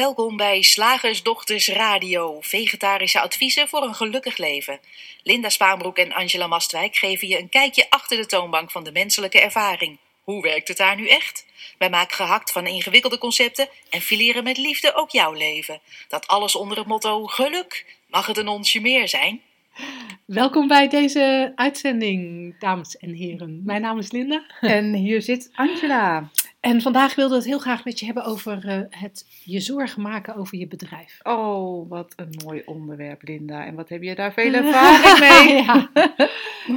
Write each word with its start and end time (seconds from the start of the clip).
Welkom 0.00 0.36
bij 0.36 0.62
Slagersdochters 0.62 1.68
Radio, 1.68 2.38
vegetarische 2.40 3.20
adviezen 3.20 3.68
voor 3.68 3.82
een 3.82 3.94
gelukkig 3.94 4.36
leven. 4.36 4.80
Linda 5.22 5.48
Spaanbroek 5.48 5.96
en 5.96 6.12
Angela 6.12 6.46
Mastwijk 6.46 6.96
geven 6.96 7.28
je 7.28 7.38
een 7.38 7.48
kijkje 7.48 7.86
achter 7.90 8.16
de 8.16 8.26
toonbank 8.26 8.70
van 8.70 8.84
de 8.84 8.92
menselijke 8.92 9.40
ervaring. 9.40 9.98
Hoe 10.24 10.42
werkt 10.42 10.68
het 10.68 10.76
daar 10.76 10.96
nu 10.96 11.08
echt? 11.08 11.46
Wij 11.78 11.90
maken 11.90 12.16
gehakt 12.16 12.52
van 12.52 12.66
ingewikkelde 12.66 13.18
concepten 13.18 13.68
en 13.90 14.00
fileren 14.00 14.44
met 14.44 14.58
liefde 14.58 14.94
ook 14.94 15.10
jouw 15.10 15.32
leven. 15.32 15.80
Dat 16.08 16.26
alles 16.26 16.56
onder 16.56 16.78
het 16.78 16.86
motto 16.86 17.26
geluk. 17.26 17.96
Mag 18.06 18.26
het 18.26 18.36
een 18.36 18.48
onsje 18.48 18.80
meer 18.80 19.08
zijn? 19.08 19.40
Welkom 20.24 20.68
bij 20.68 20.88
deze 20.88 21.52
uitzending, 21.54 22.54
dames 22.58 22.96
en 22.96 23.14
heren. 23.14 23.62
Mijn 23.64 23.80
naam 23.80 23.98
is 23.98 24.10
Linda. 24.10 24.44
En 24.60 24.94
hier 24.94 25.22
zit 25.22 25.50
Angela. 25.54 26.30
En 26.60 26.80
vandaag 26.80 27.14
wilde 27.14 27.34
ik 27.34 27.40
het 27.40 27.48
heel 27.50 27.58
graag 27.58 27.84
met 27.84 27.98
je 27.98 28.04
hebben 28.04 28.24
over 28.24 28.64
uh, 28.66 28.80
het 28.90 29.26
je 29.44 29.60
zorgen 29.60 30.02
maken 30.02 30.34
over 30.36 30.58
je 30.58 30.66
bedrijf. 30.66 31.18
Oh, 31.22 31.88
wat 31.88 32.12
een 32.16 32.40
mooi 32.44 32.62
onderwerp, 32.64 33.22
Linda. 33.22 33.64
En 33.66 33.74
wat 33.74 33.88
heb 33.88 34.02
je 34.02 34.14
daar 34.14 34.32
veel 34.32 34.52
ervaring 34.62 35.18
mee? 35.18 35.54
ja, 35.64 35.90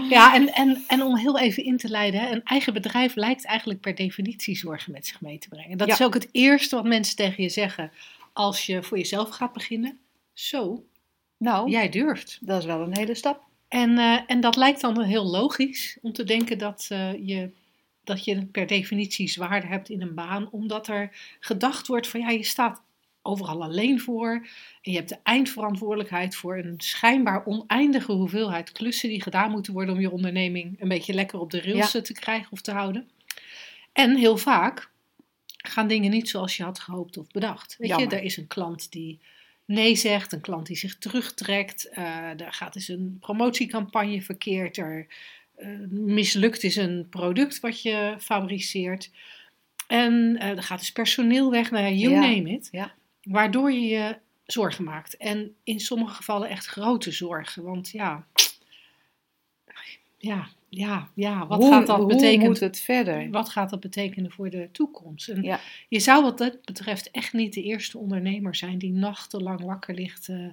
ja 0.09 0.33
en, 0.35 0.53
en, 0.53 0.83
en 0.88 1.01
om 1.01 1.17
heel 1.17 1.39
even 1.39 1.63
in 1.65 1.77
te 1.77 1.89
leiden, 1.89 2.31
een 2.31 2.43
eigen 2.43 2.73
bedrijf 2.73 3.15
lijkt 3.15 3.45
eigenlijk 3.45 3.79
per 3.79 3.95
definitie 3.95 4.55
zorgen 4.57 4.91
met 4.91 5.07
zich 5.07 5.21
mee 5.21 5.38
te 5.38 5.49
brengen. 5.49 5.77
Dat 5.77 5.88
Ja. 5.88 5.93
is 5.93 6.03
ook 6.03 6.13
het 6.13 6.29
eerste 6.31 6.75
wat 6.75 6.85
mensen 6.85 7.15
tegen 7.15 7.43
je 7.43 7.49
zeggen 7.49 7.91
als 8.33 8.65
je 8.65 8.83
voor 8.83 8.97
jezelf 8.97 9.29
gaat 9.29 9.53
beginnen. 9.53 9.99
Zo, 10.33 10.83
Nou, 11.38 11.69
jij 11.69 11.89
durft. 11.89 12.38
dat 12.41 12.59
is 12.59 12.65
wel 12.65 12.81
een 12.81 12.97
hele 12.97 13.15
stap. 13.15 13.41
En, 13.67 13.97
eh, 13.97 14.19
en 14.27 14.39
dat 14.41 14.55
lijkt 14.55 14.81
dan 14.81 15.02
heel 15.02 15.25
logisch 15.25 15.97
om 16.02 16.13
te 16.13 16.23
denken 16.23 16.57
dat, 16.57 16.85
eh, 16.89 17.27
je, 17.27 17.49
dat 18.03 18.25
je 18.25 18.45
per 18.45 18.67
definitie 18.67 19.30
zwaarder 19.30 19.70
hebt 19.70 19.89
in 19.89 20.02
een 20.02 20.13
baan, 20.13 20.50
omdat 20.52 20.88
er 20.88 21.36
gedacht 21.39 21.88
wordt 21.88 22.08
van 22.08 22.19
ja, 22.19 22.30
je 22.30 22.44
staat 22.44 22.81
overal 23.22 23.64
alleen 23.64 24.00
voor 24.00 24.31
en 24.81 24.91
je 24.91 24.95
hebt 24.97 25.09
de 25.09 25.19
eindverantwoordelijkheid 25.23 26.36
voor 26.36 26.58
een 26.58 26.73
schijnbaar 26.77 27.45
oneindige 27.45 28.11
hoeveelheid 28.11 28.72
klussen 28.72 29.09
die 29.09 29.22
gedaan 29.22 29.52
moeten 29.52 29.73
worden 29.73 29.95
om 29.95 30.02
je 30.02 30.11
onderneming 30.11 30.81
een 30.81 30.88
beetje 30.88 31.14
lekker 31.14 31.39
op 31.39 31.52
de 31.52 31.61
rails 31.61 31.92
te 31.92 32.14
krijgen 32.14 32.52
of 32.52 32.61
te 32.61 32.72
houden. 32.72 33.09
En 33.94 34.16
heel 34.16 34.38
vaak 34.38 34.92
gaan 35.47 35.88
dingen 35.88 36.11
niet 36.11 36.30
zoals 36.30 36.58
je 36.58 36.64
had 36.64 36.80
gehoopt 36.80 37.17
of 37.17 37.31
bedacht. 37.31 37.75
Weet 37.80 37.95
je, 37.99 38.08
er 38.08 38.23
is 38.23 38.38
een 38.38 38.47
klant 38.47 38.92
die 38.92 39.20
nee 39.66 39.95
zegt, 39.95 40.31
een 40.31 40.42
klant 40.42 40.66
die 40.66 40.77
zich 40.77 40.97
terugtrekt, 40.97 41.89
eh 41.89 42.42
er 42.42 42.53
gaat 42.53 42.75
eens 42.75 42.88
een 42.88 43.17
promotiecampagne 43.20 44.22
verkeerd, 44.22 44.77
er 44.77 45.08
mislukt 45.89 46.64
is 46.64 46.75
een 46.75 47.08
product 47.09 47.59
wat 47.59 47.81
je 47.81 48.16
fabriceert. 48.19 49.11
En 49.88 50.38
eh, 50.39 50.50
er 50.50 50.64
gaat 50.64 50.80
dus 50.80 50.92
personeel 50.92 51.52
weg, 51.52 51.72
nou 51.72 51.83
ja, 51.83 51.92
you 51.92 52.14
Ja, 52.14 52.20
name 52.20 52.50
it. 52.50 52.67
ja. 52.72 52.94
Waardoor 53.23 53.72
je 53.72 53.81
je 53.88 54.17
zorgen 54.45 54.83
maakt. 54.83 55.17
En 55.17 55.55
in 55.64 55.80
sommige 55.80 56.14
gevallen 56.14 56.50
echt 56.50 56.66
grote 56.66 57.11
zorgen. 57.11 57.64
Want 57.64 57.89
ja, 57.89 58.25
ja, 60.17 60.47
ja, 60.70 61.09
ja 61.14 61.47
wat 61.47 61.59
hoe, 61.61 61.72
gaat 61.72 61.88
dat 61.88 61.98
hoe 61.98 62.08
betekenen? 62.08 62.48
moet 62.48 62.59
het 62.59 62.80
verder? 62.80 63.30
Wat 63.30 63.50
gaat 63.50 63.70
dat 63.70 63.80
betekenen 63.80 64.31
voor 64.31 64.50
de 64.50 64.70
toekomst? 64.72 65.30
En 65.30 65.44
Ja. 65.44 65.59
je 65.89 66.00
zou 66.00 66.23
wat 66.23 66.38
dat 66.38 66.58
betreft 66.66 67.11
echt 67.11 67.33
niet 67.33 67.53
de 67.53 67.64
eerste 67.64 67.98
ondernemer 67.98 68.55
zijn 68.55 68.77
die 68.77 68.92
nachtenlang 68.92 69.61
wakker 69.61 69.94
ligt 69.95 70.30
eh, 70.30 70.45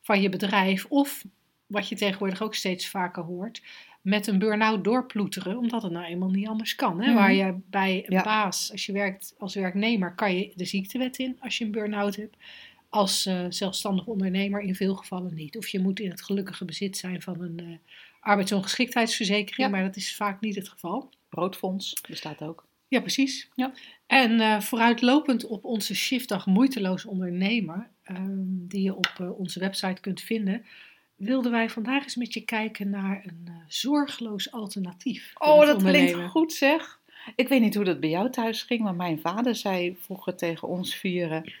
van 0.00 0.20
je 0.20 0.28
bedrijf. 0.28 0.86
Of, 0.88 1.24
wat 1.66 1.88
je 1.88 1.96
tegenwoordig 1.96 2.42
ook 2.42 2.54
steeds 2.54 2.88
vaker 2.88 3.22
hoort, 3.22 3.62
met 4.08 4.26
een 4.26 4.38
burn-out 4.38 4.84
doorploeteren, 4.84 5.56
omdat 5.58 5.82
het 5.82 5.92
nou 5.92 6.04
eenmaal 6.04 6.30
niet 6.30 6.48
anders 6.48 6.74
kan. 6.74 7.00
Hè? 7.00 7.06
Mhm. 7.06 7.16
Waar 7.16 7.32
je 7.32 7.54
bij 7.70 8.02
een 8.06 8.14
Ja. 8.16 8.22
baas, 8.22 8.72
als 8.72 8.86
je 8.86 8.92
werkt 8.92 9.34
als 9.38 9.54
werknemer, 9.54 10.14
kan 10.14 10.36
je 10.36 10.52
de 10.54 10.64
ziektewet 10.64 11.18
in 11.18 11.36
als 11.40 11.58
je 11.58 11.64
een 11.64 11.70
burn-out 11.70 12.16
hebt. 12.16 12.36
Als 12.88 13.26
eh, 13.26 13.44
zelfstandig 13.48 14.06
ondernemer 14.06 14.60
in 14.60 14.74
veel 14.74 14.94
gevallen 14.94 15.34
niet. 15.34 15.56
Of 15.56 15.68
je 15.68 15.80
moet 15.80 16.00
in 16.00 16.10
het 16.10 16.22
gelukkige 16.22 16.64
bezit 16.64 16.96
zijn 16.96 17.22
van 17.22 17.40
een 17.40 17.58
eh, 17.58 17.66
arbeidsongeschiktheidsverzekering, 18.20 19.56
Ja. 19.56 19.68
maar 19.68 19.82
dat 19.82 19.96
is 19.96 20.16
vaak 20.16 20.40
niet 20.40 20.54
het 20.54 20.68
geval. 20.68 21.10
Broodfonds 21.28 21.94
bestaat 22.08 22.42
ook. 22.42 22.66
Ja, 22.88 23.00
precies. 23.00 23.48
Ja. 23.54 23.72
En 24.06 24.40
eh, 24.40 24.60
vooruitlopend 24.60 25.46
op 25.46 25.64
onze 25.64 25.94
shiftdag 25.94 26.46
Moeiteloos 26.46 27.04
Ondernemer, 27.04 27.88
ehm, 28.02 28.42
die 28.44 28.82
je 28.82 28.94
op 28.94 29.34
onze 29.38 29.60
website 29.60 30.00
kunt 30.00 30.20
vinden, 30.20 30.64
wilden 31.18 31.50
wij 31.52 31.70
vandaag 31.70 32.02
eens 32.02 32.16
met 32.16 32.34
je 32.34 32.40
kijken 32.40 32.90
naar 32.90 33.22
een 33.26 33.42
eh, 33.44 33.54
zorgeloos 33.66 34.52
alternatief. 34.52 35.32
Oh, 35.38 35.66
dat 35.66 35.82
klinkt 35.82 36.28
goed 36.30 36.52
zeg. 36.52 37.00
Ik 37.36 37.48
weet 37.48 37.60
niet 37.60 37.74
hoe 37.74 37.84
dat 37.84 38.00
bij 38.00 38.08
jou 38.10 38.30
thuis 38.30 38.62
ging, 38.62 38.80
maar 38.80 38.94
mijn 38.94 39.20
vader 39.20 39.54
zei 39.54 39.96
vroeger 40.00 40.34
tegen 40.36 40.68
ons 40.68 40.94
vieren, 40.96 41.52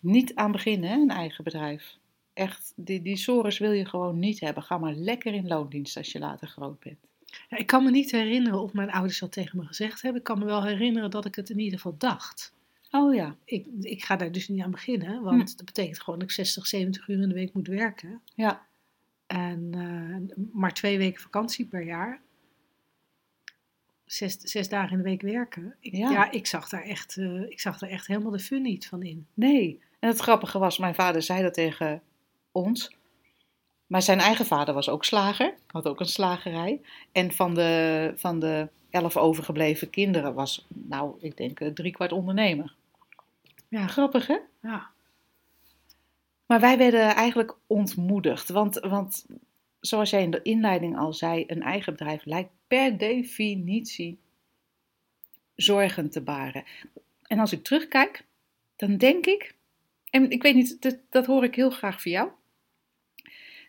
niet 0.00 0.34
aan 0.34 0.52
beginnen, 0.52 0.90
hè, 0.90 0.96
een 0.96 1.10
eigen 1.10 1.44
bedrijf. 1.44 1.96
Echt, 2.32 2.72
die, 2.76 3.02
die 3.02 3.16
sores 3.16 3.58
wil 3.58 3.72
je 3.72 3.84
gewoon 3.84 4.18
niet 4.18 4.40
hebben. 4.40 4.62
Ga 4.62 4.78
maar 4.78 4.92
lekker 4.94 5.34
in 5.34 5.46
loondienst 5.46 5.96
als 5.96 6.12
je 6.12 6.18
later 6.18 6.48
groot 6.48 6.78
bent. 6.80 6.98
Ja, 7.48 7.56
ik 7.56 7.66
kan 7.66 7.84
me 7.84 7.90
niet 7.90 8.10
herinneren 8.10 8.60
of 8.62 8.72
mijn 8.72 8.90
ouders 8.90 9.18
dat 9.18 9.32
tegen 9.32 9.58
me 9.58 9.64
gezegd 9.64 10.02
hebben. 10.02 10.20
Ik 10.20 10.26
kan 10.26 10.38
me 10.38 10.44
wel 10.44 10.64
herinneren 10.64 11.10
dat 11.10 11.24
ik 11.24 11.34
het 11.34 11.50
in 11.50 11.58
ieder 11.58 11.78
geval 11.78 11.94
dacht. 11.98 12.52
Oh 12.90 13.14
ja, 13.14 13.36
Ik, 13.44 13.66
ik 13.80 14.04
ga 14.04 14.16
daar 14.16 14.32
dus 14.32 14.48
niet 14.48 14.62
aan 14.62 14.70
beginnen, 14.70 15.22
want 15.22 15.50
Hm. 15.50 15.56
dat 15.56 15.64
betekent 15.66 16.00
gewoon 16.02 16.18
dat 16.18 16.28
ik 16.28 16.34
60, 16.34 16.66
70 16.66 17.08
uur 17.08 17.20
in 17.22 17.28
de 17.28 17.34
week 17.34 17.54
moet 17.54 17.66
werken. 17.68 18.20
ja. 18.34 18.66
En 19.32 19.68
eh, 19.72 20.36
maar 20.52 20.72
twee 20.72 20.98
weken 20.98 21.22
vakantie 21.22 21.66
per 21.66 21.82
jaar. 21.82 22.20
Zes, 24.04 24.36
zes 24.36 24.68
dagen 24.68 24.90
in 24.90 24.96
de 24.96 25.02
week 25.02 25.22
werken. 25.22 25.76
Ik, 25.80 25.96
ja. 25.96 26.10
Ja. 26.10 26.30
ik, 26.30 26.46
zag 26.46 26.68
daar 26.68 26.82
echt, 26.82 27.16
eh, 27.16 27.42
ik 27.42 27.60
zag 27.60 27.78
daar 27.78 27.90
echt 27.90 28.06
helemaal 28.06 28.30
de 28.30 28.38
fun 28.38 28.62
niet 28.62 28.86
van 28.86 29.02
in. 29.02 29.26
Nee. 29.34 29.80
En 29.98 30.08
het 30.08 30.18
grappige 30.18 30.58
was, 30.58 30.78
mijn 30.78 30.94
vader 30.94 31.22
zei 31.22 31.42
dat 31.42 31.54
tegen 31.54 32.02
ons. 32.52 32.96
Maar 33.86 34.02
zijn 34.02 34.18
eigen 34.18 34.46
vader 34.46 34.74
was 34.74 34.88
ook 34.88 35.04
slager, 35.04 35.54
had 35.66 35.88
ook 35.88 36.00
een 36.00 36.06
slagerij. 36.06 36.80
En 37.12 37.32
van 37.32 37.54
de, 37.54 38.12
van 38.16 38.38
de 38.38 38.68
elf 38.90 39.16
overgebleven 39.16 39.90
kinderen 39.90 40.34
was, 40.34 40.66
nou, 40.68 41.16
ik 41.20 41.36
denk 41.36 41.60
eh, 41.60 41.68
driekwart 41.68 42.12
ondernemer. 42.12 42.74
Ja, 43.68 43.86
Grappig, 43.86 44.26
hè? 44.26 44.38
ja. 44.62 44.90
Maar 46.52 46.60
wij 46.60 46.78
werden 46.78 47.14
eigenlijk 47.14 47.56
ontmoedigd. 47.66 48.48
Want, 48.48 48.74
want 48.74 49.26
zoals 49.80 50.10
jij 50.10 50.22
in 50.22 50.30
de 50.30 50.42
inleiding 50.42 50.98
al 50.98 51.12
zei, 51.12 51.44
een 51.46 51.62
eigen 51.62 51.92
bedrijf 51.92 52.24
lijkt 52.24 52.50
per 52.66 52.98
definitie 52.98 54.18
zorgen 55.54 56.10
te 56.10 56.22
baren. 56.22 56.64
En 57.22 57.38
als 57.38 57.52
ik 57.52 57.64
terugkijk, 57.64 58.24
dan 58.76 58.96
denk 58.96 59.26
ik, 59.26 59.54
en 60.10 60.30
ik 60.30 60.42
weet 60.42 60.54
niet, 60.54 60.82
dat, 60.82 60.98
dat 61.08 61.26
hoor 61.26 61.44
ik 61.44 61.54
heel 61.54 61.70
graag 61.70 62.02
van 62.02 62.10
jou, 62.10 62.30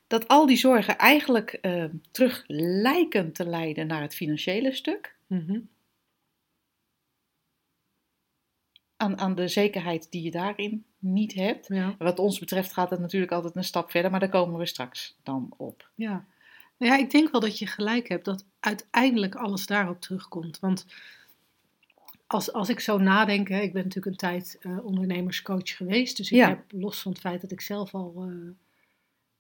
dat 0.08 0.28
al 0.28 0.46
die 0.46 0.58
zorgen 0.58 0.98
eigenlijk 0.98 1.54
eh, 1.54 1.86
terug 2.12 2.44
lijken 2.48 3.34
te 3.34 3.46
leiden 3.46 3.88
naar 3.88 4.02
het 4.02 4.16
financiële 4.16 4.72
stuk. 4.72 5.16
Mhm. 5.28 5.60
Aan, 8.98 9.18
aan 9.18 9.36
de 9.36 9.48
zekerheid 9.48 10.12
die 10.12 10.22
je 10.22 10.32
daarin 10.32 10.86
niet 11.03 11.34
hebt. 11.34 11.68
ja. 11.68 11.96
Wat 11.97 12.19
ons 12.19 12.40
betreft 12.40 12.74
gaat 12.74 12.90
het 12.90 13.00
natuurlijk 13.00 13.31
altijd 13.31 13.56
een 13.56 13.64
stap 13.64 13.91
verder, 13.91 14.12
maar 14.12 14.19
daar 14.19 14.30
komen 14.30 14.59
we 14.59 14.66
straks 14.66 15.16
dan 15.24 15.53
op. 15.58 15.90
Ja. 15.96 16.25
Nou 16.78 16.91
ja, 16.91 16.97
ik 17.00 17.12
denk 17.12 17.31
wel 17.31 17.41
dat 17.41 17.59
je 17.59 17.68
gelijk 17.68 18.08
hebt 18.08 18.25
dat 18.25 18.46
uiteindelijk 18.59 19.36
alles 19.36 19.66
daarop 19.66 20.02
terugkomt. 20.02 20.59
Want 20.59 20.86
als, 22.28 22.53
als 22.53 22.69
ik 22.69 22.80
zo 22.80 22.97
nadenk, 22.97 23.47
hè, 23.50 23.59
ik 23.62 23.74
ben 23.74 23.84
natuurlijk 23.84 24.06
een 24.12 24.30
tijd 24.30 24.58
eh, 24.62 24.86
ondernemerscoach 24.86 25.75
geweest. 25.78 26.18
Dus 26.18 26.31
ik 26.31 26.38
Ja. 26.38 26.47
heb 26.47 26.63
los 26.69 27.02
van 27.02 27.12
het 27.12 27.22
feit 27.22 27.42
dat 27.42 27.52
ik 27.52 27.62
zelf 27.62 27.94
al 27.94 28.13
eh, 28.18 28.50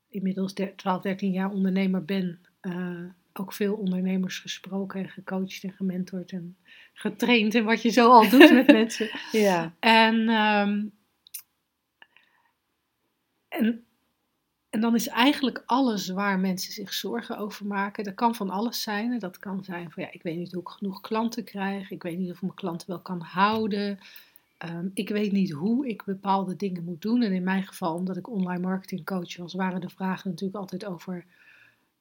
inmiddels 0.09 0.53
der- 0.53 0.75
12, 0.75 1.01
13 1.01 1.31
jaar 1.31 1.51
ondernemer 1.51 2.05
ben, 2.05 2.39
eh, 2.59 2.99
ook 3.33 3.53
veel 3.53 3.73
ondernemers 3.75 4.39
gesproken 4.39 4.99
en 4.99 5.09
gecoacht 5.09 5.63
en 5.63 5.71
gementord 5.73 6.31
en 6.31 6.55
getraind. 6.93 7.55
En 7.55 7.63
wat 7.63 7.81
je 7.81 7.89
zo 7.89 8.09
al 8.11 8.29
doet 8.29 8.53
met 8.53 8.67
mensen. 8.67 9.09
Ja. 9.31 9.73
En, 9.79 10.29
ehm, 10.29 10.85
en, 13.53 13.83
en 14.69 14.81
dan 14.81 14.95
is 14.95 15.07
eigenlijk 15.07 15.63
alles 15.65 16.09
waar 16.09 16.39
mensen 16.39 16.73
zich 16.73 16.93
zorgen 16.93 17.37
over 17.37 17.65
maken. 17.65 18.03
Dat 18.03 18.13
kan 18.13 18.35
van 18.35 18.49
alles 18.49 18.81
zijn. 18.81 19.19
Dat 19.19 19.37
kan 19.37 19.63
zijn 19.63 19.91
van 19.91 20.03
ja, 20.03 20.11
ik 20.11 20.23
weet 20.23 20.37
niet 20.37 20.51
hoe 20.51 20.61
ik 20.61 20.67
genoeg 20.67 21.01
klanten 21.01 21.43
krijg. 21.43 21.91
Ik 21.91 22.03
weet 22.03 22.17
niet 22.17 22.29
of 22.29 22.35
ik 22.35 22.41
mijn 22.41 22.53
klanten 22.53 22.87
wel 22.87 23.01
kan 23.01 23.21
houden. 23.21 23.99
Ehm, 24.57 24.87
ik 24.93 25.09
weet 25.09 25.31
niet 25.31 25.51
hoe 25.51 25.87
ik 25.87 26.03
bepaalde 26.05 26.55
dingen 26.55 26.83
moet 26.83 27.01
doen. 27.01 27.21
En 27.21 27.33
in 27.33 27.43
mijn 27.43 27.63
geval, 27.63 27.95
omdat 27.95 28.17
ik 28.17 28.29
online 28.29 28.61
marketing 28.61 29.05
coach 29.05 29.37
was, 29.37 29.53
waren 29.53 29.81
de 29.81 29.89
vragen 29.89 30.29
natuurlijk 30.29 30.59
altijd 30.59 30.85
over, 30.85 31.25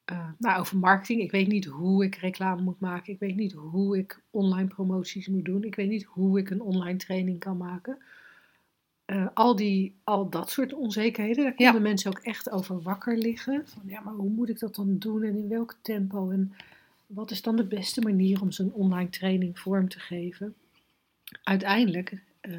eh, 0.05 0.29
nou, 0.39 0.61
over 0.61 0.79
marketing. 0.79 1.21
Ik 1.21 1.31
weet 1.31 1.49
niet 1.49 1.65
hoe 1.65 2.05
ik 2.05 2.15
reclame 2.15 2.63
moet 2.63 2.81
maken. 2.81 3.13
Ik 3.13 3.19
weet 3.19 3.37
niet 3.37 3.53
hoe 3.53 3.99
ik 3.99 4.23
online 4.31 4.69
promoties 4.69 5.29
moet 5.29 5.45
doen. 5.45 5.65
Ik 5.65 5.75
weet 5.75 5.89
niet 5.89 6.05
hoe 6.05 6.39
ik 6.39 6.51
een 6.51 6.63
online 6.63 6.99
training 6.99 7.39
kan 7.39 7.57
maken. 7.57 7.99
Eh, 9.05 9.27
al, 9.35 9.57
die, 9.57 9.95
al 10.05 10.29
dat 10.31 10.51
soort 10.51 10.73
onzekerheden, 10.73 11.45
daar 11.45 11.53
Ja. 11.57 11.65
konden 11.65 11.83
mensen 11.89 12.11
ook 12.11 12.19
echt 12.23 12.51
over 12.51 12.83
wakker 12.83 13.17
liggen. 13.19 13.63
Van 13.69 13.83
ja, 13.87 14.01
maar 14.01 14.15
hoe 14.15 14.31
moet 14.31 14.49
ik 14.49 14.59
dat 14.59 14.75
dan 14.75 14.99
doen 14.99 15.23
en 15.23 15.37
in 15.37 15.49
welk 15.49 15.77
tempo? 15.83 16.31
En 16.31 16.53
wat 17.07 17.31
is 17.31 17.43
dan 17.43 17.57
de 17.57 17.65
beste 17.67 18.01
manier 18.01 18.41
om 18.41 18.53
zo'n 18.53 18.73
online 18.73 19.11
training 19.11 19.59
vorm 19.59 19.89
te 19.89 19.99
geven? 19.99 20.55
Uiteindelijk 21.43 22.23
eh, 22.41 22.55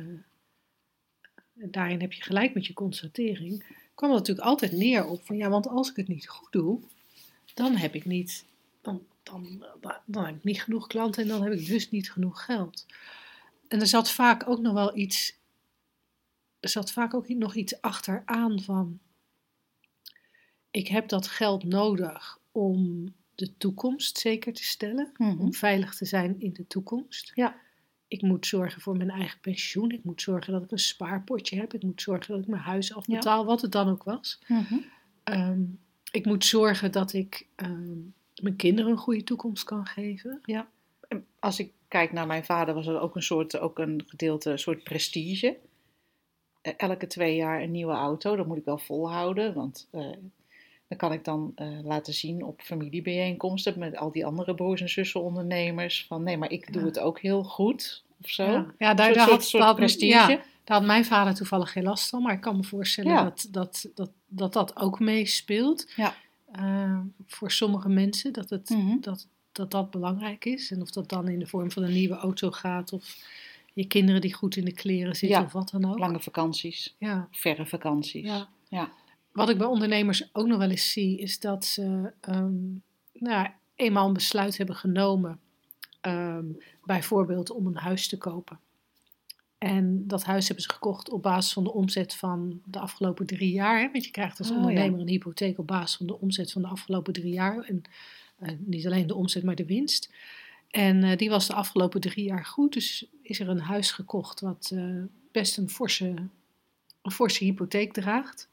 daarin 1.54 2.02
heb 2.02 2.14
je 2.14 2.22
gelijk 2.24 2.54
met 2.54 2.66
je 2.66 2.74
constatering, 2.74 3.64
kwam 3.96 4.10
het 4.10 4.20
natuurlijk 4.20 4.48
altijd 4.48 4.72
neer 4.72 5.06
op 5.06 5.26
van 5.26 5.38
ja, 5.38 5.50
want 5.50 5.68
als 5.68 5.90
ik 5.90 5.96
het 5.96 6.08
niet 6.08 6.28
goed 6.30 6.52
doe, 6.52 6.80
dan 7.54 7.76
heb 7.76 7.96
ik 7.96 8.06
niet, 8.06 8.46
dan, 8.82 9.02
dan, 9.24 9.66
dan 10.06 10.26
heb 10.26 10.36
ik 10.36 10.44
niet 10.44 10.62
genoeg 10.62 10.88
klanten 10.88 11.22
en 11.22 11.28
dan 11.28 11.44
heb 11.44 11.54
ik 11.54 11.66
dus 11.66 11.92
niet 11.92 12.12
genoeg 12.12 12.46
geld. 12.46 12.86
En 13.68 13.80
er 13.80 13.88
zat 13.88 14.12
vaak 14.12 14.48
ook 14.50 14.60
nog 14.60 14.74
wel 14.74 14.98
iets, 14.98 15.36
zat 16.70 16.92
vaak 16.92 17.14
ook 17.14 17.28
nog 17.28 17.56
iets 17.56 17.82
achteraan 17.82 18.62
van, 18.62 19.00
ik 20.72 20.88
heb 20.88 21.08
dat 21.08 21.28
geld 21.28 21.64
nodig 21.64 22.40
om 22.52 23.06
de 23.36 23.58
toekomst 23.58 24.18
zeker 24.18 24.54
te 24.54 24.64
stellen, 24.64 25.12
Mhm. 25.18 25.40
om 25.40 25.54
veilig 25.54 25.96
te 25.96 26.06
zijn 26.06 26.40
in 26.40 26.54
de 26.54 26.68
toekomst. 26.68 27.32
Ja. 27.36 27.56
Ik 28.08 28.22
moet 28.22 28.46
zorgen 28.46 28.82
voor 28.82 28.98
mijn 28.98 29.10
eigen 29.10 29.40
pensioen. 29.40 29.92
Ik 29.92 30.04
moet 30.04 30.22
zorgen 30.22 30.54
dat 30.54 30.64
ik 30.64 30.72
een 30.72 30.80
spaarpotje 30.80 31.60
heb. 31.60 31.74
Ik 31.74 31.84
moet 31.84 32.02
zorgen 32.02 32.34
dat 32.34 32.42
ik 32.44 32.48
mijn 32.50 32.62
huis 32.62 32.94
afbetaal, 32.94 33.46
wat 33.46 33.62
het 33.62 33.72
dan 33.72 33.90
ook 33.90 34.04
was. 34.04 34.40
Mhm. 34.48 34.78
Ehm, 35.24 35.62
ik 36.12 36.26
moet 36.26 36.46
zorgen 36.46 36.92
dat 36.92 37.14
ik 37.14 37.48
ehm, 37.56 37.98
mijn 38.42 38.56
kinderen 38.56 38.92
een 38.92 38.98
goede 38.98 39.24
toekomst 39.24 39.64
kan 39.64 39.86
geven. 39.86 40.40
En 41.08 41.26
Als 41.40 41.60
ik 41.60 41.72
kijk 41.88 42.12
naar 42.12 42.28
mijn 42.28 42.46
vader, 42.46 42.74
was 42.74 42.88
er 42.88 43.00
ook 43.00 43.16
een 43.16 43.24
soort, 43.24 43.58
ook 43.58 43.80
een 43.80 44.04
gedeelte, 44.08 44.50
een 44.52 44.60
soort 44.60 44.84
prestige. 44.84 45.58
Eh, 46.64 46.74
Elke 46.78 47.08
twee 47.08 47.36
jaar 47.36 47.62
een 47.62 47.72
nieuwe 47.72 47.94
auto, 47.94 48.36
dat 48.36 48.48
moet 48.48 48.58
ik 48.58 48.66
wel 48.66 48.78
volhouden, 48.78 49.54
want 49.54 49.88
eh, 49.92 50.02
dan 50.88 50.98
kan 50.98 51.12
ik 51.12 51.24
dan 51.26 51.52
eh, 51.56 51.68
laten 51.84 52.14
zien 52.14 52.44
op 52.44 52.62
familiebijeenkomsten 52.62 53.80
met 53.80 53.98
al 53.98 54.12
die 54.12 54.26
andere 54.26 54.56
broers 54.56 54.82
en 54.82 54.90
zussen 54.90 55.22
ondernemers 55.22 56.06
van 56.08 56.24
nee, 56.24 56.38
maar 56.38 56.52
ik 56.52 56.74
doe 56.74 56.84
het 56.84 57.00
ook 57.00 57.20
heel 57.20 57.44
goed 57.44 58.04
of 58.24 58.30
zo. 58.30 58.44
Ja, 58.44 58.74
ja 58.78 58.94
daar, 58.94 59.14
soort, 59.14 59.30
had, 59.30 59.46
soort 59.46 59.76
prestige. 59.76 60.14
ja, 60.14 60.28
daar 60.64 60.78
had 60.78 60.86
mijn 60.86 61.06
vader 61.06 61.34
toevallig 61.36 61.72
geen 61.72 61.84
last 61.84 62.10
van. 62.10 62.22
Maar 62.22 62.34
ik 62.34 62.42
kan 62.42 62.56
me 62.56 62.64
voorstellen 62.64 63.16
dat, 63.24 63.48
dat, 63.52 63.90
dat, 63.96 64.12
dat 64.28 64.54
dat 64.54 64.78
ook 64.78 65.00
meespeelt. 65.00 65.92
Ja. 65.96 66.16
Voor 67.28 67.52
sommige 67.52 67.90
mensen 67.90 68.34
dat, 68.34 68.50
het, 68.50 68.70
Mhm. 68.70 69.00
dat, 69.00 69.28
dat 69.52 69.72
dat 69.72 69.92
belangrijk 69.92 70.46
is. 70.46 70.72
En 70.72 70.82
of 70.82 70.90
dat 70.90 71.10
dan 71.10 71.28
in 71.28 71.40
de 71.40 71.48
vorm 71.48 71.72
van 71.72 71.84
een 71.84 71.94
nieuwe 71.94 72.16
auto 72.16 72.52
gaat. 72.52 72.94
Of 72.94 73.18
je 73.74 73.86
kinderen 73.88 74.22
die 74.22 74.34
goed 74.34 74.56
in 74.56 74.66
de 74.66 74.74
kleren 74.74 75.16
zitten 75.16 75.40
Ja. 75.40 75.46
of 75.46 75.52
wat 75.52 75.70
dan 75.70 75.86
ook. 75.86 76.00
Lange 76.00 76.20
vakanties, 76.20 76.96
Ja. 77.00 77.28
verre 77.32 77.66
vakanties. 77.66 78.26
Ja. 78.26 78.50
Ja. 78.70 78.92
Wat 79.32 79.50
ik 79.50 79.58
bij 79.58 79.68
ondernemers 79.68 80.30
ook 80.36 80.48
nog 80.48 80.58
wel 80.58 80.70
eens 80.70 80.92
zie, 80.92 81.18
is 81.18 81.40
dat 81.40 81.66
ze 81.66 82.12
ehm, 82.22 82.56
nou, 83.14 83.48
eenmaal 83.76 84.08
een 84.08 84.14
besluit 84.14 84.58
hebben 84.58 84.76
genomen, 84.76 85.40
ehm, 86.02 86.46
bijvoorbeeld 86.84 87.50
om 87.52 87.68
een 87.68 87.76
huis 87.76 88.08
te 88.08 88.18
kopen. 88.18 88.60
En 89.58 90.08
dat 90.08 90.24
huis 90.24 90.48
hebben 90.48 90.66
ze 90.66 90.72
gekocht 90.72 91.10
op 91.10 91.22
basis 91.22 91.54
van 91.54 91.64
de 91.64 91.74
omzet 91.74 92.16
van 92.16 92.62
de 92.66 92.80
afgelopen 92.80 93.26
drie 93.26 93.52
jaar. 93.52 93.80
Hè? 93.82 93.92
Want 93.92 94.06
je 94.06 94.12
krijgt 94.12 94.40
als 94.40 94.50
Oh, 94.52 94.58
ondernemer 94.58 95.00
een 95.00 95.08
hypotheek 95.08 95.58
op 95.60 95.68
basis 95.68 95.98
van 95.98 96.08
de 96.08 96.20
omzet 96.20 96.52
van 96.52 96.62
de 96.62 96.68
afgelopen 96.68 97.14
drie 97.14 97.34
jaar. 97.34 97.64
En 97.64 97.82
eh, 98.40 98.52
niet 98.60 98.86
alleen 98.86 99.08
de 99.08 99.16
omzet, 99.16 99.44
maar 99.44 99.56
de 99.56 99.66
winst. 99.66 100.14
En 100.70 101.04
eh, 101.04 101.18
die 101.18 101.30
was 101.30 101.48
de 101.48 101.54
afgelopen 101.54 102.02
drie 102.02 102.26
jaar 102.26 102.46
goed. 102.46 102.74
Dus 102.74 103.06
is 103.24 103.40
er 103.40 103.50
een 103.50 103.60
huis 103.60 103.92
gekocht 103.92 104.40
wat 104.40 104.72
eh, 104.74 105.04
best 105.32 105.58
een 105.58 105.70
forse, 105.70 106.06
een 107.02 107.12
forse 107.12 107.44
hypotheek 107.44 107.94
draagt. 107.94 108.50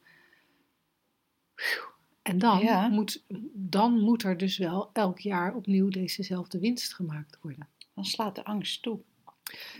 En 2.21 2.37
dan, 2.39 2.59
Ja. 2.59 2.87
moet, 2.87 3.23
dan 3.53 3.99
moet 3.99 4.23
er 4.23 4.37
dus 4.37 4.57
wel 4.57 4.89
elk 4.93 5.19
jaar 5.19 5.55
opnieuw 5.55 5.89
dezezelfde 5.89 6.59
winst 6.59 6.93
gemaakt 6.93 7.37
worden. 7.41 7.67
Dan 7.93 8.05
slaat 8.05 8.35
de 8.35 8.43
angst 8.43 8.81
toe. 8.81 8.99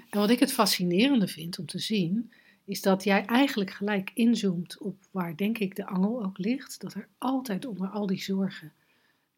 En 0.09 0.19
wat 0.19 0.29
ik 0.29 0.39
het 0.39 0.53
fascinerende 0.53 1.27
vind 1.27 1.59
om 1.59 1.65
te 1.65 1.79
zien, 1.79 2.31
is 2.65 2.81
dat 2.81 3.03
jij 3.03 3.25
eigenlijk 3.25 3.71
gelijk 3.71 4.11
inzoomt 4.13 4.77
op 4.77 4.97
waar 5.11 5.35
denk 5.37 5.57
ik 5.57 5.75
de 5.75 5.85
angel 5.85 6.23
ook 6.23 6.37
ligt. 6.37 6.81
Dat 6.81 6.93
er 6.93 7.07
altijd 7.17 7.65
onder 7.65 7.87
al 7.89 8.05
die 8.07 8.21
zorgen 8.21 8.71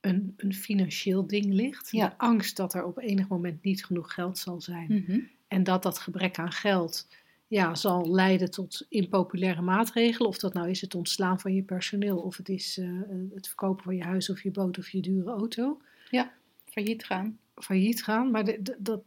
een, 0.01 0.33
een 0.37 0.53
financieel 0.53 1.27
ding 1.27 1.45
ligt. 1.45 1.91
Ja. 1.91 2.07
De 2.07 2.17
angst 2.17 2.55
dat 2.57 2.73
er 2.73 2.83
op 2.85 2.97
enig 2.97 3.27
moment 3.27 3.63
niet 3.63 3.85
genoeg 3.85 4.13
geld 4.13 4.37
zal 4.37 4.61
zijn. 4.61 4.87
Mhm. 4.93 5.19
En 5.53 5.63
dat 5.63 5.83
dat 5.83 5.99
gebrek 5.99 6.39
aan 6.39 6.51
geld 6.51 7.07
ja, 7.47 7.75
zal 7.75 8.11
leiden 8.11 8.51
tot 8.51 8.85
impopulaire 8.89 9.61
maatregelen. 9.61 10.27
Of 10.29 10.37
dat 10.37 10.53
nou 10.53 10.69
is 10.69 10.81
het 10.81 10.95
ontslaan 10.95 11.39
van 11.39 11.53
je 11.55 11.61
personeel, 11.61 12.17
of 12.17 12.37
het 12.37 12.49
is 12.49 12.77
eh, 12.77 12.87
het 13.33 13.47
verkopen 13.47 13.83
van 13.83 13.95
je 13.95 14.03
huis 14.03 14.29
of 14.29 14.43
je 14.43 14.51
boot 14.51 14.77
of 14.77 14.89
je 14.89 15.01
dure 15.01 15.29
auto. 15.31 15.81
Failliet 16.65 17.05
gaan. 17.05 17.39
Failliet 17.55 18.03
gaan. 18.03 18.31
Maar 18.31 18.45
de- 18.45 18.61
de- 18.61 18.75
dat, 18.79 19.01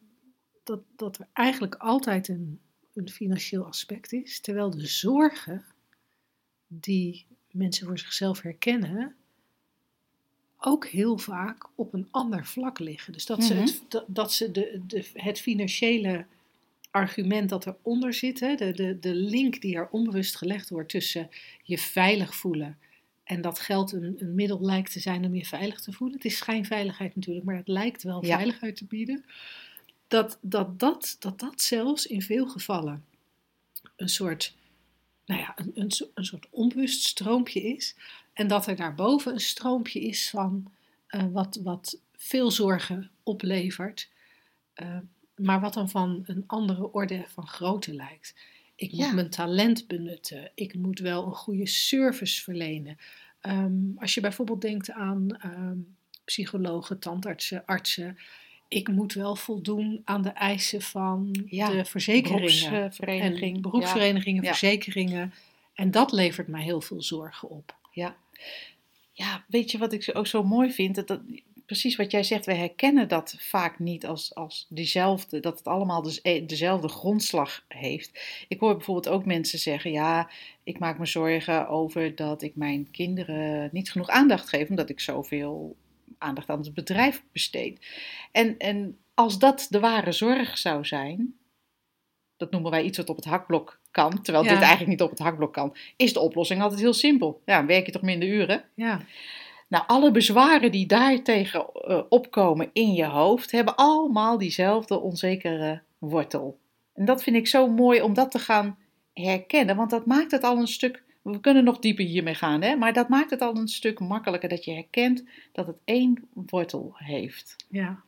dat, 0.62 0.80
dat 0.96 1.18
er 1.18 1.26
eigenlijk 1.32 1.74
altijd 1.74 2.28
een, 2.28 2.60
een 2.94 3.08
financieel 3.10 3.64
aspect 3.64 4.12
is. 4.12 4.40
Terwijl 4.40 4.70
de 4.70 4.86
zorgen 4.86 5.64
die 6.66 7.26
mensen 7.50 7.86
voor 7.86 7.98
zichzelf 7.98 8.40
herkennen, 8.42 9.14
ook 10.58 10.86
heel 10.86 11.18
vaak 11.18 11.68
op 11.74 11.92
een 11.94 12.08
ander 12.10 12.46
vlak 12.46 12.78
liggen. 12.78 13.12
Dus 13.12 13.26
dat 13.26 13.44
ze, 13.44 13.54
Mhm. 13.54 13.62
het, 13.62 13.82
dat, 13.88 14.04
dat 14.08 14.32
ze 14.32 14.50
de, 14.50 14.80
de, 14.86 15.10
het 15.12 15.40
financiële 15.40 16.26
argument 16.96 17.48
dat 17.48 17.66
eronder 17.66 18.14
zit, 18.14 18.40
hè, 18.40 18.54
de, 18.54 18.72
de, 18.72 18.98
de 18.98 19.14
link 19.14 19.60
die 19.60 19.76
er 19.76 19.88
onbewust 19.90 20.36
gelegd 20.36 20.68
wordt 20.70 20.88
tussen 20.88 21.28
je 21.62 21.78
veilig 21.78 22.34
voelen 22.34 22.78
en 23.24 23.40
dat 23.40 23.58
geld 23.58 23.92
een, 23.92 24.14
een 24.18 24.34
middel 24.34 24.60
lijkt 24.60 24.92
te 24.92 25.00
zijn 25.00 25.24
om 25.24 25.34
je 25.34 25.44
veilig 25.44 25.80
te 25.80 25.92
voelen. 25.92 26.16
Het 26.16 26.26
is 26.26 26.36
schijnveiligheid 26.36 27.14
natuurlijk, 27.16 27.46
maar 27.46 27.56
het 27.56 27.68
lijkt 27.68 28.02
wel 28.02 28.24
Ja. 28.26 28.34
veiligheid 28.36 28.76
te 28.76 28.84
bieden. 28.84 29.24
Dat 30.08 30.38
dat, 30.40 30.78
dat, 30.78 31.16
dat 31.18 31.38
dat 31.40 31.60
zelfs 31.62 32.06
in 32.06 32.22
veel 32.22 32.46
gevallen 32.46 33.04
een 33.96 34.08
soort, 34.08 34.54
nou 35.26 35.40
ja, 35.40 35.52
een, 35.56 35.72
een, 35.74 35.90
een 36.14 36.24
soort 36.24 36.46
onbewust 36.50 37.02
stroompje 37.04 37.60
is. 37.62 37.94
En 38.32 38.46
dat 38.48 38.66
er 38.66 38.76
daarboven 38.76 39.32
een 39.32 39.40
stroompje 39.40 40.00
is 40.00 40.30
van 40.30 40.72
eh, 41.06 41.22
wat, 41.32 41.58
wat 41.62 41.98
veel 42.16 42.50
zorgen 42.50 43.10
oplevert. 43.22 44.08
eh, 44.74 44.98
maar 45.36 45.60
wat 45.60 45.74
dan 45.74 45.88
van 45.90 46.22
een 46.26 46.44
andere 46.46 46.92
orde 46.92 47.24
van 47.28 47.46
grootte 47.46 47.94
lijkt. 47.94 48.34
Ik 48.76 48.90
moet 48.92 49.00
Ja. 49.00 49.12
mijn 49.12 49.30
talent 49.30 49.86
benutten. 49.86 50.50
Ik 50.54 50.74
moet 50.74 50.98
wel 50.98 51.26
een 51.26 51.34
goede 51.34 51.66
service 51.66 52.42
verlenen. 52.42 52.98
Ehm, 53.40 53.74
als 53.96 54.14
je 54.14 54.20
bijvoorbeeld 54.20 54.60
denkt 54.60 54.90
aan 54.90 55.36
ehm, 55.40 55.76
psychologen, 56.24 56.98
tandartsen, 56.98 57.62
artsen. 57.66 58.18
Ik 58.68 58.88
moet 58.88 59.12
wel 59.12 59.36
voldoen 59.36 60.02
aan 60.04 60.22
de 60.22 60.28
eisen 60.28 60.82
van 60.82 61.44
Ja, 61.48 61.70
de 61.70 61.84
verzekeringen. 61.84 62.70
Beroepsvereniging. 62.70 63.54
En 63.56 63.62
beroepsverenigingen, 63.62 64.42
Ja. 64.42 64.48
verzekeringen. 64.48 65.32
En 65.74 65.90
dat 65.90 66.12
levert 66.12 66.48
mij 66.48 66.62
heel 66.62 66.80
veel 66.80 67.02
zorgen 67.02 67.48
op. 67.48 67.74
Ja. 67.92 68.16
ja, 69.12 69.44
weet 69.48 69.70
je 69.70 69.78
wat 69.78 69.92
ik 69.92 70.10
ook 70.12 70.26
zo 70.26 70.42
mooi 70.44 70.72
vind? 70.72 70.94
Dat, 70.94 71.08
dat, 71.08 71.20
precies 71.66 71.96
wat 71.96 72.10
jij 72.10 72.22
zegt, 72.22 72.46
wij 72.46 72.56
herkennen 72.56 73.08
dat 73.08 73.34
vaak 73.38 73.78
niet 73.78 74.06
als, 74.06 74.34
als 74.34 74.66
diezelfde, 74.68 75.40
dat 75.40 75.58
het 75.58 75.66
allemaal 75.66 76.02
dus, 76.02 76.20
eh, 76.20 76.46
dezelfde 76.46 76.88
grondslag 76.88 77.64
heeft. 77.68 78.20
Ik 78.48 78.60
hoor 78.60 78.76
bijvoorbeeld 78.76 79.14
ook 79.14 79.24
mensen 79.24 79.58
zeggen, 79.58 79.92
ja, 79.92 80.30
ik 80.64 80.78
maak 80.78 80.98
me 80.98 81.06
zorgen 81.06 81.68
over 81.68 82.14
dat 82.14 82.42
ik 82.42 82.56
mijn 82.56 82.90
kinderen 82.90 83.68
niet 83.72 83.90
genoeg 83.90 84.08
aandacht 84.08 84.48
geef, 84.48 84.68
omdat 84.68 84.88
ik 84.90 85.00
zoveel 85.00 85.76
aandacht 86.18 86.48
aan 86.48 86.60
het 86.60 86.74
bedrijf 86.74 87.22
besteed. 87.32 87.86
En, 88.32 88.58
en 88.58 88.98
als 89.14 89.38
dat 89.38 89.66
de 89.70 89.80
ware 89.80 90.12
zorg 90.12 90.58
zou 90.58 90.84
zijn, 90.84 91.34
dat 92.36 92.50
noemen 92.50 92.70
wij 92.70 92.82
iets 92.82 92.96
wat 92.98 93.08
op 93.08 93.16
het 93.16 93.24
hakblok 93.24 93.80
kan, 93.90 94.22
terwijl 94.22 94.44
Ja. 94.44 94.50
dit 94.50 94.60
eigenlijk 94.60 94.90
niet 94.90 95.02
op 95.02 95.10
het 95.10 95.18
hakblok 95.18 95.52
kan, 95.52 95.76
is 95.96 96.12
de 96.12 96.20
oplossing 96.20 96.62
altijd 96.62 96.80
heel 96.80 96.94
simpel. 96.94 97.42
Ja, 97.44 97.56
dan 97.56 97.66
werk 97.66 97.86
je 97.86 97.92
toch 97.92 98.02
minder 98.02 98.28
uren? 98.28 98.64
Ja, 98.74 99.00
Nou, 99.68 99.84
alle 99.86 100.10
bezwaren 100.10 100.72
die 100.72 100.86
daartegen 100.86 101.72
eh, 101.72 102.02
opkomen 102.08 102.70
in 102.72 102.92
je 102.92 103.04
hoofd, 103.04 103.50
hebben 103.50 103.76
allemaal 103.76 104.38
diezelfde 104.38 105.00
onzekere 105.00 105.82
wortel. 105.98 106.58
En 106.94 107.04
dat 107.04 107.22
vind 107.22 107.36
ik 107.36 107.46
zo 107.46 107.68
mooi 107.68 108.02
om 108.02 108.14
dat 108.14 108.30
te 108.30 108.38
gaan 108.38 108.78
herkennen, 109.12 109.76
want 109.76 109.90
dat 109.90 110.06
maakt 110.06 110.30
het 110.30 110.42
al 110.42 110.58
een 110.58 110.66
stuk. 110.66 111.04
We 111.22 111.40
kunnen 111.40 111.64
nog 111.64 111.78
dieper 111.78 112.04
hiermee 112.04 112.34
gaan, 112.34 112.62
hè? 112.62 112.76
maar 112.76 112.92
dat 112.92 113.08
maakt 113.08 113.30
het 113.30 113.40
al 113.40 113.56
een 113.56 113.68
stuk 113.68 114.00
makkelijker 114.00 114.48
dat 114.48 114.64
je 114.64 114.72
herkent 114.72 115.24
dat 115.52 115.66
het 115.66 115.76
één 115.84 116.28
wortel 116.32 116.92
heeft. 116.94 117.56
ja. 117.70 118.04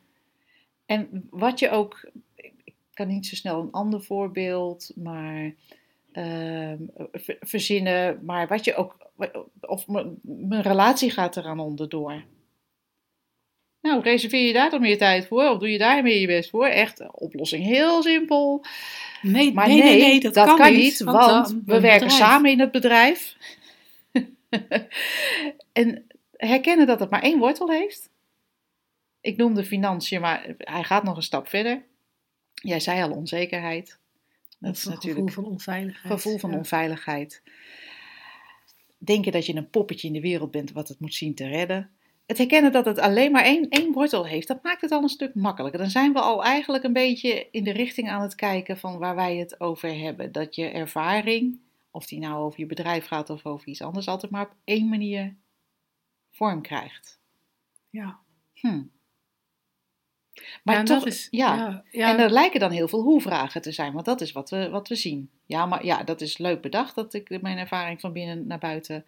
En 0.85 1.27
wat 1.29 1.59
je 1.59 1.69
ook, 1.69 2.09
ik 2.63 2.73
kan 2.93 3.07
niet 3.07 3.25
zo 3.25 3.35
snel 3.35 3.61
een 3.61 3.71
ander 3.71 4.01
voorbeeld, 4.01 4.91
maar 4.95 5.53
verzinnen, 7.39 8.19
maar 8.25 8.47
wat 8.47 8.65
je 8.65 8.75
ook, 8.75 8.97
of 9.61 9.87
mijn 9.87 10.61
relatie 10.61 11.11
gaat 11.11 11.37
eraan 11.37 11.59
onderdoor. 11.59 12.23
Nou, 13.81 14.01
reserveer 14.01 14.47
je 14.47 14.53
daar 14.53 14.69
toch 14.69 14.79
meer 14.79 14.97
tijd 14.97 15.27
voor? 15.27 15.49
Of 15.49 15.57
doe 15.57 15.71
je 15.71 15.77
daar 15.77 16.03
meer 16.03 16.19
je 16.19 16.27
best 16.27 16.49
voor? 16.49 16.65
Echt, 16.65 17.11
oplossing 17.11 17.63
heel 17.63 18.03
simpel. 18.03 18.65
Nee, 19.21 19.53
Maar 19.53 19.67
nee, 19.67 19.81
nee, 19.81 20.19
dat, 20.19 20.55
kan, 20.55 20.73
niet. 20.73 20.99
want, 20.99 21.25
dan- 21.47 21.61
we 21.65 21.79
werken 21.79 22.07
bedrijf. 22.07 22.11
samen 22.11 22.51
in 22.51 22.59
het 22.59 22.71
bedrijf. 22.71 23.35
en 25.73 26.07
herkennen 26.35 26.87
dat 26.87 26.99
het 26.99 27.09
maar 27.09 27.21
één 27.21 27.39
wortel 27.39 27.69
heeft. 27.69 28.09
Ik 29.21 29.37
noemde 29.37 29.63
financiën, 29.63 30.21
maar 30.21 30.55
hij 30.57 30.83
gaat 30.83 31.03
nog 31.03 31.15
een 31.15 31.21
stap 31.23 31.47
verder. 31.47 31.83
Jij 32.53 32.79
zei 32.79 33.01
al 33.01 33.11
onzekerheid. 33.11 33.99
Dat 34.59 34.75
is 34.75 34.85
natuurlijk 34.85 35.27
gevoel 35.27 35.43
van 35.43 35.53
onveiligheid. 35.53 36.13
gevoel 36.13 36.37
van 36.37 36.51
ja. 36.51 36.57
onveiligheid. 36.57 37.43
Denken 38.97 39.31
dat 39.31 39.45
je 39.45 39.55
een 39.55 39.69
poppetje 39.69 40.07
in 40.07 40.13
de 40.13 40.21
wereld 40.21 40.51
bent 40.51 40.71
wat 40.71 40.87
het 40.87 40.99
moet 40.99 41.13
zien 41.13 41.35
te 41.35 41.47
redden. 41.47 41.89
Het 42.25 42.37
herkennen 42.37 42.71
dat 42.71 42.85
het 42.85 42.99
alleen 42.99 43.31
maar 43.31 43.43
één, 43.43 43.69
één 43.69 43.91
wortel 43.91 44.25
heeft, 44.25 44.47
dat 44.47 44.63
maakt 44.63 44.81
het 44.81 44.91
al 44.91 45.01
een 45.01 45.09
stuk 45.09 45.35
makkelijker. 45.35 45.79
Dan 45.79 45.89
zijn 45.89 46.13
we 46.13 46.19
al 46.19 46.43
eigenlijk 46.43 46.83
een 46.83 46.93
beetje 46.93 47.47
in 47.51 47.63
de 47.63 47.71
richting 47.71 48.09
aan 48.09 48.21
het 48.21 48.35
kijken 48.35 48.77
van 48.77 48.97
waar 48.97 49.15
wij 49.15 49.37
het 49.37 49.59
over 49.59 49.99
hebben. 49.99 50.31
Dat 50.31 50.55
je 50.55 50.65
ervaring, 50.65 51.59
of 51.91 52.05
die 52.05 52.19
nou 52.19 52.35
over 52.35 52.59
je 52.59 52.65
bedrijf 52.65 53.05
gaat 53.05 53.29
of 53.29 53.45
over 53.45 53.67
iets 53.67 53.81
anders, 53.81 54.07
altijd 54.07 54.31
maar 54.31 54.45
op 54.45 54.55
één 54.63 54.89
manier 54.89 55.35
vorm 56.31 56.61
krijgt. 56.61 57.19
Ja. 57.89 58.19
Hm. 58.53 58.83
Maar 60.63 60.75
Ja, 60.75 60.83
toch, 60.83 61.05
is, 61.05 61.27
ja. 61.31 61.55
ja, 61.55 61.83
ja, 61.91 62.13
En 62.13 62.19
er 62.19 62.31
lijken 62.31 62.59
dan 62.59 62.71
heel 62.71 62.87
veel 62.87 63.01
hoe-vragen 63.01 63.61
te 63.61 63.71
zijn, 63.71 63.93
want 63.93 64.05
dat 64.05 64.21
is 64.21 64.31
wat 64.31 64.49
we, 64.49 64.69
wat 64.69 64.87
we 64.87 64.95
zien. 64.95 65.29
Ja, 65.45 65.65
maar 65.65 65.85
ja, 65.85 66.03
dat 66.03 66.21
is 66.21 66.37
leuk 66.37 66.61
bedacht 66.61 66.95
dat 66.95 67.13
ik 67.13 67.41
mijn 67.41 67.57
ervaring 67.57 67.99
van 67.99 68.13
binnen 68.13 68.47
naar 68.47 68.59
buiten 68.59 69.05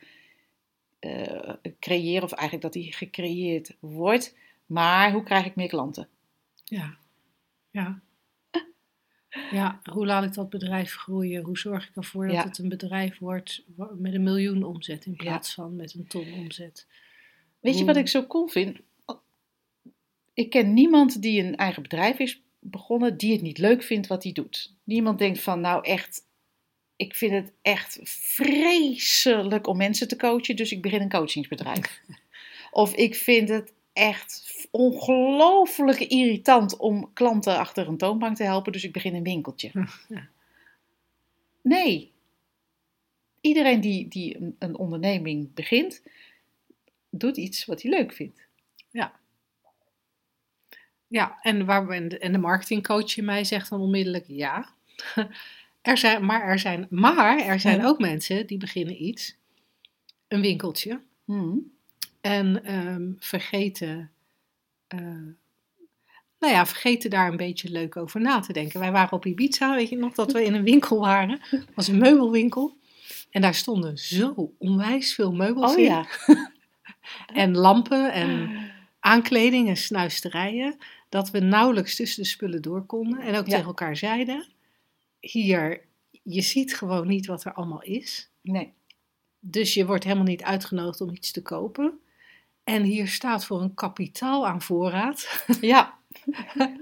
eh, 1.00 1.54
creëer, 1.80 2.24
of 2.24 2.32
eigenlijk 2.32 2.62
dat 2.62 2.84
die 2.84 2.94
gecreëerd 2.94 3.76
wordt. 3.80 4.36
Maar 4.66 5.12
hoe 5.12 5.24
krijg 5.24 5.46
ik 5.46 5.56
meer 5.56 5.68
klanten? 5.68 6.08
Ja. 6.64 6.98
Ja. 7.72 8.00
Ja, 9.52 9.80
hoe 9.92 10.06
laat 10.06 10.24
ik 10.24 10.34
dat 10.34 10.50
bedrijf 10.50 10.96
groeien? 10.96 11.44
Hoe 11.44 11.58
zorg 11.58 11.88
ik 11.88 11.96
ervoor 11.96 12.28
dat 12.28 12.44
het 12.44 12.58
een 12.58 12.70
bedrijf 12.70 13.20
wordt 13.20 13.64
met 13.98 14.14
een 14.14 14.24
miljoen 14.24 14.64
omzet 14.64 15.06
in 15.06 15.16
plaats 15.16 15.54
van 15.54 15.76
met 15.76 15.94
een 15.94 16.08
ton 16.08 16.34
omzet? 16.34 16.88
Weet 17.60 17.78
je 17.78 17.86
wat 17.86 17.96
ik 17.96 18.08
zo 18.08 18.28
cool 18.28 18.48
vind? 18.48 18.80
Ik 20.42 20.50
ken 20.50 20.74
niemand 20.74 21.22
die 21.22 21.44
een 21.44 21.56
eigen 21.56 21.82
bedrijf 21.82 22.20
is 22.20 22.42
begonnen 22.60 23.18
die 23.18 23.32
het 23.32 23.42
niet 23.42 23.58
leuk 23.58 23.84
vindt 23.84 24.08
wat 24.08 24.24
hij 24.24 24.32
doet. 24.32 24.76
Niemand 24.84 25.20
denkt 25.20 25.40
van, 25.40 25.62
nou 25.62 25.84
echt, 25.84 26.22
ik 26.96 27.16
vind 27.16 27.32
het 27.32 27.54
echt 27.62 28.00
vreselijk 28.04 29.68
om 29.68 29.78
mensen 29.78 30.08
te 30.08 30.16
coachen, 30.16 30.56
dus 30.56 30.72
ik 30.72 30.82
begin 30.82 31.02
een 31.02 31.10
coachingsbedrijf. 31.10 32.02
of 32.72 32.96
ik 32.96 33.16
vind 33.16 33.50
het 33.50 33.74
echt 33.94 34.68
ongelooflijk 34.72 36.00
irritant 36.00 36.78
om 36.78 37.14
klanten 37.14 37.58
achter 37.58 37.88
een 37.88 37.98
toonbank 37.98 38.36
te 38.36 38.44
helpen, 38.44 38.72
dus 38.72 38.84
ik 38.84 38.94
begin 38.94 39.16
een 39.16 39.24
winkeltje. 39.24 39.72
Nee. 41.64 42.12
Iedereen 43.42 43.82
die, 43.82 44.08
die 44.08 44.38
een, 44.38 44.56
een 44.60 44.78
onderneming 44.78 45.54
begint, 45.54 46.04
doet 47.10 47.38
iets 47.38 47.66
wat 47.66 47.82
hij 47.82 47.92
leuk 47.92 48.14
vindt. 48.14 48.48
Ja, 48.90 49.21
en, 51.42 51.66
waar, 51.66 51.90
en 51.90 52.10
de, 52.32 52.38
marketingcoach 52.38 53.18
in 53.18 53.26
mij 53.26 53.44
zegt 53.44 53.70
dan 53.70 53.80
onmiddellijk 53.82 54.26
ja. 54.28 54.70
Er 55.82 55.98
zijn, 55.98 56.26
maar, 56.26 56.42
er 56.44 56.60
zijn, 56.60 56.88
maar 56.90 57.40
er 57.46 57.60
zijn 57.60 57.78
Ja. 57.80 57.86
ook 57.88 58.00
mensen 58.00 58.48
die 58.48 58.58
beginnen 58.58 59.04
iets, 59.04 59.36
een 60.28 60.42
winkeltje, 60.42 61.02
Hmm. 61.26 61.72
en 62.22 62.64
ehm, 62.64 63.12
vergeten, 63.20 64.12
eh, 64.88 65.00
nou 66.40 66.54
ja, 66.54 66.66
vergeten 66.66 67.10
daar 67.10 67.32
een 67.32 67.38
beetje 67.38 67.70
leuk 67.70 67.98
over 67.98 68.22
na 68.22 68.40
te 68.40 68.54
denken. 68.54 68.80
Wij 68.80 68.92
waren 68.92 69.12
op 69.12 69.26
Ibiza, 69.26 69.76
weet 69.76 69.90
je 69.90 69.98
nog, 69.98 70.14
dat 70.14 70.32
we 70.32 70.44
in 70.44 70.54
een 70.54 70.64
winkel 70.64 71.00
waren. 71.00 71.40
Het 71.42 71.66
was 71.76 71.88
een 71.88 71.98
meubelwinkel. 71.98 72.78
En 73.30 73.42
daar 73.42 73.56
stonden 73.56 73.98
zo 73.98 74.54
onwijs 74.58 75.14
veel 75.14 75.32
meubels 75.34 75.72
Oh 75.72 75.78
in. 75.78 75.84
ja. 75.84 76.06
En 77.34 77.56
lampen 77.58 78.14
en 78.14 78.50
aankleding 79.00 79.68
en 79.68 79.78
snuisterijen. 79.78 80.78
Dat 81.12 81.30
we 81.32 81.40
nauwelijks 81.40 81.96
tussen 81.96 82.24
de 82.24 82.30
spullen 82.30 82.62
door 82.62 82.86
konden. 82.86 83.20
En 83.20 83.36
ook 83.36 83.46
Ja. 83.48 83.52
tegen 83.52 83.66
elkaar 83.66 83.98
zeiden: 83.98 84.48
Hier, 85.20 85.82
je 86.24 86.42
ziet 86.42 86.76
gewoon 86.76 87.08
niet 87.08 87.26
wat 87.26 87.44
er 87.44 87.54
allemaal 87.54 87.82
is. 87.82 88.30
Nee. 88.42 88.74
Dus 89.40 89.74
je 89.74 89.86
wordt 89.86 90.04
helemaal 90.04 90.26
niet 90.26 90.44
uitgenodigd 90.44 91.02
om 91.02 91.10
iets 91.14 91.32
te 91.32 91.42
kopen. 91.42 92.00
En 92.64 92.84
hier 92.84 93.08
staat 93.08 93.46
voor 93.46 93.62
een 93.62 93.74
kapitaal 93.74 94.48
aan 94.48 94.62
voorraad. 94.62 95.46
Ja. 95.62 96.00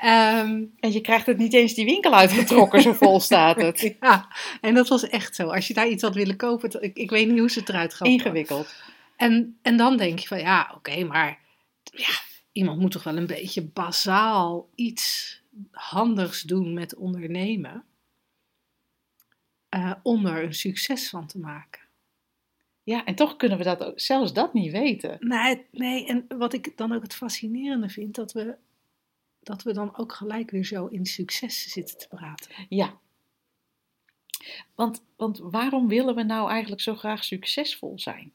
Ehm, 0.00 0.64
En 0.80 0.92
je 0.92 1.00
krijgt 1.00 1.26
het 1.26 1.38
niet 1.38 1.52
eens 1.54 1.74
die 1.74 1.84
winkel 1.84 2.14
uitgetrokken, 2.14 2.82
zo 2.82 2.92
vol 2.92 3.20
staat 3.20 3.56
het. 3.56 3.80
ja, 4.00 4.28
en 4.60 4.74
dat 4.74 4.88
was 4.88 5.08
echt 5.08 5.34
zo. 5.34 5.48
Als 5.48 5.68
je 5.68 5.74
daar 5.74 5.88
iets 5.88 6.02
had 6.02 6.14
willen 6.14 6.36
kopen, 6.36 6.82
ik, 6.82 6.96
ik 6.96 7.10
weet 7.10 7.28
niet 7.28 7.38
hoe 7.38 7.50
ze 7.50 7.58
het 7.58 7.68
eruit 7.68 7.94
gaan. 7.94 8.08
Ingewikkeld. 8.08 8.74
En, 9.16 9.58
en 9.62 9.76
dan 9.76 9.96
denk 9.96 10.18
je 10.18 10.28
van 10.28 10.38
ja, 10.38 10.72
oké, 10.76 11.04
maar 11.04 11.38
ja, 11.82 12.10
iemand 12.58 12.78
moet 12.80 12.90
toch 12.90 13.02
wel 13.02 13.16
een 13.16 13.26
beetje 13.26 13.62
bazaal 13.64 14.68
iets 14.74 15.36
handigs 15.70 16.42
doen 16.42 16.72
met 16.72 16.94
ondernemen. 16.94 17.84
eh, 19.68 19.94
om 20.02 20.26
er 20.26 20.42
een 20.44 20.54
succes 20.54 21.08
van 21.08 21.26
te 21.26 21.38
maken. 21.38 21.80
Ja, 22.82 23.04
en 23.04 23.14
toch 23.14 23.36
kunnen 23.36 23.58
we 23.58 23.64
dat 23.64 23.84
ook, 23.84 24.00
zelfs 24.00 24.32
dat 24.32 24.52
niet 24.54 24.72
weten. 24.72 25.16
Nee, 25.20 25.66
nee, 25.70 26.06
en 26.06 26.26
wat 26.38 26.52
ik 26.52 26.76
dan 26.76 26.92
ook 26.92 27.02
het 27.02 27.14
fascinerende 27.14 27.88
vind, 27.88 28.14
dat 28.14 28.32
we, 28.32 28.56
dat 29.40 29.62
we 29.62 29.72
dan 29.72 29.96
ook 29.96 30.12
gelijk 30.12 30.50
weer 30.50 30.64
zo 30.64 30.86
in 30.86 31.06
succes 31.06 31.72
zitten 31.72 31.98
te 31.98 32.08
praten. 32.08 32.50
Ja. 32.68 32.98
Want, 34.74 35.04
want 35.16 35.38
waarom 35.38 35.88
willen 35.88 36.14
we 36.14 36.22
nou 36.22 36.50
eigenlijk 36.50 36.80
zo 36.82 36.94
graag 36.94 37.24
succesvol 37.24 37.98
zijn? 37.98 38.32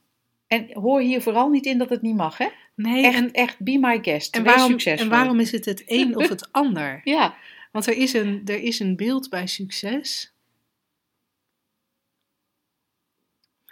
En 0.48 0.74
hoor 0.74 1.02
hier 1.02 1.22
vooral 1.22 1.50
niet 1.50 1.66
in 1.66 1.78
dat 1.78 1.90
het 1.90 2.02
niet 2.02 2.16
mag, 2.16 2.38
hè? 2.38 2.50
Nee, 2.76 3.06
Echt, 3.06 3.18
en, 3.18 3.32
echt 3.32 3.60
be 3.60 3.78
my 3.78 4.00
guest. 4.02 4.36
en, 4.36 4.44
waarom, 4.44 4.78
en 4.78 5.10
waarom 5.10 5.40
is 5.40 5.52
het 5.52 5.66
het 5.66 5.84
een 6.00 6.18
of 6.18 6.30
het 6.30 6.52
ander? 6.52 7.02
Ja, 7.04 7.36
Want 7.72 7.88
er 7.88 7.98
is 7.98 8.14
een, 8.14 8.42
er 8.46 8.62
is 8.62 8.80
een 8.80 8.96
beeld 8.96 9.30
bij 9.30 9.48
succes. 9.48 10.34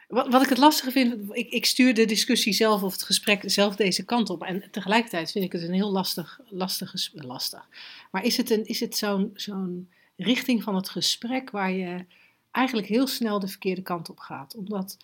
Wat, 0.08 0.28
wat 0.28 0.44
ik 0.44 0.50
het 0.50 0.58
lastige 0.58 0.92
vind, 0.92 1.16
ik, 1.32 1.50
ik 1.50 1.66
stuur 1.66 1.94
de 1.94 2.06
discussie 2.06 2.54
zelf 2.54 2.84
of 2.84 2.92
het 2.92 3.04
gesprek 3.04 3.42
zelf 3.46 3.76
deze 3.76 4.06
kant 4.06 4.30
op. 4.30 4.44
En 4.44 4.72
tegelijkertijd 4.72 5.32
vind 5.32 5.46
ik 5.46 5.52
het 5.52 5.62
een 5.62 5.74
heel 5.74 5.92
lastig, 5.92 6.40
lastig, 6.50 6.94
lastig. 7.14 7.68
Maar 8.12 8.24
is 8.24 8.38
het, 8.38 8.50
een, 8.50 8.66
is 8.66 8.80
het 8.80 8.98
zo'n, 8.98 9.32
zo'n 9.34 9.90
richting 10.18 10.64
van 10.64 10.76
het 10.76 10.90
gesprek 10.90 11.50
waar 11.50 11.72
je 11.72 12.06
eigenlijk 12.52 12.88
heel 12.88 13.08
snel 13.08 13.40
de 13.40 13.48
verkeerde 13.48 13.82
kant 13.82 14.10
op 14.10 14.20
gaat? 14.20 14.56
Omdat, 14.56 14.98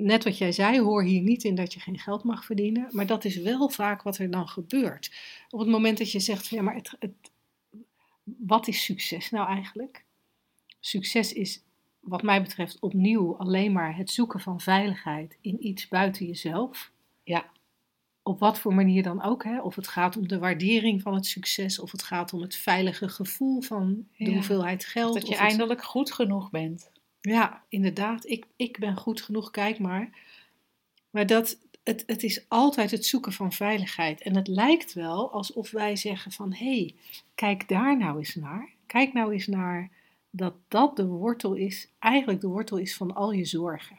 net 0.00 0.24
wat 0.24 0.38
jij 0.38 0.52
zei, 0.52 0.80
hoor 0.80 1.02
hier 1.02 1.22
niet 1.22 1.44
in 1.44 1.54
dat 1.54 1.72
je 1.74 1.80
geen 1.80 1.98
geld 1.98 2.24
mag 2.24 2.44
verdienen. 2.44 2.86
Maar 2.90 3.06
dat 3.06 3.24
is 3.24 3.36
wel 3.36 3.68
vaak 3.68 4.02
wat 4.02 4.18
er 4.18 4.30
dan 4.30 4.48
gebeurt. 4.48 5.12
Op 5.50 5.58
het 5.58 5.68
moment 5.68 5.98
dat 5.98 6.12
je 6.12 6.20
zegt, 6.20 6.48
van, 6.48 6.58
ja, 6.58 6.64
maar 6.64 6.74
het, 6.74 6.96
het, 6.98 7.12
wat 8.24 8.68
is 8.68 8.84
succes 8.84 9.30
nou 9.30 9.48
eigenlijk? 9.48 10.04
Succes 10.80 11.32
is, 11.32 11.62
wat 12.00 12.22
mij 12.22 12.42
betreft, 12.42 12.80
opnieuw 12.80 13.36
alleen 13.36 13.72
maar 13.72 13.96
het 13.96 14.10
zoeken 14.10 14.40
van 14.40 14.60
veiligheid 14.60 15.38
in 15.40 15.66
iets 15.66 15.88
buiten 15.88 16.26
jezelf. 16.26 16.92
Ja. 17.24 17.50
Op 18.22 18.38
wat 18.38 18.58
voor 18.58 18.74
manier 18.74 19.02
dan 19.02 19.22
ook. 19.22 19.44
Hè? 19.44 19.60
Of 19.60 19.74
het 19.74 19.88
gaat 19.88 20.16
om 20.16 20.28
de 20.28 20.38
waardering 20.38 21.02
van 21.02 21.14
het 21.14 21.26
succes, 21.26 21.78
of 21.78 21.92
het 21.92 22.02
gaat 22.02 22.32
om 22.32 22.40
het 22.40 22.54
veilige 22.56 23.08
gevoel 23.08 23.60
van 23.60 24.06
de 24.16 24.24
Ja, 24.24 24.32
hoeveelheid 24.32 24.84
geld. 24.84 25.14
dat 25.14 25.26
je 25.28 25.34
het- 25.34 25.42
eindelijk 25.42 25.84
goed 25.84 26.12
genoeg 26.12 26.50
bent. 26.50 26.90
Ja, 27.28 27.64
inderdaad. 27.68 28.26
Ik, 28.26 28.46
ik 28.56 28.78
ben 28.78 28.96
goed 28.96 29.20
genoeg, 29.20 29.50
kijk 29.50 29.78
maar. 29.78 30.10
Maar 31.10 31.26
dat, 31.26 31.58
het, 31.84 32.04
het 32.06 32.22
is 32.22 32.44
altijd 32.48 32.90
het 32.90 33.06
zoeken 33.06 33.32
van 33.32 33.52
veiligheid. 33.52 34.20
En 34.20 34.36
het 34.36 34.48
lijkt 34.48 34.92
wel 34.92 35.32
alsof 35.32 35.70
wij 35.70 35.96
zeggen 35.96 36.32
van... 36.32 36.52
hé, 36.52 36.78
hey, 36.78 36.94
kijk 37.34 37.68
daar 37.68 37.96
nou 37.98 38.18
eens 38.18 38.34
naar. 38.34 38.68
Kijk 38.86 39.12
nou 39.12 39.32
eens 39.32 39.46
naar 39.46 39.90
dat 40.30 40.54
dat 40.68 40.96
de 40.96 41.06
wortel 41.06 41.54
is... 41.54 41.88
eigenlijk 41.98 42.40
de 42.40 42.48
wortel 42.48 42.76
is 42.76 42.96
van 42.96 43.14
al 43.14 43.32
je 43.32 43.44
zorgen. 43.44 43.98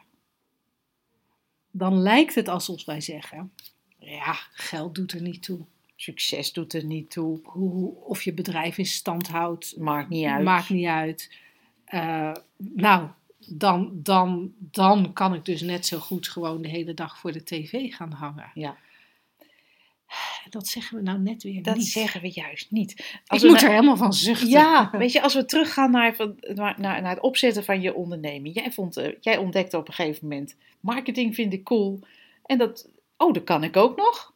Dan 1.70 1.98
lijkt 1.98 2.34
het 2.34 2.48
alsof 2.48 2.84
wij 2.84 3.00
zeggen... 3.00 3.52
ja, 3.98 4.38
geld 4.52 4.94
doet 4.94 5.12
er 5.12 5.22
niet 5.22 5.42
toe. 5.42 5.60
Succes 5.96 6.52
doet 6.52 6.72
er 6.72 6.84
niet 6.84 7.10
toe. 7.10 7.40
Hoe, 7.42 7.94
of 7.94 8.22
je 8.22 8.32
bedrijf 8.32 8.78
in 8.78 8.86
stand 8.86 9.28
houdt, 9.28 9.76
Maakt 9.76 10.08
niet 10.08 10.26
uit. 10.26 10.44
Maakt 10.44 10.68
niet 10.68 10.86
uit. 10.86 11.30
Eh, 11.84 12.34
nou, 12.56 13.08
dan, 13.48 13.90
dan, 13.92 14.52
dan 14.58 15.12
kan 15.12 15.34
ik 15.34 15.44
dus 15.44 15.60
net 15.60 15.86
zo 15.86 15.98
goed 15.98 16.28
gewoon 16.28 16.62
de 16.62 16.68
hele 16.68 16.94
dag 16.94 17.18
voor 17.18 17.32
de 17.32 17.44
tv 17.44 17.92
gaan 17.94 18.12
hangen. 18.12 18.50
Ja. 18.54 18.76
Dat 20.50 20.66
zeggen 20.68 20.96
we 20.96 21.02
nou 21.02 21.18
net 21.18 21.42
weer 21.42 21.62
Dat 21.62 21.76
niet. 21.76 21.86
zeggen 21.86 22.20
we 22.20 22.30
juist 22.32 22.70
niet. 22.70 22.90
ik 22.90 23.20
Als 23.26 23.42
moet 23.44 23.62
er 23.62 23.70
helemaal 23.70 23.96
van 23.96 24.12
zuchten. 24.12 24.48
Ja, 24.48 24.90
weet 24.98 25.12
je, 25.12 25.22
als 25.22 25.34
we 25.34 25.44
teruggaan 25.44 25.90
naar, 25.90 26.14
van- 26.14 26.36
naar, 26.40 26.80
naar, 26.80 27.02
naar 27.02 27.10
het 27.14 27.20
opzetten 27.22 27.64
van 27.64 27.80
je 27.80 27.94
onderneming. 27.94 28.54
Jij, 28.54 28.72
vond, 28.72 28.96
eh, 28.96 29.12
jij 29.20 29.36
ontdekte 29.36 29.76
op 29.76 29.88
een 29.88 29.94
gegeven 29.94 30.28
moment, 30.28 30.56
marketing 30.80 31.34
vind 31.34 31.52
ik 31.52 31.64
cool. 31.64 32.00
En 32.46 32.58
dat, 32.58 32.88
oh, 33.16 33.32
dat 33.32 33.44
kan 33.44 33.64
ik 33.64 33.76
ook 33.76 33.96
nog. 33.96 34.34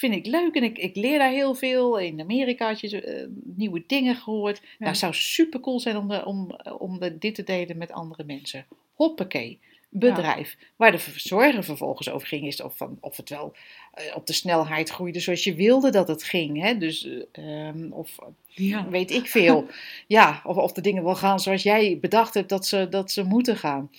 Vind 0.00 0.14
ik 0.14 0.26
leuk 0.26 0.54
en 0.54 0.62
ik, 0.62 0.78
ik 0.78 0.96
leer 0.96 1.18
daar 1.18 1.30
heel 1.30 1.54
veel. 1.54 1.98
In 1.98 2.20
Amerika 2.20 2.66
had 2.66 2.80
je 2.80 3.02
eh, 3.02 3.26
nieuwe 3.44 3.84
dingen 3.86 4.16
gehoord. 4.16 4.60
Nou, 4.60 4.90
het 4.90 5.00
zou 5.00 5.14
super 5.14 5.60
cool 5.60 5.80
zijn 5.80 5.96
om, 5.96 6.08
de, 6.08 6.24
om, 6.24 6.50
om 6.78 6.98
de, 6.98 7.18
dit 7.18 7.34
te 7.34 7.42
delen 7.42 7.78
met 7.78 7.92
andere 7.92 8.24
mensen. 8.24 8.66
Hoppakee. 8.94 9.58
bedrijf. 9.88 10.56
Waar 10.76 10.92
de 10.92 11.04
zorgen 11.16 11.64
vervolgens 11.64 12.10
over 12.10 12.28
ging, 12.28 12.46
is 12.46 12.62
of, 12.62 12.76
van, 12.76 12.98
of 13.00 13.16
het 13.16 13.28
wel 13.28 13.54
eh, 13.92 14.16
op 14.16 14.26
de 14.26 14.32
snelheid 14.32 14.88
groeide 14.90 15.20
zoals 15.20 15.44
je 15.44 15.54
wilde 15.54 15.90
dat 15.90 16.08
het 16.08 16.22
ging. 16.22 16.62
Hè? 16.62 16.78
Dus, 16.78 17.06
eh, 17.32 17.68
ehm, 17.68 17.92
of 17.92 18.18
Ja. 18.46 18.88
weet 18.88 19.10
ik 19.10 19.26
veel. 19.26 19.66
ja, 20.06 20.42
of, 20.44 20.56
of 20.56 20.72
de 20.72 20.80
dingen 20.80 21.04
wel 21.04 21.16
gaan 21.16 21.40
zoals 21.40 21.62
jij 21.62 21.98
bedacht 22.00 22.34
hebt 22.34 22.48
dat 22.48 22.66
ze, 22.66 22.88
dat 22.88 23.10
ze 23.10 23.24
moeten 23.24 23.56
gaan. 23.56 23.90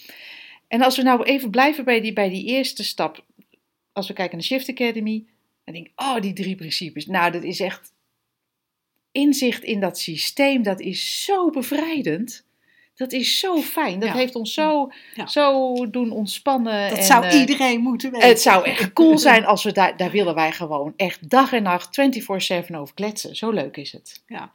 En 0.68 0.82
als 0.82 0.98
we 0.98 1.04
nou 1.04 1.24
even 1.24 1.50
blijven 1.50 1.86
bij 1.86 2.02
die, 2.02 2.14
bij 2.14 2.30
die 2.30 2.46
eerste 2.46 2.84
stap. 2.84 3.24
Als 3.94 4.08
we 4.08 4.14
kijken 4.14 4.38
naar 4.38 4.46
Shift 4.46 4.70
Academy. 4.70 5.26
Dan 5.64 5.74
denk 5.74 5.88
oh, 5.96 6.20
die 6.22 6.34
drie 6.34 6.56
principes. 6.56 7.06
Nou, 7.06 7.32
dat 7.32 7.44
is 7.44 7.60
echt 7.60 7.94
inzicht 9.12 9.64
in 9.64 9.80
dat 9.80 10.00
systeem. 10.00 10.64
Dat 10.64 10.80
is 10.80 11.24
zo 11.24 11.50
bevrijdend. 11.50 12.46
Dat 12.96 13.12
is 13.12 13.40
zo 13.40 13.58
fijn. 13.62 14.00
Dat 14.00 14.10
Ja. 14.10 14.16
heeft 14.16 14.36
ons 14.36 14.54
zo, 14.54 14.92
Ja. 15.16 15.28
zo 15.28 15.74
doen 15.90 16.12
ontspannen. 16.12 16.90
Dat 16.90 16.98
en, 16.98 17.04
zou 17.04 17.26
eh, 17.26 17.40
iedereen 17.40 17.82
moeten 17.82 18.12
weten. 18.12 18.28
het 18.28 18.42
zou 18.42 18.66
echt 18.66 18.94
cool 18.94 19.18
zijn 19.18 19.46
als 19.46 19.64
we 19.64 19.72
daar, 19.72 19.98
daar 19.98 20.12
willen 20.12 20.36
wij 20.36 20.52
gewoon 20.52 20.94
echt 20.96 21.30
dag 21.30 21.54
en 21.54 21.64
nacht 21.64 21.94
24-7 21.94 22.76
over 22.76 22.94
kletsen. 22.94 23.36
Zo 23.36 23.50
leuk 23.52 23.78
is 23.78 23.92
het. 23.92 24.24
Ja. 24.28 24.54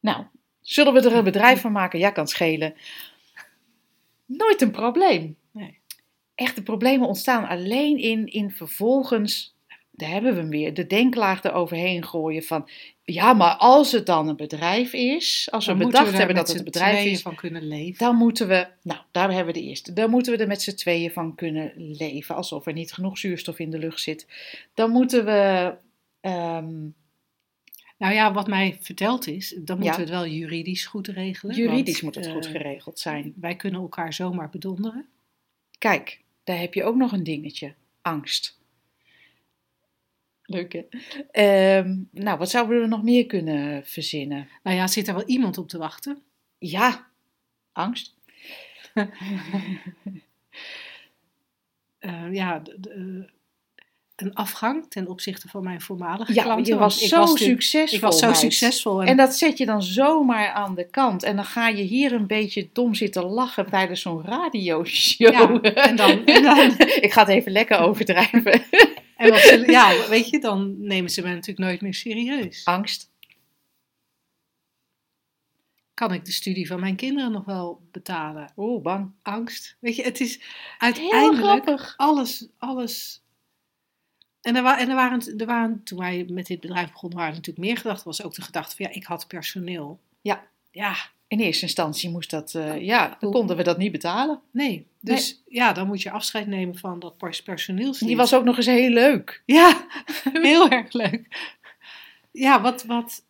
Nou, 0.00 0.24
zullen 0.60 0.92
we 0.92 1.00
er 1.00 1.16
een 1.16 1.24
bedrijf 1.24 1.60
van 1.60 1.72
maken? 1.72 1.98
Ja, 1.98 2.10
kan 2.10 2.28
schelen. 2.28 2.74
Nooit 4.26 4.60
een 4.60 4.70
probleem. 4.70 5.36
Nee. 5.52 5.78
Echte 6.34 6.62
problemen 6.62 7.08
ontstaan 7.08 7.48
alleen 7.48 7.98
in, 7.98 8.26
in 8.26 8.50
vervolgens, 8.50 9.54
daar 10.00 10.10
hebben 10.10 10.34
we 10.34 10.40
hem 10.40 10.50
weer, 10.50 10.74
de 10.74 10.86
denklaag 10.86 11.42
eroverheen 11.42 12.04
gooien 12.04 12.42
van, 12.42 12.68
ja, 13.04 13.32
maar 13.32 13.54
als 13.54 13.92
het 13.92 14.06
dan 14.06 14.28
een 14.28 14.36
bedrijf 14.36 14.92
is, 14.92 15.48
als 15.50 15.66
we 15.66 15.76
Dan 15.76 15.86
bedacht 15.86 16.12
hebben 16.16 16.36
dat 16.36 16.48
het 16.48 16.58
een 16.58 16.64
bedrijf 16.64 17.04
is, 17.04 17.22
van 17.22 17.34
kunnen 17.34 17.68
leven. 17.68 17.98
dan 17.98 18.16
moeten 18.16 18.48
we, 18.48 18.66
nou, 18.82 19.00
daar 19.10 19.32
hebben 19.32 19.54
we 19.54 19.60
de 19.60 19.66
eerste. 19.66 19.92
Dan 19.92 20.10
moeten 20.10 20.32
we 20.32 20.38
er 20.38 20.46
met 20.48 20.62
z'n 20.62 20.74
tweeën 20.74 21.10
van 21.10 21.34
kunnen 21.34 21.72
leven, 21.76 22.34
alsof 22.34 22.66
er 22.66 22.72
niet 22.72 22.92
genoeg 22.92 23.18
zuurstof 23.18 23.58
in 23.58 23.70
de 23.70 23.78
lucht 23.78 24.00
zit. 24.00 24.26
Dan 24.74 24.90
moeten 24.90 25.24
we, 25.24 25.74
ehm, 26.20 26.88
Nou 27.98 28.14
ja, 28.14 28.32
wat 28.32 28.46
mij 28.48 28.76
verteld 28.80 29.26
is, 29.26 29.48
dan 29.48 29.78
moeten 29.78 29.84
Ja. 29.84 29.94
we 29.94 30.00
het 30.00 30.10
wel 30.10 30.26
juridisch 30.26 30.86
goed 30.86 31.08
regelen. 31.08 31.56
juridisch 31.56 32.00
want, 32.00 32.14
moet 32.16 32.24
het 32.24 32.34
goed 32.34 32.44
eh, 32.46 32.50
geregeld 32.50 32.98
zijn. 32.98 33.32
Wij 33.36 33.56
kunnen 33.56 33.80
elkaar 33.80 34.12
zomaar 34.12 34.50
bedonderen. 34.50 35.06
Kijk, 35.78 36.20
daar 36.44 36.58
heb 36.58 36.74
je 36.74 36.84
ook 36.84 36.96
nog 36.96 37.12
een 37.12 37.24
dingetje: 37.24 37.74
angst. 38.02 38.59
Leuk 40.50 40.72
hè? 40.72 40.82
Ehm, 41.30 41.96
nou, 42.10 42.38
wat 42.38 42.50
zouden 42.50 42.80
we 42.80 42.86
nog 42.86 43.02
meer 43.02 43.26
kunnen 43.26 43.86
verzinnen? 43.86 44.48
Nou 44.62 44.76
ja, 44.76 44.86
zit 44.86 45.08
er 45.08 45.14
wel 45.14 45.24
iemand 45.26 45.58
op 45.58 45.68
te 45.68 45.78
wachten? 45.78 46.22
Ja, 46.58 47.06
angst. 47.72 48.14
Eh, 51.98 52.32
ja, 52.32 52.58
de- 52.58 52.76
de- 52.80 53.28
een 54.16 54.34
afgang 54.34 54.86
ten 54.90 55.06
opzichte 55.08 55.48
van 55.48 55.62
mijn 55.64 55.80
voormalige 55.80 56.34
Ja, 56.34 56.42
klanten. 56.42 56.64
je 56.72 56.78
want 56.78 56.92
was 56.92 57.02
ik 57.02 57.08
zo 57.08 57.16
natuurlijk- 57.24 57.62
succesvol. 57.62 57.96
Ik 57.98 58.04
was 58.04 58.18
zo 58.18 58.26
meid. 58.26 58.38
succesvol. 58.38 59.00
En, 59.00 59.06
En 59.06 59.16
dat 59.16 59.34
zet 59.36 59.58
je 59.58 59.66
dan 59.66 59.82
zomaar 59.82 60.48
aan 60.50 60.74
de 60.74 60.84
kant. 60.90 61.22
En 61.22 61.36
dan 61.36 61.44
ga 61.44 61.68
je 61.68 61.82
hier 61.82 62.12
een 62.12 62.26
beetje 62.26 62.68
dom 62.72 62.94
zitten 62.94 63.24
lachen 63.24 63.70
tijdens 63.70 64.00
zo'n 64.00 64.24
radioshow. 64.24 65.64
Ja, 65.64 65.72
en 65.74 65.96
dan- 65.96 66.24
en 66.24 66.42
dan- 66.42 66.74
Ik 67.06 67.12
ga 67.12 67.20
het 67.20 67.28
even 67.30 67.52
lekker 67.52 67.78
overdrijven. 67.78 68.62
En 69.20 69.30
wat 69.30 69.40
ze- 69.40 69.70
ja, 69.70 70.08
weet 70.08 70.28
je, 70.28 70.38
dan 70.40 70.86
nemen 70.86 71.10
ze 71.10 71.22
me 71.22 71.28
natuurlijk 71.28 71.58
nooit 71.58 71.80
meer 71.80 71.94
serieus. 71.94 72.64
Angst. 72.64 73.08
Kan 75.94 76.12
ik 76.12 76.24
de 76.24 76.32
studie 76.32 76.66
van 76.66 76.80
mijn 76.80 76.96
kinderen 76.96 77.32
nog 77.32 77.44
wel 77.44 77.82
betalen? 77.90 78.52
Oeh, 78.56 78.82
bang. 78.82 79.12
Angst. 79.22 79.76
Weet 79.80 79.96
je, 79.96 80.02
het 80.02 80.20
is 80.20 80.40
uiteindelijk 80.78 81.94
alles, 81.96 82.48
alles. 82.58 83.22
En 84.40 84.56
er, 84.56 84.62
wa 84.62 84.78
en 84.78 84.88
er, 84.88 84.94
waren, 84.94 85.38
er 85.38 85.46
waren, 85.46 85.82
toen 85.84 85.98
wij 85.98 86.26
met 86.30 86.46
dit 86.46 86.60
bedrijf 86.60 86.90
begonnen, 86.92 87.18
waren 87.18 87.32
er 87.34 87.38
natuurlijk 87.38 87.66
meer 87.66 87.76
gedachten. 87.76 88.06
was 88.06 88.22
ook 88.22 88.34
de 88.34 88.42
gedachte 88.42 88.76
van, 88.76 88.86
ja, 88.86 88.92
ik 88.94 89.04
had 89.04 89.26
personeel. 89.28 90.00
Ja. 90.20 90.48
Ja, 90.70 90.94
In 91.30 91.40
eerste 91.40 91.62
instantie 91.64 92.10
moest 92.10 92.30
dat, 92.30 92.54
eh, 92.54 92.80
ja, 92.80 93.16
dan 93.20 93.30
konden 93.32 93.56
we 93.56 93.62
dat 93.62 93.78
niet 93.78 93.92
betalen. 93.92 94.40
nee. 94.50 94.86
Dus 95.00 95.42
ja, 95.48 95.72
dan 95.72 95.86
moet 95.86 96.02
je 96.02 96.10
afscheid 96.10 96.46
nemen 96.46 96.76
van 96.76 96.98
dat 96.98 97.16
pers- 97.16 97.42
personeelslid. 97.42 98.08
Die 98.08 98.16
was 98.16 98.34
ook 98.34 98.44
nog 98.44 98.56
eens 98.56 98.66
heel 98.66 98.90
leuk. 98.90 99.42
Ja, 99.46 99.86
heel 100.32 100.68
erg 100.70 100.92
leuk. 100.92 101.50
Ja, 102.30 102.60
wat, 102.60 102.84
wat, 102.84 103.24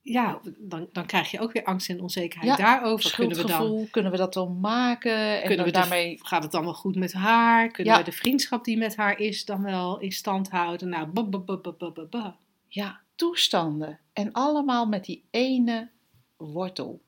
ja, 0.00 0.40
dan, 0.58 0.88
dan 0.92 1.06
krijg 1.06 1.30
je 1.30 1.40
ook 1.40 1.52
weer 1.52 1.64
angst 1.64 1.88
en 1.88 2.00
onzekerheid 2.00 2.58
Ja, 2.58 2.64
daarover. 2.64 3.14
Kunnen 3.14 3.36
we 3.36 3.46
dan, 3.46 3.88
kunnen 3.90 4.10
we 4.10 4.16
dat 4.16 4.32
dan 4.34 4.60
maken? 4.60 5.40
En 5.40 5.46
kunnen 5.46 5.64
we 5.66 5.72
de- 5.72 5.78
daarmee... 5.78 6.18
gaat 6.22 6.42
het 6.42 6.52
dan 6.52 6.64
wel 6.64 6.74
goed 6.74 6.96
met 6.96 7.12
haar? 7.12 7.68
Kunnen 7.70 7.92
Ja. 7.92 7.98
we 7.98 8.04
de 8.04 8.12
vriendschap 8.16 8.64
die 8.64 8.76
met 8.78 8.96
haar 8.96 9.18
is 9.20 9.44
dan 9.44 9.62
wel 9.62 9.98
in 10.00 10.12
stand 10.12 10.50
houden? 10.50 10.88
Nou, 10.88 11.06
ba, 11.06 11.22
ba, 11.24 11.38
ba, 11.38 11.56
ba, 11.56 11.72
ba, 11.72 11.90
ba, 11.90 12.04
ba. 12.10 12.36
Ja, 12.68 13.00
toestanden. 13.16 14.00
En 14.12 14.32
allemaal 14.32 14.86
met 14.86 15.04
die 15.04 15.24
ene 15.30 15.90
wortel. 16.36 17.02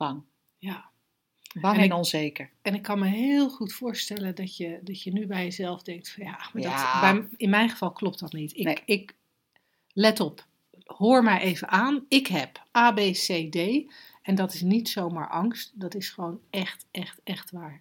Bang. 0.00 0.22
ja. 0.58 0.88
Bang 1.60 1.74
En 1.74 1.80
en, 1.80 1.86
ik- 1.86 1.94
onzeker. 1.94 2.50
En 2.62 2.74
ik 2.74 2.82
kan 2.82 2.98
me 2.98 3.06
heel 3.06 3.50
goed 3.50 3.72
voorstellen 3.72 4.34
dat 4.34 4.56
je, 4.56 4.78
dat 4.82 5.02
je 5.02 5.12
nu 5.12 5.26
bij 5.26 5.42
jezelf 5.44 5.82
denkt 5.82 6.10
van 6.10 6.24
ja, 6.24 6.48
maar 6.52 6.62
dat, 6.62 7.00
bij, 7.00 7.28
in 7.36 7.50
mijn 7.50 7.68
geval 7.70 7.92
klopt 7.92 8.18
dat 8.20 8.32
niet. 8.32 8.56
Ik, 8.56 8.64
Nee. 8.64 8.78
ik, 8.84 9.14
let 9.92 10.20
op, 10.20 10.46
hoor 10.84 11.22
mij 11.22 11.40
even 11.40 11.68
aan. 11.68 12.04
Ik 12.08 12.26
heb 12.26 12.62
A, 12.76 12.92
B, 12.92 12.96
C, 12.98 13.26
D 13.50 13.56
en 14.22 14.34
dat 14.34 14.54
is 14.54 14.60
niet 14.62 14.88
zomaar 14.88 15.28
angst. 15.28 15.80
Dat 15.80 15.94
is 15.94 16.08
gewoon 16.10 16.40
echt, 16.50 16.86
echt, 16.90 17.20
echt 17.24 17.50
waar. 17.50 17.80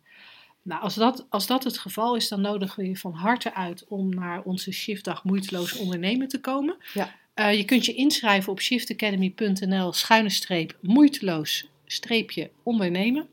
Nou, 0.62 0.82
als 0.82 0.96
dat, 0.96 1.26
als 1.30 1.48
dat 1.48 1.64
het 1.64 1.78
geval 1.78 2.16
is, 2.16 2.28
dan 2.28 2.42
nodigen 2.42 2.80
we 2.84 2.90
je 2.90 2.98
van 2.98 3.14
harte 3.14 3.54
uit 3.54 3.86
om 3.88 4.10
naar 4.10 4.42
onze 4.44 4.72
shiftdag 4.72 5.24
moeiteloos 5.24 5.78
ondernemen 5.78 6.28
te 6.28 6.40
komen. 6.40 6.78
Ja. 6.94 7.16
Eh, 7.34 7.54
je 7.58 7.66
kunt 7.66 7.86
je 7.86 7.94
inschrijven 7.94 8.52
op 8.52 8.60
shiftacademy.nl 8.62 9.94
schuine 9.94 10.30
streep 10.30 10.78
moeiteloos 10.82 11.68
streepje 11.92 12.50
ondernemen. 12.64 13.28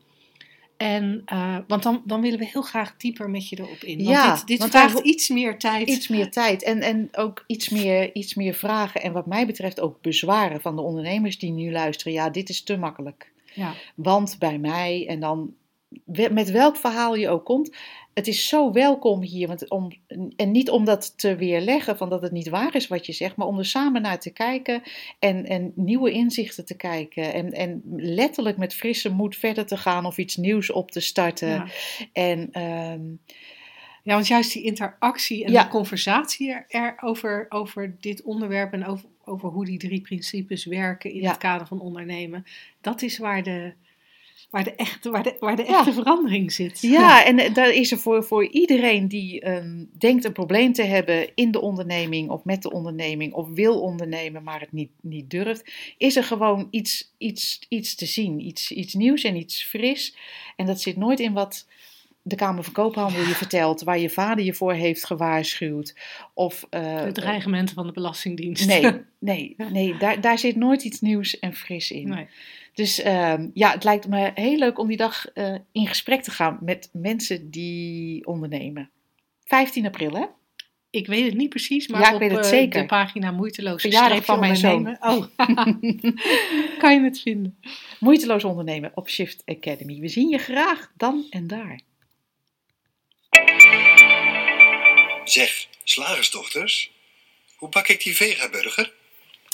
En, 0.77 1.21
eh, 1.25 1.57
want 1.67 1.83
dan, 1.83 2.01
dan 2.05 2.21
willen 2.21 2.39
we 2.39 2.45
heel 2.45 2.61
graag 2.61 2.97
dieper 2.97 3.29
met 3.29 3.49
je 3.49 3.59
erop 3.59 3.83
in. 3.83 3.97
Want 3.97 4.09
Ja, 4.09 4.35
dit, 4.35 4.47
dit 4.47 4.59
want 4.59 4.71
vraagt 4.71 4.99
iets 4.99 5.29
meer 5.29 5.57
tijd. 5.57 5.89
Iets 5.89 6.07
meer 6.07 6.31
tijd 6.31 6.63
en, 6.63 6.81
en 6.81 7.09
ook 7.11 7.43
iets 7.47 7.69
meer, 7.69 8.15
iets 8.15 8.33
meer 8.33 8.53
vragen. 8.53 9.01
En 9.01 9.11
wat 9.11 9.25
mij 9.25 9.45
betreft 9.45 9.79
ook 9.79 10.01
bezwaren 10.01 10.61
van 10.61 10.75
de 10.75 10.81
ondernemers 10.81 11.39
die 11.39 11.51
nu 11.51 11.71
luisteren. 11.71 12.13
Ja, 12.13 12.29
dit 12.29 12.49
is 12.49 12.63
te 12.63 12.77
makkelijk. 12.77 13.31
Ja, 13.53 13.73
Want 13.95 14.35
bij 14.39 14.57
mij 14.57 15.05
en 15.07 15.19
dan 15.19 15.53
met 16.31 16.51
welk 16.51 16.75
verhaal 16.75 17.15
je 17.15 17.29
ook 17.29 17.45
komt. 17.45 17.75
Het 18.17 18.27
is 18.27 18.47
zo 18.47 18.71
welkom 18.71 19.21
hier. 19.21 19.47
Want 19.47 19.69
om, 19.69 19.91
en 20.35 20.51
niet 20.51 20.69
om 20.69 20.85
dat 20.85 21.17
te 21.17 21.35
weerleggen 21.35 21.97
van 21.97 22.09
dat 22.09 22.21
het 22.21 22.31
niet 22.31 22.49
waar 22.49 22.75
is 22.75 22.87
wat 22.87 23.05
je 23.05 23.13
zegt. 23.13 23.35
Maar 23.35 23.47
om 23.47 23.57
er 23.57 23.65
samen 23.65 24.01
naar 24.01 24.19
te 24.19 24.29
kijken. 24.33 24.81
En, 25.19 25.45
en 25.45 25.71
nieuwe 25.75 26.11
inzichten 26.11 26.65
te 26.65 26.75
kijken. 26.75 27.33
En, 27.33 27.51
en 27.51 27.81
letterlijk 27.95 28.57
met 28.57 28.73
frisse 28.73 29.09
moed 29.09 29.35
verder 29.35 29.65
te 29.65 29.77
gaan. 29.77 30.05
Of 30.05 30.17
iets 30.17 30.35
nieuws 30.35 30.71
op 30.71 30.91
te 30.91 30.99
starten. 30.99 31.47
ja. 31.47 31.67
En 32.13 32.49
ehm, 32.51 33.01
ja, 34.03 34.13
want 34.13 34.27
juist 34.27 34.53
die 34.53 34.63
interactie 34.63 35.45
en 35.45 35.51
Ja. 35.51 35.63
de 35.63 35.69
conversatie 35.69 36.51
er, 36.51 36.65
er 36.67 36.97
over, 37.01 37.45
over 37.49 37.95
dit 37.99 38.21
onderwerp 38.21 38.73
en 38.73 38.85
over, 38.85 39.05
over 39.25 39.49
hoe 39.49 39.65
die 39.65 39.77
drie 39.79 40.01
principes 40.01 40.65
werken 40.65 41.11
in 41.11 41.21
Ja. 41.21 41.29
het 41.29 41.37
kader 41.37 41.67
van 41.67 41.79
ondernemen, 41.79 42.43
dat 42.81 43.01
is 43.01 43.17
waar 43.17 43.43
de, 43.43 43.73
waar 44.49 44.63
de, 44.63 44.75
echte, 44.75 45.09
waar 45.09 45.23
de, 45.23 45.35
waar 45.39 45.55
de 45.55 45.63
Ja. 45.63 45.77
echte 45.79 45.93
verandering 45.93 46.51
zit. 46.51 46.81
Ja, 46.81 47.25
en 47.25 47.39
eh, 47.39 47.53
daar 47.53 47.73
is 47.73 47.91
er 47.91 47.97
voor, 47.97 48.23
voor 48.23 48.47
iedereen 48.47 49.07
die 49.07 49.41
ehm, 49.41 49.83
denkt 49.97 50.25
een 50.25 50.31
probleem 50.33 50.73
te 50.73 50.83
hebben 50.83 51.35
in 51.35 51.51
de 51.51 51.61
onderneming 51.61 52.29
of 52.29 52.43
met 52.43 52.61
de 52.61 52.71
onderneming 52.71 53.33
of 53.33 53.49
wil 53.49 53.81
ondernemen, 53.81 54.43
maar 54.43 54.59
het 54.59 54.71
niet, 54.71 54.91
niet 55.01 55.29
durft, 55.29 55.71
is 55.97 56.15
er 56.15 56.23
gewoon 56.23 56.67
iets, 56.71 57.13
iets, 57.17 57.65
iets 57.69 57.95
te 57.95 58.05
zien. 58.05 58.39
Iets, 58.45 58.71
iets 58.71 58.93
nieuws 58.93 59.23
en 59.23 59.35
iets 59.35 59.63
fris. 59.63 60.15
En 60.55 60.65
dat 60.65 60.81
zit 60.81 60.97
nooit 60.97 61.19
in 61.19 61.33
wat 61.33 61.67
de 62.27 62.35
Kamer 62.35 62.63
van 62.63 62.73
Koophandel 62.73 63.21
je 63.21 63.35
vertelt, 63.35 63.81
waar 63.81 63.99
je 63.99 64.09
vader 64.09 64.45
je 64.45 64.53
voor 64.53 64.73
heeft 64.73 65.05
gewaarschuwd. 65.05 65.95
Of, 66.33 66.67
eh, 66.69 67.03
De 67.03 67.11
dreigementen 67.11 67.75
van 67.75 67.85
de 67.85 67.91
Belastingdienst. 67.91 68.67
Nee, 68.67 68.81
nee, 69.19 69.55
nee 69.71 69.97
daar, 69.97 70.21
daar 70.21 70.37
zit 70.37 70.55
nooit 70.55 70.83
iets 70.83 71.01
nieuws 71.01 71.39
en 71.39 71.53
fris 71.53 71.91
in. 71.91 72.07
Nee. 72.07 72.27
Dus 72.73 73.01
ehm, 73.01 73.47
ja, 73.53 73.71
het 73.71 73.83
lijkt 73.83 74.07
me 74.07 74.31
heel 74.33 74.57
leuk 74.57 74.79
om 74.79 74.87
die 74.87 74.97
dag 74.97 75.27
eh, 75.33 75.55
in 75.71 75.87
gesprek 75.87 76.23
te 76.23 76.31
gaan 76.31 76.57
met 76.61 76.89
mensen 76.93 77.51
die 77.51 78.25
ondernemen. 78.25 78.89
15 79.43 79.85
april, 79.85 80.11
hè? 80.11 80.25
Ik 80.89 81.07
weet 81.07 81.25
het 81.25 81.33
niet 81.33 81.49
precies, 81.49 81.87
maar 81.87 82.01
Ja, 82.01 82.07
ik 82.07 82.13
op 82.13 82.19
weet 82.19 82.31
het 82.31 82.39
eh, 82.39 82.49
zeker. 82.49 82.81
de 82.81 82.87
pagina 82.87 83.31
moeiteloos 83.31 83.81
Verjaardag 83.81 84.25
van 84.25 84.39
mijn 84.39 84.55
zoon. 84.55 84.97
Oh, 84.99 85.25
kan 86.81 86.93
je 86.93 87.01
het 87.03 87.19
vinden? 87.19 87.59
Moeiteloos 87.99 88.43
ondernemen 88.43 88.91
op 88.95 89.09
Shift 89.09 89.41
Academy. 89.45 89.99
We 89.99 90.07
zien 90.07 90.29
je 90.29 90.37
graag 90.37 90.91
dan 90.95 91.25
en 91.29 91.47
daar. 91.47 91.79
Zeg, 95.37 95.67
slagersdochters, 95.83 96.91
hoe 97.55 97.69
bak 97.69 97.87
ik 97.87 98.03
die 98.03 98.15
vegaburger? 98.15 98.93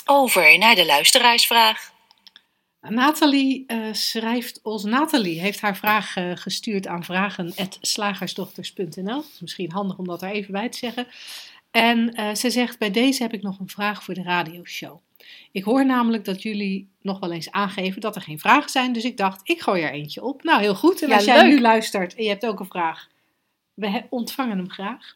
Over 0.05 0.57
naar 0.57 0.75
de 0.75 0.85
luisteraarsvraag. 0.85 1.91
Nathalie 2.81 3.63
eh, 3.67 3.77
schrijft 3.91 4.59
ons. 4.61 4.83
Nathalie 4.83 5.39
heeft 5.39 5.61
haar 5.61 5.77
vraag 5.77 6.15
eh, 6.15 6.31
gestuurd 6.35 6.87
aan 6.87 7.03
vragen.slagersdochters.nl. 7.03 9.23
Misschien 9.39 9.71
handig 9.71 9.97
om 9.97 10.07
dat 10.07 10.21
er 10.21 10.29
even 10.29 10.51
bij 10.51 10.69
te 10.69 10.77
zeggen. 10.77 11.07
En 11.71 12.13
eh, 12.13 12.35
ze 12.35 12.49
zegt: 12.49 12.79
Bij 12.79 12.91
deze 12.91 13.23
heb 13.23 13.33
ik 13.33 13.41
nog 13.41 13.59
een 13.59 13.69
vraag 13.69 14.03
voor 14.03 14.13
de 14.13 14.23
radioshow. 14.23 14.99
Ik 15.51 15.63
hoor 15.63 15.85
namelijk 15.85 16.25
dat 16.25 16.41
jullie 16.41 16.89
nog 17.01 17.19
wel 17.19 17.31
eens 17.31 17.51
aangeven 17.51 18.01
dat 18.01 18.15
er 18.15 18.21
geen 18.21 18.39
vragen 18.39 18.69
zijn. 18.69 18.93
Dus 18.93 19.03
ik 19.03 19.17
dacht, 19.17 19.41
ik 19.43 19.61
gooi 19.61 19.81
er 19.81 19.91
eentje 19.91 20.23
op. 20.23 20.43
Nou, 20.43 20.61
heel 20.61 20.75
goed. 20.75 21.01
En 21.01 21.09
Ja, 21.09 21.15
als 21.15 21.25
jij 21.25 21.41
leuk. 21.41 21.51
nu 21.51 21.61
luistert 21.61 22.15
en 22.15 22.23
je 22.23 22.29
hebt 22.29 22.45
ook 22.45 22.59
een 22.59 22.65
vraag, 22.65 23.07
we 23.73 24.03
ontvangen 24.09 24.57
hem 24.57 24.69
graag. 24.69 25.15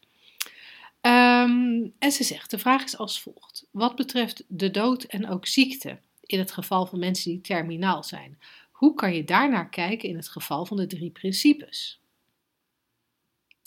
Ehm, 1.08 1.86
en 1.98 2.12
ze 2.12 2.24
zegt, 2.24 2.50
de 2.50 2.58
vraag 2.58 2.84
is 2.84 2.96
als 2.96 3.20
volgt. 3.20 3.66
Wat 3.70 3.96
betreft 3.96 4.44
de 4.48 4.70
dood 4.70 5.02
en 5.02 5.28
ook 5.28 5.46
ziekte, 5.46 5.98
in 6.20 6.38
het 6.38 6.50
geval 6.50 6.86
van 6.86 6.98
mensen 6.98 7.30
die 7.30 7.40
terminaal 7.40 8.02
zijn, 8.02 8.38
hoe 8.70 8.94
kan 8.94 9.14
je 9.14 9.24
daarnaar 9.24 9.68
kijken 9.68 10.08
in 10.08 10.16
het 10.16 10.28
geval 10.28 10.66
van 10.66 10.76
de 10.76 10.86
drie 10.86 11.10
principes? 11.10 12.00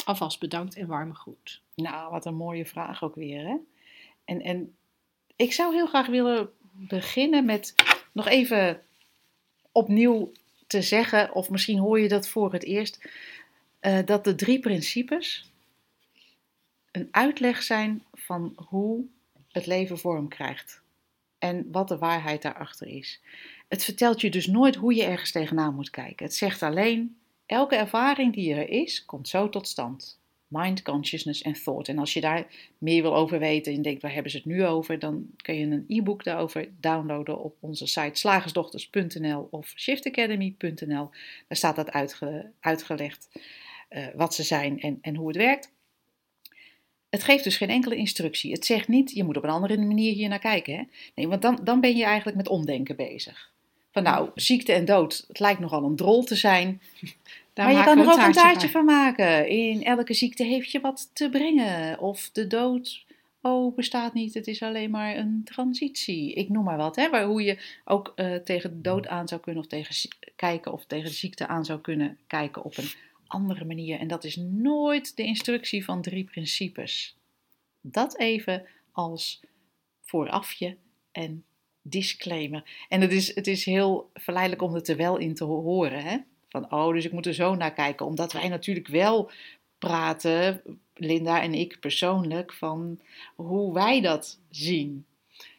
Alvast 0.06 0.40
bedankt 0.40 0.76
en 0.76 0.88
warme 0.88 1.14
groet. 1.14 1.62
Nou, 1.76 2.12
wat 2.12 2.26
een 2.26 2.36
mooie 2.36 2.66
vraag 2.66 3.04
ook 3.04 3.16
weer, 3.16 3.48
hè? 3.48 3.56
En, 4.26 4.42
en 4.42 4.76
ik 5.36 5.54
zou 5.54 5.74
heel 5.74 5.88
graag 5.88 6.08
willen 6.08 6.50
beginnen 6.72 7.46
met 7.46 7.76
nog 8.12 8.28
even 8.28 8.82
opnieuw 9.72 10.32
te 10.68 10.82
zeggen, 10.82 11.34
of 11.34 11.50
misschien 11.50 11.80
hoor 11.80 12.00
je 12.00 12.08
dat 12.08 12.28
voor 12.28 12.54
het 12.54 12.64
eerst, 12.64 13.10
eh, 13.80 14.00
dat 14.06 14.24
de 14.24 14.36
drie 14.36 14.60
principes 14.60 15.51
een 16.92 17.08
uitleg 17.12 17.64
zijn 17.64 18.04
van 18.14 18.54
hoe 18.68 19.06
het 19.52 19.66
leven 19.66 20.00
vorm 20.00 20.28
krijgt 20.28 20.82
en 21.40 21.72
wat 21.72 21.88
de 21.88 21.98
waarheid 21.98 22.42
daarachter 22.42 22.88
is. 22.88 23.22
Het 23.68 23.84
vertelt 23.84 24.22
je 24.22 24.30
dus 24.30 24.48
nooit 24.48 24.76
hoe 24.76 24.96
je 24.96 25.04
ergens 25.04 25.32
tegenaan 25.32 25.76
moet 25.76 25.90
kijken. 25.90 26.26
Het 26.26 26.36
zegt 26.36 26.62
alleen, 26.64 27.18
elke 27.46 27.76
ervaring 27.76 28.34
die 28.34 28.54
er 28.54 28.70
is, 28.70 29.06
komt 29.06 29.28
zo 29.28 29.50
tot 29.50 29.68
stand. 29.68 30.20
Mind, 30.48 30.82
consciousness 30.82 31.42
en 31.42 31.54
thought. 31.64 31.88
En 31.88 31.98
als 31.98 32.14
je 32.14 32.22
daar 32.22 32.48
meer 32.78 33.02
wil 33.02 33.16
over 33.16 33.40
weten 33.40 33.74
en 33.74 33.82
denkt, 33.82 34.02
waar 34.02 34.14
hebben 34.14 34.32
ze 34.32 34.38
het 34.38 34.46
nu 34.46 34.66
over? 34.66 35.00
Dan 35.00 35.26
kun 35.36 35.56
je 35.56 35.66
een 35.66 35.86
e-book 35.88 36.24
daarover 36.24 36.70
downloaden 36.80 37.40
op 37.40 37.58
onze 37.60 37.88
site 37.88 38.20
slagersdochters.nl 38.20 39.48
of 39.52 39.74
shiftacademy.nl. 39.76 41.10
Daar 41.48 41.58
staat 41.58 41.76
dat 41.76 41.92
uitge- 41.92 42.52
uitgelegd 42.60 43.30
eh, 43.90 44.08
wat 44.16 44.34
ze 44.34 44.44
zijn 44.44 44.80
en, 44.80 44.98
en 45.02 45.16
hoe 45.16 45.28
het 45.28 45.38
werkt. 45.38 45.72
Het 47.12 47.24
geeft 47.24 47.44
dus 47.44 47.58
geen 47.58 47.70
enkele 47.70 47.96
instructie. 47.96 48.52
Het 48.52 48.66
zegt 48.66 48.88
niet, 48.88 49.12
je 49.12 49.24
moet 49.24 49.38
op 49.38 49.44
een 49.44 49.50
andere 49.50 49.78
manier 49.78 50.14
hier 50.14 50.30
naar 50.30 50.40
kijken. 50.40 50.76
Hè? 50.76 50.84
Nee, 51.16 51.28
want 51.28 51.42
dan, 51.42 51.60
dan 51.64 51.82
ben 51.82 51.98
je 51.98 52.04
eigenlijk 52.04 52.38
met 52.38 52.48
omdenken 52.48 52.96
bezig. 52.96 53.50
Van 53.92 54.04
nou, 54.04 54.30
ziekte 54.36 54.74
en 54.74 54.86
dood, 54.86 55.26
het 55.28 55.40
lijkt 55.40 55.60
nogal 55.60 55.84
een 55.84 55.96
drol 55.96 56.24
te 56.24 56.36
zijn. 56.36 56.82
Daar 57.54 57.66
maar 57.66 57.76
je 57.76 57.84
kan 57.84 58.00
er 58.00 58.12
ook 58.12 58.28
een 58.28 58.32
taartje 58.32 58.70
van 58.70 58.86
maken. 58.86 59.48
In 59.48 59.84
elke 59.84 60.14
ziekte 60.14 60.44
heeft 60.44 60.72
je 60.72 60.80
wat 60.80 61.10
te 61.14 61.30
brengen. 61.30 62.00
Of 62.00 62.30
de 62.34 62.48
dood, 62.48 63.06
oh, 63.42 63.76
bestaat 63.76 64.14
niet. 64.14 64.34
Het 64.34 64.48
is 64.48 64.62
alleen 64.62 64.92
maar 64.92 65.18
een 65.18 65.42
transitie. 65.46 66.34
Ik 66.34 66.50
noem 66.50 66.64
maar 66.64 66.78
wat. 66.78 66.96
Hè, 66.96 67.10
waar, 67.10 67.26
hoe 67.26 67.44
je 67.44 67.58
ook 67.86 68.14
eh, 68.16 68.36
tegen 68.36 68.70
de 68.70 68.82
dood 68.82 69.08
aan 69.08 69.28
zou 69.28 69.42
kunnen 69.42 69.64
of 69.64 69.70
tegen 69.70 70.10
kijken 70.36 70.72
of 70.72 70.86
tegen 70.86 71.10
de 71.10 71.16
ziekte 71.16 71.48
aan 71.48 71.66
zou 71.66 71.80
kunnen 71.80 72.18
kijken 72.28 72.64
op 72.64 72.78
een 72.78 72.92
andere 73.32 73.66
manier. 73.66 74.00
En 74.00 74.08
dat 74.08 74.24
is 74.24 74.36
nooit 74.36 75.16
de 75.16 75.24
instructie 75.24 75.86
van 75.86 76.02
drie 76.02 76.24
principes. 76.24 77.16
Dat 77.82 78.18
even 78.18 78.66
als 78.92 79.42
voorafje 80.02 80.78
en 81.12 81.44
disclaimer. 81.82 82.86
En 82.90 83.02
het 83.02 83.12
is, 83.12 83.36
het 83.36 83.48
is 83.48 83.66
heel 83.66 84.10
verleidelijk 84.14 84.62
om 84.62 84.74
het 84.74 84.88
er 84.88 84.98
wel 84.98 85.18
in 85.18 85.34
te 85.34 85.44
ho- 85.44 85.62
horen. 85.62 86.04
Hè? 86.04 86.18
Van, 86.50 86.72
oh, 86.72 86.94
dus 86.94 87.06
ik 87.06 87.12
moet 87.12 87.26
er 87.26 87.34
zo 87.34 87.56
naar 87.56 87.74
kijken. 87.74 88.06
Omdat 88.06 88.34
wij 88.34 88.48
natuurlijk 88.48 88.88
wel 88.88 89.32
praten, 89.78 90.62
Linda 90.96 91.42
en 91.42 91.54
ik 91.54 91.80
persoonlijk, 91.80 92.54
van 92.54 93.00
hoe 93.36 93.74
wij 93.74 94.02
dat 94.02 94.40
zien. 94.50 95.06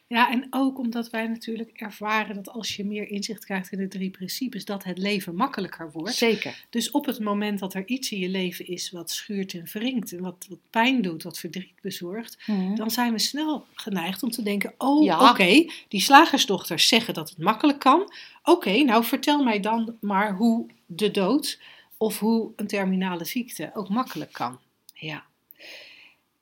Ja, 0.07 0.31
en 0.31 0.47
ook 0.49 0.77
omdat 0.77 1.09
wij 1.09 1.27
natuurlijk 1.27 1.69
ervaren 1.73 2.35
dat 2.35 2.49
als 2.49 2.75
je 2.75 2.85
meer 2.85 3.07
inzicht 3.07 3.45
krijgt 3.45 3.71
in 3.71 3.77
de 3.77 3.87
drie 3.87 4.09
principes, 4.09 4.65
dat 4.65 4.83
het 4.83 4.97
leven 4.97 5.35
makkelijker 5.35 5.91
wordt. 5.91 6.15
Zeker. 6.15 6.65
Dus 6.69 6.91
op 6.91 7.05
het 7.05 7.19
moment 7.19 7.59
dat 7.59 7.73
er 7.73 7.87
iets 7.87 8.11
in 8.11 8.19
je 8.19 8.29
leven 8.29 8.67
is 8.67 8.91
wat 8.91 9.11
schuurt 9.11 9.53
en 9.53 9.67
wringt 9.73 10.11
en 10.11 10.21
wat, 10.21 10.45
wat 10.49 10.59
pijn 10.69 11.01
doet, 11.01 11.23
wat 11.23 11.39
verdriet 11.39 11.81
bezorgt, 11.81 12.37
dan 12.75 12.91
zijn 12.91 13.11
we 13.11 13.19
snel 13.19 13.65
geneigd 13.73 14.23
om 14.23 14.31
te 14.31 14.43
denken: 14.43 14.73
oh, 14.77 15.03
Ja. 15.03 15.29
oké, 15.29 15.65
die 15.87 16.01
slagersdochters 16.01 16.87
zeggen 16.87 17.13
dat 17.13 17.29
het 17.29 17.37
makkelijk 17.37 17.79
kan. 17.79 18.13
Oké, 18.43 18.83
nou 18.83 19.03
vertel 19.03 19.43
mij 19.43 19.59
dan 19.59 19.97
maar 20.01 20.35
hoe 20.35 20.69
de 20.85 21.11
dood 21.11 21.59
of 21.97 22.19
hoe 22.19 22.51
een 22.55 22.67
terminale 22.67 23.25
ziekte 23.25 23.71
ook 23.73 23.89
makkelijk 23.89 24.31
kan. 24.31 24.59
Ja. 24.93 25.23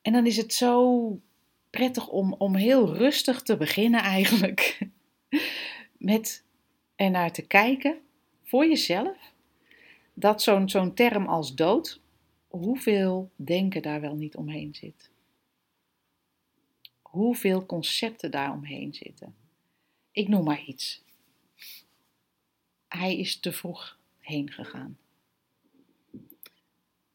En 0.02 0.14
dan 0.14 0.26
is 0.26 0.38
het 0.38 0.54
zo 0.54 1.20
prettig 1.72 2.08
om, 2.08 2.34
om 2.34 2.56
heel 2.56 2.96
rustig 2.96 3.42
te 3.42 3.58
beginnen 3.58 4.02
eigenlijk. 4.02 4.80
Met 5.98 6.44
ernaar 6.96 7.32
te 7.32 7.42
kijken 7.42 8.00
voor 8.44 8.66
jezelf. 8.66 9.18
Dat 10.14 10.42
zo'n 10.42 10.70
zo'n 10.70 10.94
term 10.94 11.28
als 11.28 11.56
dood, 11.56 12.02
hoeveel 12.48 13.32
denken 13.36 13.82
daar 13.82 14.02
wel 14.02 14.16
niet 14.16 14.36
omheen 14.36 14.76
zit. 14.76 15.10
Hoeveel 17.02 17.66
concepten 17.66 18.32
daar 18.32 18.52
omheen 18.52 18.94
zitten. 18.94 19.36
Ik 20.12 20.28
noem 20.28 20.44
maar 20.44 20.64
iets. 20.64 21.04
Hij 22.88 23.18
is 23.18 23.40
te 23.40 23.52
vroeg 23.52 24.00
heen 24.20 24.52
gegaan. 24.52 24.98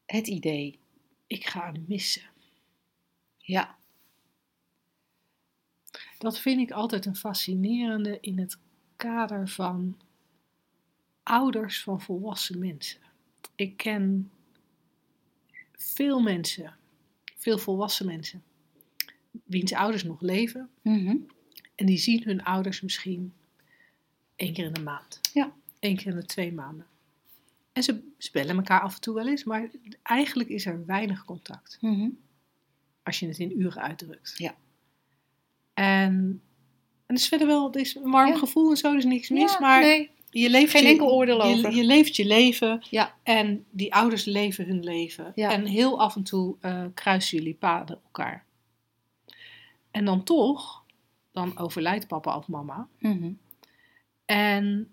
Het 0.05 0.27
idee 0.27 0.79
Ik 1.27 1.45
ga 1.45 1.71
hem 1.71 1.85
missen. 1.87 2.29
Ja, 3.37 3.77
Dat 6.17 6.39
vind 6.39 6.59
ik 6.59 6.71
altijd 6.71 7.05
een 7.05 7.15
fascinerende 7.15 8.17
in 8.21 8.39
het 8.39 8.57
kader 8.95 9.49
van 9.49 9.97
ouders 11.23 11.83
van 11.83 12.01
volwassen 12.01 12.59
mensen. 12.59 12.99
Ik 13.55 13.77
ken 13.77 14.31
veel 15.71 16.21
mensen, 16.21 16.75
veel 17.35 17.57
volwassen 17.57 18.05
mensen, 18.05 18.43
wiens 19.43 19.73
ouders 19.73 20.03
nog 20.03 20.21
leven 20.21 20.69
en 21.75 21.85
die 21.85 21.97
zien 21.97 22.23
hun 22.23 22.43
ouders 22.43 22.81
misschien 22.81 23.33
één 24.35 24.53
keer 24.53 24.65
in 24.65 24.73
de 24.73 24.81
maand. 24.81 25.19
Ja. 25.33 25.53
Eén 25.79 25.95
keer 25.95 26.07
in 26.07 26.19
de 26.19 26.25
twee 26.25 26.53
maanden. 26.53 26.85
En 27.73 27.83
ze, 27.83 28.01
ze 28.17 28.29
bellen 28.31 28.55
elkaar 28.55 28.81
af 28.81 28.95
en 28.95 29.01
toe 29.01 29.15
wel 29.15 29.27
eens, 29.27 29.43
maar 29.43 29.69
eigenlijk 30.03 30.49
is 30.49 30.65
er 30.65 30.85
weinig 30.85 31.25
contact 31.25 31.79
als 33.03 33.19
je 33.19 33.27
het 33.27 33.39
in 33.39 33.59
uren 33.59 33.81
uitdrukt. 33.81 34.33
Ja. 34.37 34.55
En, 35.77 36.13
en 36.13 36.41
het 37.05 37.17
is 37.19 37.27
verder 37.27 37.47
wel, 37.47 37.65
het 37.65 37.75
is 37.75 37.95
een 37.95 38.11
warm 38.11 38.29
Ja. 38.31 38.37
gevoel 38.37 38.69
en 38.69 38.77
zo, 38.77 38.95
is 38.95 39.05
niks 39.05 39.29
mis, 39.29 39.51
Ja, 39.53 39.59
maar 39.59 39.81
nee, 39.81 40.09
je 40.29 40.49
leeft 40.49 40.71
geen 40.71 40.83
je, 40.83 40.87
enkel 40.89 41.11
oordeel 41.11 41.47
je, 41.47 41.55
over. 41.55 41.75
Je 41.75 41.83
leeft 41.83 42.15
je 42.15 42.25
leven 42.25 42.85
Ja. 42.89 43.15
en 43.23 43.65
die 43.69 43.93
ouders 43.93 44.25
leven 44.25 44.65
hun 44.65 44.83
leven. 44.83 45.31
Ja. 45.35 45.51
En 45.51 45.65
heel 45.65 45.99
af 45.99 46.15
en 46.15 46.23
toe 46.23 46.55
eh, 46.61 46.85
kruisen 46.93 47.37
jullie 47.37 47.53
paden 47.53 47.99
elkaar. 48.03 48.45
En 49.91 50.05
dan 50.05 50.23
toch, 50.23 50.83
dan 51.31 51.57
overlijdt 51.57 52.07
papa 52.07 52.37
of 52.37 52.47
mama. 52.47 52.87
Mhm. 52.99 53.31
En, 54.25 54.91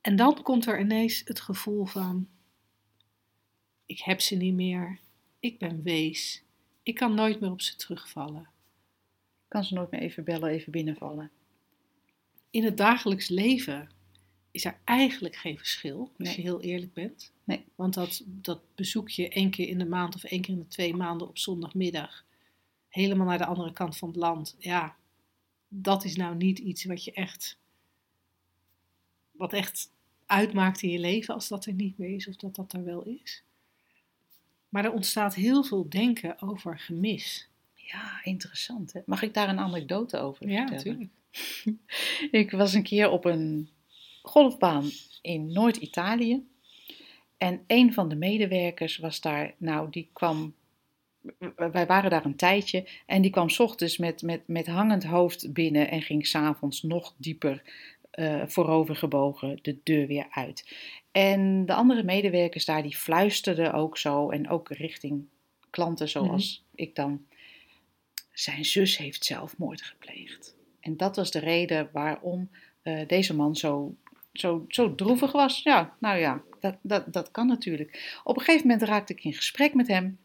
en 0.00 0.16
dan 0.16 0.42
komt 0.42 0.66
er 0.66 0.80
ineens 0.80 1.22
het 1.24 1.40
gevoel 1.40 1.84
van: 1.84 2.28
ik 3.86 4.00
heb 4.00 4.20
ze 4.20 4.36
niet 4.36 4.54
meer, 4.54 4.98
ik 5.40 5.58
ben 5.58 5.82
wees, 5.82 6.42
ik 6.82 6.94
kan 6.94 7.14
nooit 7.14 7.40
meer 7.40 7.50
op 7.50 7.60
ze 7.60 7.76
terugvallen. 7.76 8.52
Kan 9.54 9.64
ze 9.64 9.74
nooit 9.74 9.90
meer 9.90 10.00
even 10.00 10.24
bellen, 10.24 10.50
even 10.50 10.72
binnenvallen. 10.72 11.30
In 12.50 12.64
het 12.64 12.76
dagelijks 12.76 13.28
leven 13.28 13.88
is 14.50 14.64
er 14.64 14.78
eigenlijk 14.84 15.36
geen 15.36 15.56
verschil, 15.56 15.98
als 16.00 16.28
Nee. 16.28 16.36
je 16.36 16.42
heel 16.42 16.60
eerlijk 16.60 16.92
bent. 16.92 17.32
Nee. 17.44 17.64
Want 17.74 17.94
dat, 17.94 18.22
dat 18.26 18.60
bezoek 18.74 19.08
je 19.08 19.28
één 19.28 19.50
keer 19.50 19.68
in 19.68 19.78
de 19.78 19.86
maand 19.86 20.14
of 20.14 20.24
één 20.24 20.40
keer 20.40 20.54
in 20.54 20.60
de 20.60 20.68
twee 20.68 20.94
maanden 20.94 21.28
op 21.28 21.38
zondagmiddag, 21.38 22.24
helemaal 22.88 23.26
naar 23.26 23.38
de 23.38 23.46
andere 23.46 23.72
kant 23.72 23.96
van 23.96 24.08
het 24.08 24.16
land, 24.16 24.56
ja, 24.58 24.96
dat 25.68 26.04
is 26.04 26.16
nou 26.16 26.36
niet 26.36 26.58
iets 26.58 26.84
wat 26.84 27.04
je 27.04 27.12
echt, 27.12 27.58
wat 29.30 29.52
echt 29.52 29.90
uitmaakt 30.26 30.82
in 30.82 30.90
je 30.90 30.98
leven 30.98 31.34
als 31.34 31.48
dat 31.48 31.66
er 31.66 31.72
niet 31.72 31.98
meer 31.98 32.14
is 32.14 32.28
of 32.28 32.36
dat 32.36 32.54
dat 32.54 32.72
er 32.72 32.84
wel 32.84 33.02
is. 33.02 33.42
Maar 34.68 34.84
er 34.84 34.92
ontstaat 34.92 35.34
heel 35.34 35.64
veel 35.64 35.88
denken 35.88 36.42
over 36.42 36.78
gemis. 36.78 37.48
Ja, 37.86 38.20
interessant. 38.22 38.92
Hè? 38.92 39.00
Mag 39.06 39.22
ik 39.22 39.34
daar 39.34 39.48
een 39.48 39.58
anekdote 39.58 40.18
over 40.18 40.48
Ja, 40.48 40.66
vertellen? 40.66 40.98
natuurlijk. 40.98 41.10
Ik 42.42 42.50
was 42.50 42.74
een 42.74 42.82
keer 42.82 43.10
op 43.10 43.24
een 43.24 43.68
golfbaan 44.22 44.90
in 45.22 45.52
Noord-Italië. 45.52 46.46
En 47.38 47.64
een 47.66 47.92
van 47.92 48.08
de 48.08 48.16
medewerkers 48.16 48.96
was 48.96 49.20
daar, 49.20 49.54
nou, 49.56 49.90
die 49.90 50.08
kwam. 50.12 50.54
Wij 51.56 51.86
waren 51.86 52.10
daar 52.10 52.24
een 52.24 52.36
tijdje 52.36 52.88
en 53.06 53.22
die 53.22 53.30
kwam 53.30 53.48
's 53.48 53.58
ochtends 53.58 53.98
met, 53.98 54.22
met, 54.22 54.48
met 54.48 54.66
hangend 54.66 55.04
hoofd 55.04 55.52
binnen 55.52 55.90
en 55.90 56.02
ging 56.02 56.26
s'avonds 56.26 56.82
nog 56.82 57.14
dieper 57.16 57.62
eh, 58.10 58.42
voorover 58.46 58.96
gebogen 58.96 59.58
de 59.62 59.78
deur 59.82 60.06
weer 60.06 60.26
uit. 60.30 60.76
En 61.12 61.66
de 61.66 61.74
andere 61.74 62.02
medewerkers 62.02 62.64
daar, 62.64 62.82
die 62.82 62.96
fluisterden 62.96 63.72
ook 63.72 63.98
zo. 63.98 64.30
En 64.30 64.48
ook 64.48 64.68
richting 64.68 65.26
klanten 65.70 66.08
zoals 66.08 66.64
ik 66.74 66.94
dan. 66.94 67.26
Zijn 68.34 68.64
zus 68.64 68.96
heeft 68.96 69.24
zelfmoord 69.24 69.82
gepleegd. 69.82 70.56
En 70.80 70.96
dat 70.96 71.16
was 71.16 71.30
de 71.30 71.38
reden 71.38 71.88
waarom 71.92 72.50
eh, 72.82 73.08
deze 73.08 73.34
man 73.34 73.56
zo, 73.56 73.94
zo, 74.32 74.64
zo 74.68 74.94
droevig 74.94 75.32
was. 75.32 75.62
Ja, 75.62 75.96
nou 75.98 76.18
ja, 76.18 76.42
dat, 76.60 76.76
dat, 76.82 77.12
dat 77.12 77.30
kan 77.30 77.46
natuurlijk. 77.46 78.20
Op 78.24 78.36
een 78.36 78.44
gegeven 78.44 78.66
moment 78.68 78.88
raakte 78.88 79.12
ik 79.12 79.24
in 79.24 79.32
gesprek 79.32 79.74
met 79.74 79.88
hem. 79.88 80.18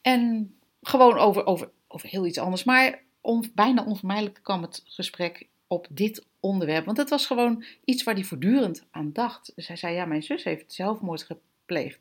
En 0.00 0.54
gewoon 0.82 1.18
over, 1.18 1.46
over, 1.46 1.70
over 1.88 2.08
heel 2.08 2.26
iets 2.26 2.38
anders. 2.38 2.64
Maar 2.64 3.02
on, 3.20 3.50
bijna 3.54 3.84
onvermijdelijk 3.84 4.38
kwam 4.42 4.62
het 4.62 4.82
gesprek 4.84 5.46
op 5.66 5.86
dit 5.90 6.26
onderwerp. 6.40 6.84
Want 6.84 6.96
het 6.96 7.10
was 7.10 7.26
gewoon 7.26 7.64
iets 7.84 8.02
waar 8.02 8.14
hij 8.14 8.24
voortdurend 8.24 8.84
aan 8.90 9.12
dacht. 9.12 9.52
Hij 9.56 9.76
zei, 9.76 9.94
ja, 9.94 10.04
mijn 10.04 10.22
zus 10.22 10.44
heeft 10.44 10.72
zelfmoord 10.72 11.22
gepleegd. 11.22 12.00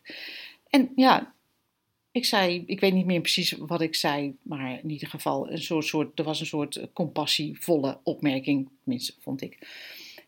En 0.70 0.92
ja, 0.96 1.34
ik 2.16 2.26
zei, 2.26 2.64
ik 2.66 2.80
weet 2.80 2.94
niet 2.94 3.06
meer 3.06 3.22
precies 3.22 3.52
wat 3.52 3.82
ik 3.82 3.96
zei, 3.96 4.36
maar 4.42 4.80
in 4.84 4.90
ieder 4.90 5.08
geval, 5.08 5.52
een 5.52 5.62
soort, 5.62 5.86
soort, 5.86 6.20
er 6.20 6.26
was 6.26 6.40
een 6.40 6.46
soort 6.46 6.88
compassievolle 6.94 8.00
opmerking, 8.04 8.70
tenminste, 8.84 9.14
vond 9.20 9.42
ik. 9.42 9.68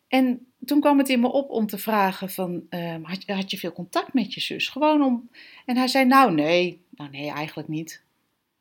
En 0.08 0.46
toen 0.64 0.80
kwam 0.80 0.98
het 0.98 1.08
in 1.08 1.20
me 1.20 1.32
op 1.32 1.50
om 1.50 1.66
te 1.66 1.78
vragen 1.78 2.30
van, 2.30 2.66
ehm, 2.68 3.02
had, 3.02 3.22
had, 3.26 3.50
je 3.50 3.58
veel 3.58 3.72
contact 3.72 4.12
met 4.12 4.34
je 4.34 4.40
zus? 4.40 4.68
Gewoon 4.68 5.02
om, 5.02 5.30
en 5.64 5.76
hij 5.76 5.88
zei, 5.88 6.04
nou 6.04 6.34
nee, 6.34 6.80
nou 6.90 7.10
nee, 7.10 7.30
eigenlijk 7.30 7.68
niet. 7.68 8.02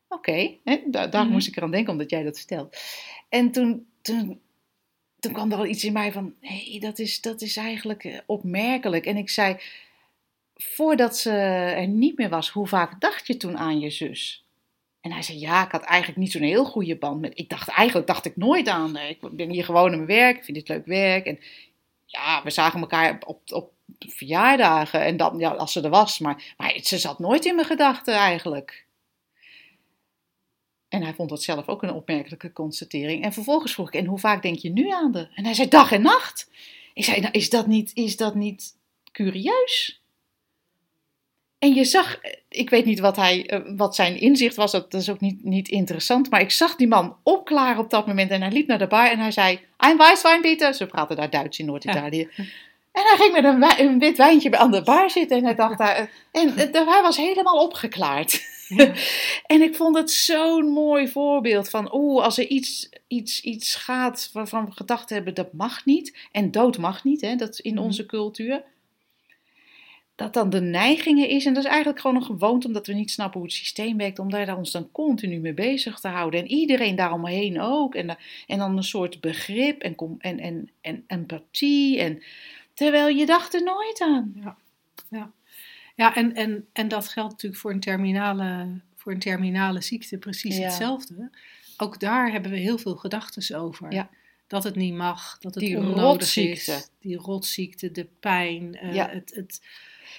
Oké, 0.07 0.53
daar, 0.85 1.09
daar 1.09 1.23
mhm. 1.23 1.31
moest 1.31 1.47
ik 1.47 1.55
eraan 1.55 1.71
denken 1.71 1.91
omdat 1.91 2.09
jij 2.09 2.23
dat 2.23 2.37
vertelt. 2.37 2.77
En 3.29 3.51
toen, 3.51 3.87
toen, 4.01 4.39
toen 5.19 5.33
kwam 5.33 5.51
er 5.51 5.57
al 5.57 5.65
iets 5.65 5.83
in 5.83 5.93
mij 5.93 6.11
van, 6.11 6.33
hé, 6.39 6.69
hey, 6.69 6.79
dat, 6.79 6.99
is, 6.99 7.21
dat 7.21 7.41
is 7.41 7.57
eigenlijk 7.57 8.03
eh, 8.03 8.19
opmerkelijk. 8.25 9.05
En 9.05 9.17
ik 9.17 9.29
zei, 9.29 9.57
voordat 10.57 11.17
ze 11.17 11.31
er 11.75 11.87
niet 11.87 12.17
meer 12.17 12.29
was, 12.29 12.49
hoe 12.49 12.67
vaak 12.67 13.01
dacht 13.01 13.27
je 13.27 13.37
toen 13.37 13.57
aan 13.57 13.79
je 13.79 13.89
zus? 13.89 14.45
En 15.01 15.11
hij 15.11 15.21
zei, 15.21 15.39
ja, 15.39 15.65
ik 15.65 15.71
had 15.71 15.83
eigenlijk 15.83 16.19
niet 16.19 16.31
zo'n 16.31 16.41
heel 16.41 16.65
goede 16.65 16.97
band 16.97 17.21
met... 17.21 17.31
Ik 17.35 17.49
dacht, 17.49 17.69
eigenlijk 17.69 18.07
dacht 18.07 18.25
ik 18.25 18.35
nooit 18.35 18.67
aan. 18.67 18.97
Ik 18.97 19.19
ben 19.31 19.49
hier 19.49 19.65
gewoon 19.65 19.91
in 19.91 20.05
mijn 20.05 20.19
werk, 20.19 20.37
ik 20.37 20.43
vind 20.43 20.57
dit 20.57 20.67
leuk 20.67 20.85
werk. 20.85 21.25
En 21.25 21.39
ja, 22.05 22.43
we 22.43 22.49
zagen 22.49 22.79
elkaar 22.79 23.21
op, 23.25 23.41
op 23.51 23.71
verjaardagen 23.99 25.01
en 25.01 25.17
dan, 25.17 25.39
ja, 25.39 25.49
als 25.49 25.71
ze 25.71 25.81
er 25.81 25.89
was. 25.89 26.19
Maar, 26.19 26.53
maar 26.57 26.79
ze 26.83 26.97
zat 26.97 27.19
nooit 27.19 27.45
in 27.45 27.55
mijn 27.55 27.67
gedachten 27.67 28.13
eigenlijk. 28.13 28.85
En 30.87 31.03
hij 31.03 31.13
vond 31.13 31.29
dat 31.29 31.43
zelf 31.43 31.67
ook 31.67 31.83
een 31.83 31.93
opmerkelijke 31.93 32.53
constatering. 32.53 33.23
En 33.23 33.33
vervolgens 33.33 33.73
vroeg 33.73 33.87
ik, 33.87 33.93
en 33.93 34.05
hoe 34.05 34.19
vaak 34.19 34.41
denk 34.41 34.57
je 34.57 34.69
nu 34.69 34.89
aan 34.89 35.11
de? 35.11 35.27
En 35.35 35.43
hij 35.43 35.53
zei, 35.53 35.67
dag 35.67 35.91
en 35.91 36.01
nacht. 36.01 36.49
Ik 36.93 37.03
zei, 37.03 37.19
nou, 37.19 37.31
is 37.31 37.49
dat 37.49 37.67
niet, 37.67 37.91
is 37.93 38.17
dat 38.17 38.35
niet 38.35 38.77
curieus? 39.11 40.01
En 41.59 41.73
je 41.73 41.83
zag, 41.83 42.19
ik 42.49 42.69
weet 42.69 42.85
niet 42.85 42.99
wat, 42.99 43.15
hij, 43.15 43.45
eh, 43.45 43.59
wat 43.75 43.95
zijn 43.95 44.19
inzicht 44.19 44.55
was, 44.55 44.71
dat 44.71 44.93
is 44.93 45.09
ook 45.09 45.19
niet, 45.19 45.43
niet 45.43 45.67
interessant. 45.69 46.29
Maar 46.29 46.41
ik 46.41 46.51
zag 46.51 46.75
die 46.75 46.87
man 46.87 47.15
opklaren 47.23 47.83
op 47.83 47.89
dat 47.89 48.07
moment. 48.07 48.31
En 48.31 48.41
hij 48.41 48.51
liep 48.51 48.67
naar 48.67 48.77
de 48.77 48.87
bar 48.87 49.09
en 49.09 49.19
hij 49.19 49.31
zei: 49.31 49.59
Ein 49.77 49.97
Weißwein 49.97 50.41
bitte. 50.41 50.73
Ze 50.73 50.85
praten 50.85 51.15
daar 51.15 51.29
Duits 51.29 51.59
in 51.59 51.65
Noord-Italië. 51.65 52.29
En 52.91 53.03
hij 53.03 53.15
ging 53.17 53.33
met 53.33 53.43
een, 53.43 53.85
een, 53.85 53.99
wit 53.99 54.17
wijntje 54.17 54.57
aan 54.57 54.71
de 54.71 54.81
bar 54.81 55.09
zitten. 55.09 55.37
En 55.37 55.43
hij 55.43 55.55
dacht 55.55 55.77
daar. 55.77 56.11
En 56.31 56.53
hij 56.71 57.01
was 57.01 57.17
helemaal 57.17 57.63
opgeklaard. 57.63 58.41
en 59.45 59.61
ik 59.61 59.75
vond 59.75 59.97
het 59.97 60.11
zo'n 60.11 60.71
mooi 60.71 61.07
voorbeeld 61.07 61.69
van, 61.69 61.95
oeh, 61.95 62.23
als 62.23 62.37
er 62.37 62.47
iets, 62.47 62.89
iets, 63.07 63.41
iets 63.41 63.75
gaat 63.75 64.29
waarvan 64.33 64.65
we 64.65 64.71
gedacht 64.71 65.09
hebben 65.09 65.33
dat 65.33 65.53
mag 65.53 65.85
niet. 65.85 66.17
En 66.31 66.51
dood 66.51 66.77
mag 66.77 67.03
niet, 67.03 67.21
hè, 67.21 67.35
dat 67.35 67.59
in 67.59 67.73
mhm. 67.73 67.83
onze 67.83 68.05
cultuur 68.05 68.63
dat 70.17 70.33
dan 70.33 70.49
de 70.49 70.61
neigingen 70.61 71.29
is. 71.29 71.45
En 71.45 71.53
dat 71.53 71.63
is 71.63 71.69
eigenlijk 71.69 71.99
gewoon 71.99 72.15
een 72.15 72.23
gewoonte, 72.23 72.67
omdat 72.67 72.87
we 72.87 72.93
niet 72.93 73.11
snappen 73.11 73.39
hoe 73.39 73.49
het 73.49 73.57
systeem 73.57 73.97
werkt, 73.97 74.19
om 74.19 74.29
daar 74.29 74.57
ons 74.57 74.71
dan 74.71 74.91
continu 74.91 75.39
mee 75.39 75.53
bezig 75.53 75.99
te 75.99 76.07
houden. 76.07 76.39
En 76.39 76.47
iedereen 76.47 76.95
daaromheen 76.95 77.61
ook. 77.61 77.95
En, 77.95 78.17
en 78.47 78.57
dan 78.57 78.77
een 78.77 78.83
soort 78.83 79.21
begrip 79.21 79.81
en, 79.81 79.95
en, 80.19 80.39
en, 80.39 80.69
en 80.81 81.03
empathie. 81.07 81.99
En, 81.99 82.23
terwijl 82.73 83.07
je 83.07 83.25
dacht 83.25 83.53
er 83.53 83.63
nooit 83.63 84.01
aan. 84.01 84.33
Ja, 84.35 84.57
ja. 85.09 85.31
ja 85.95 86.15
en, 86.15 86.35
en, 86.35 86.67
en 86.73 86.87
dat 86.87 87.07
geldt 87.07 87.31
natuurlijk 87.31 87.61
voor 87.61 87.71
een 87.71 87.79
terminale, 87.79 88.79
voor 88.95 89.11
een 89.11 89.19
terminale 89.19 89.81
ziekte 89.81 90.17
precies 90.17 90.57
hetzelfde. 90.57 91.29
Ook 91.77 91.99
daar 91.99 92.31
hebben 92.31 92.51
we 92.51 92.57
heel 92.57 92.77
veel 92.77 92.95
gedachten 92.95 93.59
over. 93.59 93.93
Ja 93.93 94.09
dat 94.47 94.63
het 94.63 94.75
niet 94.75 94.93
mag, 94.93 95.37
dat 95.39 95.55
het 95.55 95.63
die 95.63 95.77
onnodig 95.77 96.35
is. 96.37 96.89
Die 96.99 97.17
rotziekte, 97.17 97.91
de 97.91 98.07
pijn, 98.19 98.79
uh, 98.83 98.93
ja. 98.93 99.09
het, 99.09 99.35
het, 99.35 99.61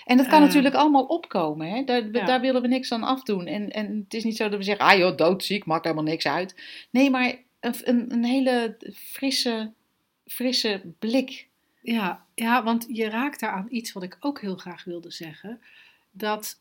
en 0.04 0.16
dat 0.16 0.26
kan 0.26 0.40
natuurlijk 0.40 0.74
allemaal 0.74 1.04
opkomen. 1.04 1.68
Hè? 1.68 1.84
Daar, 1.84 2.12
daar, 2.12 2.40
willen 2.40 2.62
we 2.62 2.68
niks 2.68 2.92
aan 2.92 3.02
afdoen. 3.02 3.46
En, 3.46 3.70
en 3.70 3.98
het 4.04 4.14
is 4.14 4.24
niet 4.24 4.36
zo 4.36 4.48
dat 4.48 4.58
we 4.58 4.64
zeggen, 4.64 4.86
ah 4.86 4.98
joh, 4.98 5.16
doodziek, 5.16 5.64
maakt 5.64 5.84
helemaal 5.84 6.04
niks 6.04 6.26
uit. 6.26 6.54
Nee, 6.90 7.10
maar 7.10 7.36
een, 7.60 7.74
een, 7.82 8.12
een 8.12 8.24
hele 8.24 8.76
frisse, 8.94 9.72
frisse 10.26 10.82
blik. 10.98 11.48
Ja, 11.82 12.26
ja, 12.34 12.64
want 12.64 12.86
je 12.88 13.08
raakt 13.08 13.40
daar 13.40 13.52
aan 13.52 13.66
iets 13.70 13.92
wat 13.92 14.02
ik 14.02 14.16
ook 14.20 14.40
heel 14.40 14.56
graag 14.56 14.84
wilde 14.84 15.10
zeggen. 15.10 15.60
Dat 16.10 16.60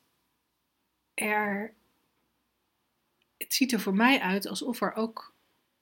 er, 1.14 1.74
het 3.38 3.54
ziet 3.54 3.72
er 3.72 3.80
voor 3.80 3.96
mij 3.96 4.20
uit 4.20 4.48
alsof 4.48 4.82
er 4.82 4.94
ook 4.94 5.36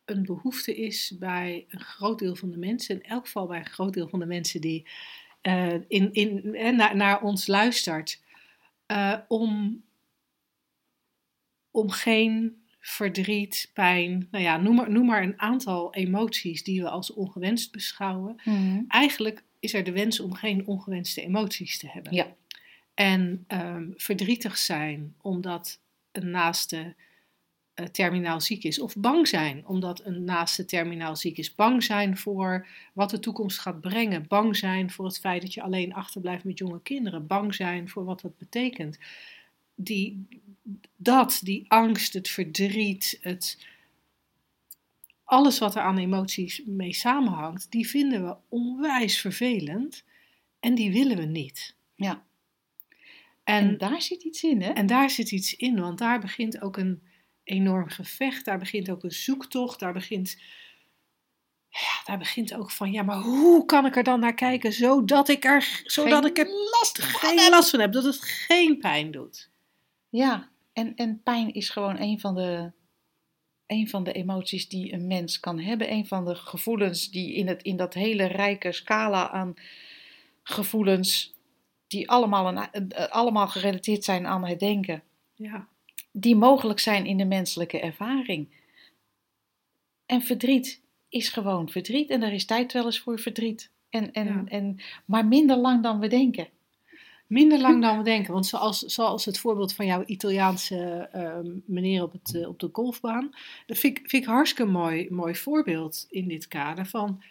een 0.06 0.24
behoefte 0.24 0.76
is 0.76 1.14
bij 1.20 1.66
een 1.70 1.80
groot 1.80 2.20
deel 2.20 2.36
van 2.36 2.52
de 2.52 2.58
mensen, 2.58 2.96
in 2.96 3.10
elk 3.10 3.26
geval 3.26 3.48
bij 3.48 3.60
een 3.60 3.66
groot 3.66 3.94
deel 3.94 4.08
van 4.08 4.20
de 4.20 4.26
mensen 4.26 4.62
die 4.62 4.88
uh, 5.48 5.74
in, 5.88 6.14
in, 6.14 6.56
eh, 6.56 6.76
naar, 6.76 6.96
naar 6.96 7.22
ons 7.22 7.48
luistert, 7.48 8.22
uh, 8.88 9.18
om, 9.28 9.84
om 11.72 11.90
geen 11.90 12.64
verdriet, 12.80 13.72
pijn, 13.74 14.28
nou 14.32 14.44
ja, 14.44 14.58
noem 14.58 14.76
maar, 14.76 14.92
noem 14.92 15.06
maar 15.06 15.24
een 15.24 15.40
aantal 15.40 15.94
emoties 15.94 16.64
die 16.64 16.82
we 16.82 16.90
als 16.90 17.14
ongewenst 17.14 17.72
beschouwen. 17.72 18.42
Mhm. 18.44 18.82
Eigenlijk 18.88 19.44
is 19.60 19.74
er 19.74 19.84
de 19.84 19.92
wens 19.92 20.20
om 20.20 20.34
geen 20.34 20.68
ongewenste 20.68 21.22
emoties 21.22 21.78
te 21.78 21.90
hebben. 21.90 22.14
Ja. 22.14 22.36
En 22.94 23.46
um, 23.48 23.94
verdrietig 23.96 24.58
zijn 24.58 25.16
omdat 25.22 25.80
een 26.12 26.30
naaste 26.30 26.96
terminaal 27.92 28.42
ziek 28.42 28.64
is. 28.64 28.80
Of 28.80 28.96
bang 28.96 29.28
zijn 29.28 29.68
omdat 29.68 30.06
een 30.06 30.24
naaste 30.24 30.66
terminaal 30.66 31.16
ziek 31.16 31.38
is. 31.38 31.56
Bang 31.56 31.84
zijn 31.84 32.18
voor 32.18 32.68
wat 32.94 33.10
de 33.10 33.20
toekomst 33.20 33.60
gaat 33.60 33.82
brengen. 33.82 34.28
Bang 34.28 34.56
zijn 34.56 34.92
voor 34.92 35.06
het 35.06 35.20
feit 35.20 35.42
dat 35.42 35.54
je 35.54 35.62
alleen 35.62 35.94
achterblijft 35.94 36.44
met 36.44 36.58
jonge 36.58 36.82
kinderen. 36.82 37.28
Bang 37.28 37.56
zijn 37.56 37.90
voor 37.90 38.06
wat 38.06 38.22
dat 38.22 38.38
betekent. 38.38 39.00
Die, 39.76 40.28
dat, 40.96 41.40
die 41.44 41.66
angst, 41.68 42.14
het 42.14 42.30
verdriet, 42.30 43.18
het, 43.22 43.66
alles 45.24 45.60
wat 45.60 45.76
er 45.76 45.82
aan 45.82 45.98
emoties 45.98 46.62
mee 46.66 46.94
samenhangt, 46.94 47.72
die 47.72 47.88
vinden 47.88 48.26
we 48.26 48.36
onwijs 48.50 49.20
vervelend 49.22 50.04
en 50.60 50.76
die 50.76 50.92
willen 50.92 51.18
we 51.18 51.26
niet. 51.26 51.76
Ja. 51.96 52.24
En, 53.44 53.70
en 53.70 53.78
daar 53.78 54.02
zit 54.02 54.24
iets 54.24 54.44
in, 54.44 54.62
hè? 54.62 54.70
En 54.70 54.86
daar 54.86 55.10
zit 55.10 55.32
iets 55.32 55.56
in, 55.56 55.80
want 55.80 55.98
daar 55.98 56.20
begint 56.20 56.62
ook 56.62 56.78
een 56.78 57.02
enorm 57.46 57.90
gevecht. 57.90 58.46
Daar 58.46 58.60
begint 58.60 58.90
ook 58.90 59.04
een 59.04 59.12
zoektocht. 59.12 59.80
Daar 59.80 59.94
begint, 59.94 60.38
ja, 61.70 62.02
daar 62.06 62.18
begint 62.18 62.54
ook 62.54 62.72
van, 62.72 62.92
ja, 62.92 63.04
maar 63.04 63.22
hoe 63.22 63.66
kan 63.66 63.86
ik 63.86 63.96
er 63.96 64.04
dan 64.04 64.20
naar 64.20 64.34
kijken 64.34 64.74
zodat 64.74 65.30
ik 65.30 65.46
er, 65.46 65.82
zodat 65.86 66.26
ik 66.26 66.38
er 66.38 66.48
last, 66.48 67.02
geen 67.02 67.50
last 67.50 67.70
van 67.70 67.80
heb, 67.80 67.92
dat 67.92 68.04
het 68.04 68.22
geen 68.22 68.78
pijn 68.78 69.12
doet. 69.12 69.50
Ja, 70.10 70.50
en, 70.74 70.96
en 70.96 71.22
pijn 71.24 71.54
is 71.54 71.70
gewoon 71.70 72.00
een 72.00 72.20
van 72.20 72.36
de 72.36 72.72
een 73.68 73.90
van 73.90 74.04
de 74.04 74.12
emoties 74.12 74.68
die 74.70 74.94
een 74.94 75.08
mens 75.08 75.40
kan 75.40 75.60
hebben. 75.60 75.92
Een 75.92 76.08
van 76.08 76.26
de 76.26 76.36
gevoelens 76.36 77.12
die 77.12 77.34
in, 77.34 77.48
het, 77.48 77.62
in 77.62 77.78
dat 77.78 77.94
hele 77.94 78.26
rijke 78.26 78.72
scala 78.72 79.30
aan 79.30 79.54
gevoelens, 80.44 81.34
die 81.88 82.10
allemaal, 82.10 82.68
een, 82.72 82.94
allemaal 82.94 83.48
gerelateerd 83.48 84.04
zijn 84.04 84.28
aan 84.28 84.46
het 84.46 84.60
denken. 84.60 85.04
Ja 85.36 85.68
die 86.18 86.36
mogelijk 86.36 86.80
zijn 86.80 87.06
in 87.06 87.18
de 87.18 87.26
menselijke 87.26 87.80
ervaring. 87.80 88.48
En 90.06 90.22
verdriet 90.22 90.82
is 91.10 91.30
gewoon 91.30 91.70
verdriet 91.70 92.10
en 92.10 92.22
er 92.22 92.34
is 92.34 92.46
tijd 92.46 92.74
wel 92.74 92.86
eens 92.86 93.00
voor 93.00 93.20
verdriet. 93.20 93.70
En, 93.90 94.12
en, 94.12 94.48
en, 94.48 94.80
maar 95.06 95.26
minder 95.26 95.58
lang 95.58 95.84
dan 95.84 96.00
we 96.00 96.08
denken. 96.08 96.48
Minder 97.28 97.60
lang 97.60 97.82
dan 97.82 97.98
we 97.98 98.04
denken, 98.04 98.34
want 98.34 98.46
zoals, 98.46 98.80
zoals 98.80 99.26
het 99.26 99.40
voorbeeld 99.40 99.74
van 99.74 99.86
jouw 99.86 100.04
Italiaanse 100.06 101.10
uh, 101.16 101.54
meneer 101.66 102.04
op, 102.04 102.12
het, 102.12 102.34
uh, 102.34 102.48
op 102.48 102.60
de 102.60 102.70
golfbaan, 102.72 103.36
dat 103.66 103.78
vind, 103.78 103.98
vind 103.98 104.24
ik 104.24 104.26
hartstikke 104.26 104.72
mooi, 104.72 105.08
mooi 105.10 105.36
voorbeeld 105.36 106.06
in 106.10 106.28
dit 106.28 106.48
kader 106.48 106.86
van, 106.86 107.24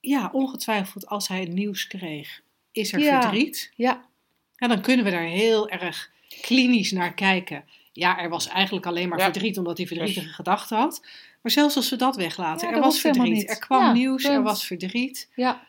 ja, 0.00 0.30
ongetwijfeld 0.32 1.06
als 1.06 1.28
hij 1.28 1.40
het 1.40 1.52
nieuws 1.52 1.86
kreeg, 1.86 2.42
is 2.72 2.92
er 2.92 3.00
verdriet. 3.00 3.72
Ja. 3.76 4.08
En 4.56 4.68
dan 4.68 4.80
kunnen 4.80 5.04
we 5.04 5.10
daar 5.10 5.22
heel 5.22 5.68
erg 5.68 6.10
klinisch 6.40 6.90
naar 6.92 7.14
kijken. 7.14 7.64
ja, 7.92 8.18
er 8.18 8.28
was 8.28 8.48
eigenlijk 8.48 8.86
alleen 8.86 9.08
maar 9.08 9.18
Ja. 9.18 9.24
verdriet 9.24 9.58
omdat 9.58 9.76
hij 9.78 9.86
verdrietige 9.86 10.28
gedachten 10.28 10.76
had. 10.76 11.06
Maar 11.42 11.52
zelfs 11.52 11.76
als 11.76 11.90
we 11.90 11.96
dat 11.96 12.16
weglaten, 12.16 12.68
Ja, 12.68 12.74
er 12.74 12.80
was 12.80 13.00
verdriet. 13.00 13.48
Er 13.50 13.58
kwam 13.58 13.82
Ja, 13.84 13.92
nieuws, 13.92 14.24
er 14.24 14.42
was 14.42 14.66
verdriet. 14.66 15.28
Ja, 15.34 15.68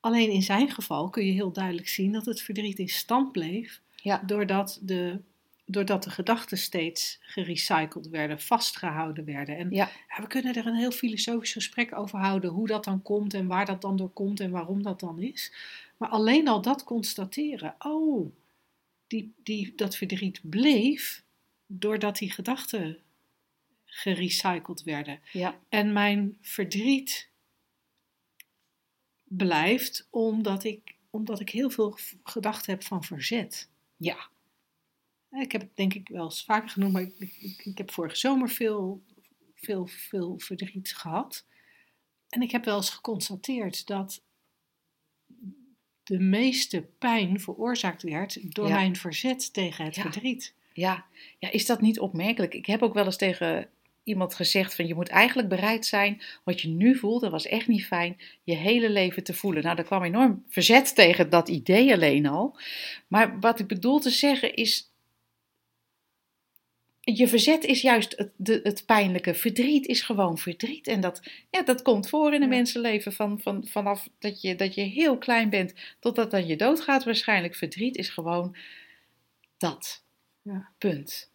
Alleen 0.00 0.30
in 0.30 0.42
zijn 0.42 0.70
geval 0.70 1.08
kun 1.10 1.26
je 1.26 1.32
heel 1.32 1.52
duidelijk 1.52 1.88
zien 1.88 2.12
dat 2.12 2.24
het 2.26 2.42
verdriet 2.42 2.78
in 2.78 2.88
stand 2.88 3.32
bleef. 3.32 3.80
ja, 3.96 4.22
Doordat 4.26 4.78
de, 4.82 5.20
doordat 5.64 6.02
de 6.02 6.10
gedachten 6.10 6.58
steeds 6.58 7.18
gerecycled 7.20 8.08
werden, 8.08 8.40
vastgehouden 8.40 9.24
werden. 9.24 9.56
En 9.56 9.68
we 10.20 10.26
kunnen 10.26 10.54
er 10.54 10.66
een 10.66 10.74
heel 10.76 10.90
filosofisch 10.90 11.52
gesprek 11.52 11.96
over 11.98 12.18
houden. 12.18 12.50
Hoe 12.50 12.66
dat 12.66 12.84
dan 12.84 13.02
komt 13.02 13.34
en 13.34 13.46
waar 13.46 13.66
dat 13.66 13.80
dan 13.80 13.96
door 13.96 14.10
komt 14.10 14.40
en 14.40 14.50
waarom 14.50 14.82
dat 14.82 15.00
dan 15.00 15.18
is. 15.22 15.52
Maar 15.96 16.08
alleen 16.08 16.48
al 16.48 16.62
dat 16.62 16.84
constateren. 16.84 17.74
Oh, 17.78 18.32
die, 19.08 19.34
die, 19.42 19.74
dat 19.74 19.96
verdriet 19.96 20.40
bleef 20.42 21.24
doordat 21.66 22.18
die 22.18 22.30
gedachten 22.30 23.02
gerecycled 23.84 24.82
werden. 24.82 25.20
ja, 25.32 25.60
En 25.68 25.92
mijn 25.92 26.38
verdriet 26.40 27.30
blijft 29.24 30.06
omdat 30.10 30.64
ik, 30.64 30.96
omdat 31.10 31.40
ik 31.40 31.50
heel 31.50 31.70
veel 31.70 31.98
gedachten 32.22 32.72
heb 32.72 32.82
van 32.82 33.04
verzet. 33.04 33.70
ja, 33.96 34.28
Ik 35.30 35.52
heb 35.52 35.60
het 35.60 35.76
denk 35.76 35.94
ik 35.94 36.08
wel 36.08 36.24
eens 36.24 36.44
vaker 36.44 36.68
genoemd, 36.68 36.92
maar 36.92 37.02
ik, 37.02 37.16
ik, 37.18 37.64
ik 37.64 37.78
heb 37.78 37.90
vorige 37.90 38.16
zomer 38.16 38.48
veel, 38.48 39.02
veel, 39.54 39.86
veel 39.86 40.38
verdriet 40.38 40.94
gehad. 40.94 41.46
En 42.28 42.42
ik 42.42 42.50
heb 42.50 42.64
wel 42.64 42.76
eens 42.76 42.90
geconstateerd 42.90 43.86
dat 43.86 44.22
de 46.08 46.18
meeste 46.18 46.84
pijn 46.98 47.40
veroorzaakt 47.40 48.02
werd 48.02 48.54
door 48.54 48.68
Ja. 48.68 48.74
mijn 48.74 48.96
verzet 48.96 49.52
tegen 49.52 49.84
het 49.84 49.94
Ja. 49.94 50.02
verdriet. 50.02 50.54
ja. 50.72 51.04
Ja, 51.38 51.50
is 51.50 51.66
dat 51.66 51.80
niet 51.80 51.98
opmerkelijk? 52.00 52.54
Ik 52.54 52.66
heb 52.66 52.82
ook 52.82 52.94
wel 52.94 53.04
eens 53.04 53.16
tegen 53.16 53.68
iemand 54.02 54.34
gezegd 54.34 54.74
van 54.74 54.86
je 54.86 54.94
moet 54.94 55.08
eigenlijk 55.08 55.48
bereid 55.48 55.86
zijn 55.86 56.22
wat 56.44 56.60
je 56.60 56.68
nu 56.68 56.96
voelt, 56.96 57.20
dat 57.20 57.30
was 57.30 57.46
echt 57.46 57.66
niet 57.68 57.86
fijn, 57.86 58.16
je 58.44 58.54
hele 58.54 58.90
leven 58.90 59.24
te 59.24 59.34
voelen. 59.34 59.62
Nou, 59.62 59.76
daar 59.76 59.84
kwam 59.84 60.02
enorm 60.02 60.44
verzet 60.48 60.94
tegen 60.94 61.30
dat 61.30 61.48
idee 61.48 61.92
alleen 61.92 62.26
al. 62.26 62.56
Maar 63.08 63.40
wat 63.40 63.58
ik 63.60 63.66
bedoel 63.66 63.98
te 63.98 64.10
zeggen 64.10 64.54
is, 64.54 64.87
je 67.16 67.28
verzet 67.28 67.64
is 67.64 67.80
juist 67.80 68.16
het, 68.16 68.30
de, 68.36 68.60
het 68.62 68.86
pijnlijke. 68.86 69.34
Verdriet 69.34 69.86
is 69.86 70.02
gewoon 70.02 70.38
verdriet. 70.38 70.86
En 70.86 71.00
dat, 71.00 71.22
ja, 71.50 71.62
dat 71.62 71.82
komt 71.82 72.08
voor 72.08 72.34
in 72.34 72.42
een 72.42 72.48
Ja. 72.50 72.56
mensenleven. 72.56 73.12
Van, 73.12 73.40
van, 73.40 73.66
vanaf 73.66 74.08
dat 74.18 74.40
je, 74.40 74.54
dat 74.54 74.74
je 74.74 74.82
heel 74.82 75.18
klein 75.18 75.50
bent 75.50 75.74
totdat 75.98 76.30
dan 76.30 76.46
je 76.46 76.56
doodgaat 76.56 77.04
waarschijnlijk. 77.04 77.54
Verdriet 77.54 77.96
is 77.96 78.08
gewoon 78.08 78.56
dat. 79.58 80.04
Ja. 80.42 80.68
Punt. 80.78 81.30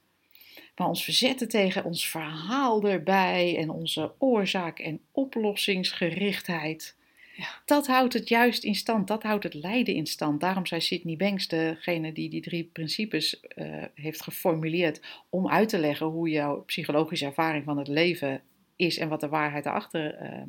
Maar 0.76 0.88
ons 0.88 1.04
verzetten 1.04 1.48
tegen 1.48 1.84
ons 1.84 2.10
verhaal 2.10 2.84
erbij 2.84 3.58
en 3.58 3.70
onze 3.70 4.12
oorzaak- 4.18 4.80
en 4.80 5.02
oplossingsgerichtheid. 5.12 6.96
Ja. 7.36 7.62
Dat 7.66 7.88
houdt 7.88 8.14
het 8.14 8.30
juist 8.30 8.64
in 8.64 8.76
stand, 8.76 9.08
dat 9.08 9.24
houdt 9.24 9.44
het 9.44 9.54
lijden 9.54 9.96
in 9.96 10.06
stand. 10.06 10.42
Daarom 10.42 10.66
zei 10.66 10.82
Sidney 10.82 11.16
Banks, 11.16 11.48
degene 11.48 12.14
die 12.14 12.30
die 12.30 12.42
drie 12.42 12.64
principes 12.64 13.40
eh, 13.40 13.84
heeft 13.94 14.22
geformuleerd, 14.22 15.02
om 15.30 15.50
uit 15.50 15.70
te 15.70 15.80
leggen 15.80 16.06
hoe 16.06 16.30
jouw 16.30 16.64
psychologische 16.64 17.26
ervaring 17.26 17.64
van 17.64 17.78
het 17.78 17.88
leven 17.88 18.42
is 18.76 18.98
en 18.98 19.10
wat 19.10 19.20
de 19.20 19.28
waarheid 19.28 19.66
erachter 19.66 20.16
eh, 20.16 20.42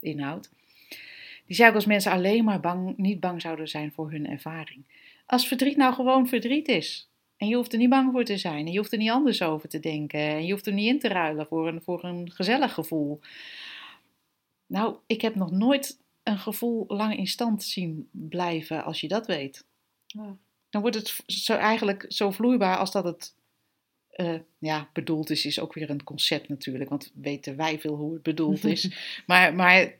inhoudt. 0.00 0.50
Die 1.46 1.56
zei 1.56 1.68
ook 1.68 1.74
als 1.74 1.86
mensen 1.86 2.12
alleen 2.12 2.44
maar 2.44 2.60
bang, 2.60 2.96
niet 2.96 3.20
bang 3.20 3.40
zouden 3.40 3.68
zijn 3.68 3.92
voor 3.92 4.10
hun 4.10 4.26
ervaring. 4.26 4.84
Als 5.26 5.48
verdriet 5.48 5.76
nou 5.76 5.94
gewoon 5.94 6.28
verdriet 6.28 6.68
is. 6.68 7.10
En 7.36 7.48
je 7.48 7.56
hoeft 7.56 7.72
er 7.72 7.78
niet 7.78 7.88
bang 7.88 8.12
voor 8.12 8.24
te 8.24 8.36
zijn. 8.36 8.66
En 8.66 8.72
je 8.72 8.78
hoeft 8.78 8.92
er 8.92 8.98
niet 8.98 9.10
anders 9.10 9.42
over 9.42 9.68
te 9.68 9.80
denken. 9.80 10.20
En 10.20 10.46
je 10.46 10.52
hoeft 10.52 10.66
er 10.66 10.72
niet 10.72 10.88
in 10.88 10.98
te 10.98 11.08
ruilen 11.08 11.46
voor 11.46 11.68
een, 11.68 11.82
voor 11.82 12.04
een 12.04 12.30
gezellig 12.30 12.74
gevoel. 12.74 13.20
Nou, 14.66 14.96
ik 15.06 15.20
heb 15.20 15.34
nog 15.34 15.50
nooit 15.50 16.00
een 16.28 16.38
gevoel 16.38 16.84
lang 16.88 17.16
in 17.16 17.26
stand 17.26 17.62
zien 17.62 18.08
blijven 18.10 18.84
als 18.84 19.00
je 19.00 19.08
dat 19.08 19.26
weet. 19.26 19.66
Ja. 20.06 20.36
Dan 20.70 20.80
wordt 20.80 20.96
het 20.96 21.20
zo 21.26 21.54
eigenlijk 21.54 22.04
zo 22.08 22.30
vloeibaar 22.30 22.76
als 22.76 22.92
dat 22.92 23.04
het 23.04 23.34
eh, 24.08 24.34
ja, 24.58 24.88
bedoeld 24.92 25.30
is. 25.30 25.44
Is 25.44 25.60
ook 25.60 25.74
weer 25.74 25.90
een 25.90 26.04
concept 26.04 26.48
natuurlijk. 26.48 26.90
Want 26.90 27.12
weten 27.14 27.56
wij 27.56 27.78
veel 27.78 27.94
hoe 27.94 28.12
het 28.12 28.22
bedoeld 28.22 28.64
is. 28.64 28.90
maar, 29.26 29.54
maar 29.54 29.94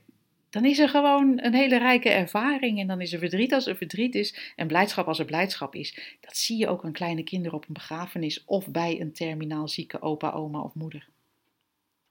dan 0.50 0.64
is 0.64 0.78
er 0.78 0.88
gewoon 0.88 1.42
een 1.42 1.54
hele 1.54 1.78
rijke 1.78 2.08
ervaring. 2.08 2.80
En 2.80 2.86
dan 2.86 3.00
is 3.00 3.12
er 3.12 3.18
verdriet 3.18 3.52
als 3.52 3.66
er 3.66 3.76
verdriet 3.76 4.14
is. 4.14 4.52
En 4.56 4.66
blijdschap 4.66 5.06
als 5.06 5.18
er 5.18 5.24
blijdschap 5.24 5.74
is. 5.74 6.16
Dat 6.20 6.36
zie 6.36 6.58
je 6.58 6.68
ook 6.68 6.84
aan 6.84 6.92
kleine 6.92 7.22
kinderen 7.22 7.58
op 7.58 7.68
een 7.68 7.74
begrafenis. 7.74 8.44
Of 8.44 8.68
bij 8.68 9.00
een 9.00 9.12
terminaal 9.12 9.68
zieke 9.68 10.00
opa, 10.00 10.30
oma 10.30 10.60
of 10.60 10.74
moeder. 10.74 11.08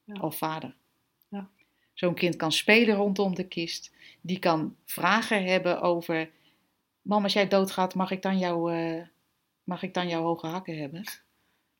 Ja. 0.04 0.20
Of 0.20 0.36
vader. 0.36 0.74
Zo'n 1.98 2.14
kind 2.14 2.36
kan 2.36 2.52
spelen 2.52 2.96
rondom 2.96 3.34
de 3.34 3.44
kist. 3.44 3.92
Die 4.20 4.38
kan 4.38 4.76
vragen 4.84 5.44
hebben 5.44 5.80
over... 5.80 6.30
Mam, 7.02 7.22
als 7.22 7.32
jij 7.32 7.48
doodgaat, 7.48 7.94
mag 7.94 8.10
ik 8.10 8.22
dan, 8.22 8.38
jou, 8.38 8.72
eh, 8.72 9.02
mag 9.64 9.82
ik 9.82 9.94
dan 9.94 10.08
jouw 10.08 10.22
hoge 10.22 10.46
hakken 10.46 10.78
hebben? 10.78 11.04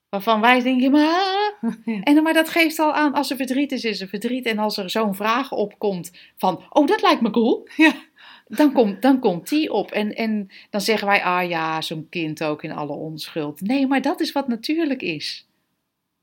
Waarvan 0.08 0.40
wij 0.40 0.62
denken, 0.62 0.90
maar... 0.90 1.56
En, 2.02 2.22
maar 2.22 2.32
dat 2.32 2.48
geeft 2.48 2.78
al 2.78 2.92
aan, 2.92 3.12
als 3.12 3.30
er 3.30 3.36
verdriet 3.36 3.72
is, 3.72 3.84
is 3.84 4.00
er 4.00 4.08
verdriet. 4.08 4.46
En 4.46 4.58
als 4.58 4.76
er 4.76 4.90
zo'n 4.90 5.14
vraag 5.14 5.52
opkomt 5.52 6.12
van, 6.36 6.64
oh, 6.68 6.86
dat 6.86 7.02
lijkt 7.02 7.20
me 7.20 7.30
cool. 7.30 7.68
Ja. 7.76 8.06
Dan 8.46 8.72
komt, 8.72 9.02
dan 9.02 9.18
komt 9.18 9.48
die 9.48 9.72
op. 9.72 9.90
En, 9.90 10.14
en 10.14 10.48
dan 10.70 10.80
zeggen 10.80 11.08
wij, 11.08 11.22
ah 11.22 11.48
ja, 11.48 11.80
zo'n 11.80 12.08
kind 12.08 12.44
ook 12.44 12.62
in 12.62 12.72
alle 12.72 12.92
onschuld. 12.92 13.60
Nee, 13.60 13.86
maar 13.86 14.02
dat 14.02 14.20
is 14.20 14.32
wat 14.32 14.48
natuurlijk 14.48 15.02
is. 15.02 15.48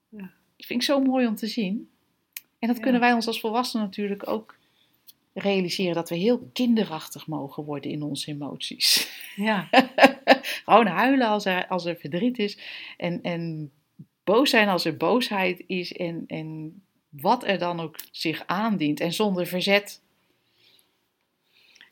Ja. 0.10 0.32
Dat 0.58 0.66
vind 0.66 0.82
ik 0.82 0.88
zo 0.88 1.02
mooi 1.02 1.28
om 1.28 1.36
te 1.36 1.48
zien. 1.48 1.90
En 2.66 2.72
dat 2.72 2.76
Ja. 2.80 2.84
kunnen 2.84 3.02
wij 3.02 3.14
ons 3.14 3.28
als 3.28 3.40
volwassenen 3.40 3.86
natuurlijk 3.86 4.28
ook 4.28 4.56
realiseren. 5.34 5.94
Dat 5.94 6.10
we 6.10 6.16
heel 6.16 6.50
kinderachtig 6.54 7.28
mogen 7.28 7.64
worden 7.64 7.92
in 7.92 8.02
onze 8.02 8.32
emoties. 8.32 9.10
Ja. 9.36 9.68
Gewoon 10.66 10.88
huilen 10.88 11.28
als 11.28 11.46
er, 11.46 11.68
als 11.68 11.86
er 11.86 11.96
verdriet 11.96 12.38
is. 12.40 12.58
En, 12.98 13.22
en 13.22 13.72
boos 14.24 14.50
zijn 14.50 14.68
als 14.68 14.86
er 14.86 14.98
boosheid 14.98 15.64
is. 15.68 15.94
En, 15.94 16.24
en 16.28 16.82
wat 17.10 17.44
er 17.44 17.58
dan 17.58 17.80
ook 17.80 17.96
zich 18.12 18.44
aandient. 18.46 19.00
En 19.00 19.14
zonder 19.14 19.46
verzet. 19.46 20.02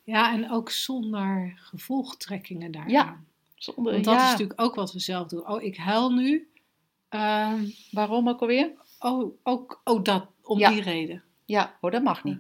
ja, 0.03 0.33
en 0.33 0.51
ook 0.51 0.69
zonder 0.69 1.53
gevolgtrekkingen 1.55 2.71
daaraan. 2.71 2.91
Ja, 2.91 3.21
Zonder, 3.55 3.93
Want 3.93 4.05
dat 4.05 4.13
ja, 4.13 4.23
is 4.23 4.31
natuurlijk 4.31 4.61
ook 4.61 4.75
wat 4.75 4.93
we 4.93 4.99
zelf 4.99 5.27
doen. 5.27 5.47
Oh, 5.47 5.61
ik 5.63 5.77
huil 5.77 6.09
nu. 6.09 6.47
Ehm, 7.09 7.65
Waarom 7.91 8.29
ook 8.29 8.41
alweer? 8.41 8.71
Oh, 9.03 9.37
ook, 9.43 9.81
oh, 9.83 10.03
dat, 10.03 10.25
om 10.43 10.59
Ja. 10.59 10.69
die 10.69 10.81
reden. 10.81 11.23
Ja, 11.45 11.77
oh, 11.81 11.91
dat 11.91 12.03
mag 12.03 12.23
niet. 12.23 12.39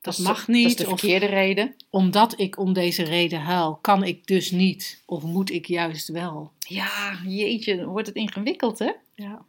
Dat 0.00 0.18
mag 0.18 0.26
Dat 0.46 0.48
is 0.48 0.54
niet. 0.54 0.78
de 0.78 0.84
Of 0.84 0.88
verkeerde 0.98 1.26
reden. 1.26 1.74
omdat 1.90 2.38
ik 2.40 2.58
om 2.58 2.72
deze 2.72 3.02
reden 3.04 3.40
huil, 3.40 3.74
kan 3.76 4.02
ik 4.04 4.26
dus 4.26 4.50
niet. 4.50 5.02
Of 5.06 5.22
moet 5.22 5.50
ik 5.50 5.66
juist 5.66 6.08
wel? 6.08 6.52
Ja, 6.58 7.18
jeetje, 7.26 7.76
dan 7.76 7.86
wordt 7.86 8.06
het 8.06 8.16
ingewikkeld, 8.16 8.78
hè? 8.78 8.92
Ja. 9.14 9.44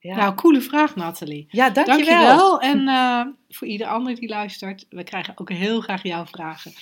Ja, 0.00 0.16
Nou, 0.16 0.34
coole 0.34 0.60
vraag, 0.60 0.96
Nathalie. 0.96 1.46
ja 1.50 1.70
dankjewel. 1.70 2.04
Dankjewel. 2.06 2.60
En 2.60 2.88
eh, 2.88 3.26
voor 3.48 3.66
ieder 3.68 3.86
ander 3.86 4.14
die 4.14 4.28
luistert, 4.28 4.86
we 4.90 5.04
krijgen 5.04 5.38
ook 5.38 5.50
heel 5.50 5.80
graag 5.80 6.02
jouw 6.02 6.26
vragen. 6.26 6.72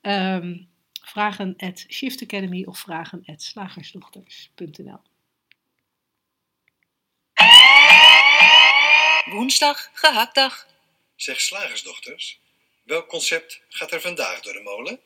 Ehm, 0.00 0.56
vragen 1.02 1.54
at 1.56 1.84
Shift 1.88 2.22
Academy 2.22 2.64
of 2.64 2.78
vragen 2.78 3.22
at 3.26 3.42
slagersdochters.nl 3.42 4.98
Woensdag, 9.30 9.90
gehaktdag. 9.92 10.68
Zeg 11.16 11.40
slagersdochters, 11.40 12.40
welk 12.82 13.08
concept 13.08 13.62
gaat 13.68 13.92
er 13.92 14.00
vandaag 14.00 14.40
door 14.40 14.52
de 14.52 14.60
molen? 14.60 15.00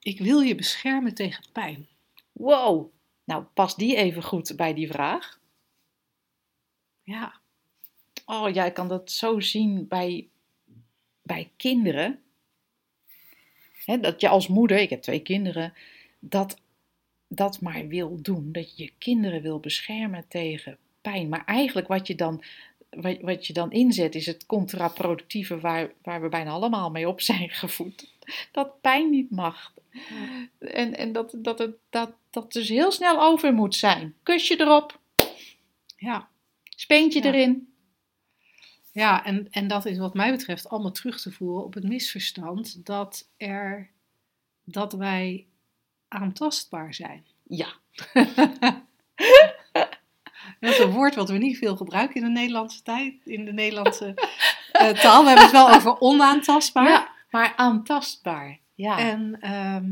Ik 0.00 0.18
wil 0.18 0.40
je 0.40 0.54
beschermen 0.54 1.14
tegen 1.14 1.44
pijn. 1.52 1.88
Wow. 2.32 2.92
Nou, 3.24 3.44
past 3.44 3.78
die 3.78 3.96
even 3.96 4.22
goed 4.22 4.56
bij 4.56 4.74
die 4.74 4.88
vraag? 4.88 5.38
Ja, 7.02 7.40
Oh 8.26 8.54
ja, 8.54 8.64
ik 8.64 8.74
kan 8.74 8.88
dat 8.88 9.10
zo 9.10 9.40
zien 9.40 9.88
bij, 9.88 10.28
bij 11.22 11.50
kinderen. 11.56 12.22
Hè, 13.84 14.00
dat 14.00 14.20
je 14.20 14.28
als 14.28 14.48
moeder, 14.48 14.78
ik 14.78 14.90
heb 14.90 15.02
twee 15.02 15.22
kinderen, 15.22 15.74
dat, 16.18 16.60
dat 17.28 17.60
maar 17.60 17.86
wil 17.86 18.22
doen. 18.22 18.52
Dat 18.52 18.76
je 18.76 18.84
je 18.84 18.92
kinderen 18.98 19.42
wil 19.42 19.60
beschermen 19.60 20.28
tegen 20.28 20.78
pijn. 21.04 21.28
Maar 21.28 21.44
eigenlijk 21.44 21.88
wat 21.88 22.06
je 22.06 22.14
dan, 22.14 22.42
wat, 22.90 23.20
wat 23.20 23.46
je 23.46 23.52
dan 23.52 23.72
inzet 23.72 24.14
is 24.14 24.26
het 24.26 24.46
contraproductieve 24.46 25.60
waar, 25.60 25.92
waar 26.02 26.22
we 26.22 26.28
bijna 26.28 26.50
allemaal 26.50 26.90
mee 26.90 27.08
op 27.08 27.20
zijn 27.20 27.50
gevoed. 27.50 28.12
Dat 28.52 28.80
pijn 28.80 29.10
niet 29.10 29.30
mag. 29.30 29.72
En, 30.58 30.96
en 30.96 31.12
dat, 31.12 31.34
dat, 31.36 31.58
het, 31.58 31.76
dat 31.90 32.12
dat 32.34 32.52
dus 32.52 32.68
heel 32.68 32.92
snel 32.92 33.22
over 33.22 33.54
moet 33.54 33.74
zijn. 33.74 34.14
Kusje 34.22 34.60
erop, 34.60 35.00
ja. 35.96 36.28
speentje 36.64 37.22
Ja. 37.22 37.28
erin. 37.28 37.68
Ja, 38.92 39.24
en, 39.24 39.48
en 39.50 39.68
dat 39.68 39.86
is 39.86 39.98
wat 39.98 40.14
mij 40.14 40.30
betreft 40.30 40.68
allemaal 40.68 40.92
terug 40.92 41.20
te 41.20 41.32
voeren 41.32 41.64
op 41.64 41.74
het 41.74 41.84
misverstand 41.84 42.86
dat, 42.86 43.28
er, 43.36 43.90
dat 44.64 44.92
wij 44.92 45.46
aantastbaar 46.08 46.94
zijn. 46.94 47.26
Ja, 47.42 47.72
Dat 50.64 50.72
is 50.72 50.78
een 50.78 50.90
woord 50.90 51.14
wat 51.14 51.28
we 51.30 51.38
niet 51.38 51.58
veel 51.58 51.76
gebruiken 51.76 52.14
in 52.16 52.22
de 52.22 52.40
Nederlandse 52.40 52.82
tijd, 52.82 53.14
in 53.24 53.44
de 53.44 53.52
Nederlandse 53.52 54.14
eh, 54.72 54.88
taal. 54.88 55.20
We 55.22 55.26
hebben 55.28 55.44
het 55.44 55.52
wel 55.52 55.74
over 55.74 56.00
onaantastbaar. 56.00 56.88
Ja, 56.88 57.08
maar 57.30 57.52
aantastbaar. 57.56 58.58
Ja. 58.74 58.98
En 58.98 59.36
ehm, 59.40 59.90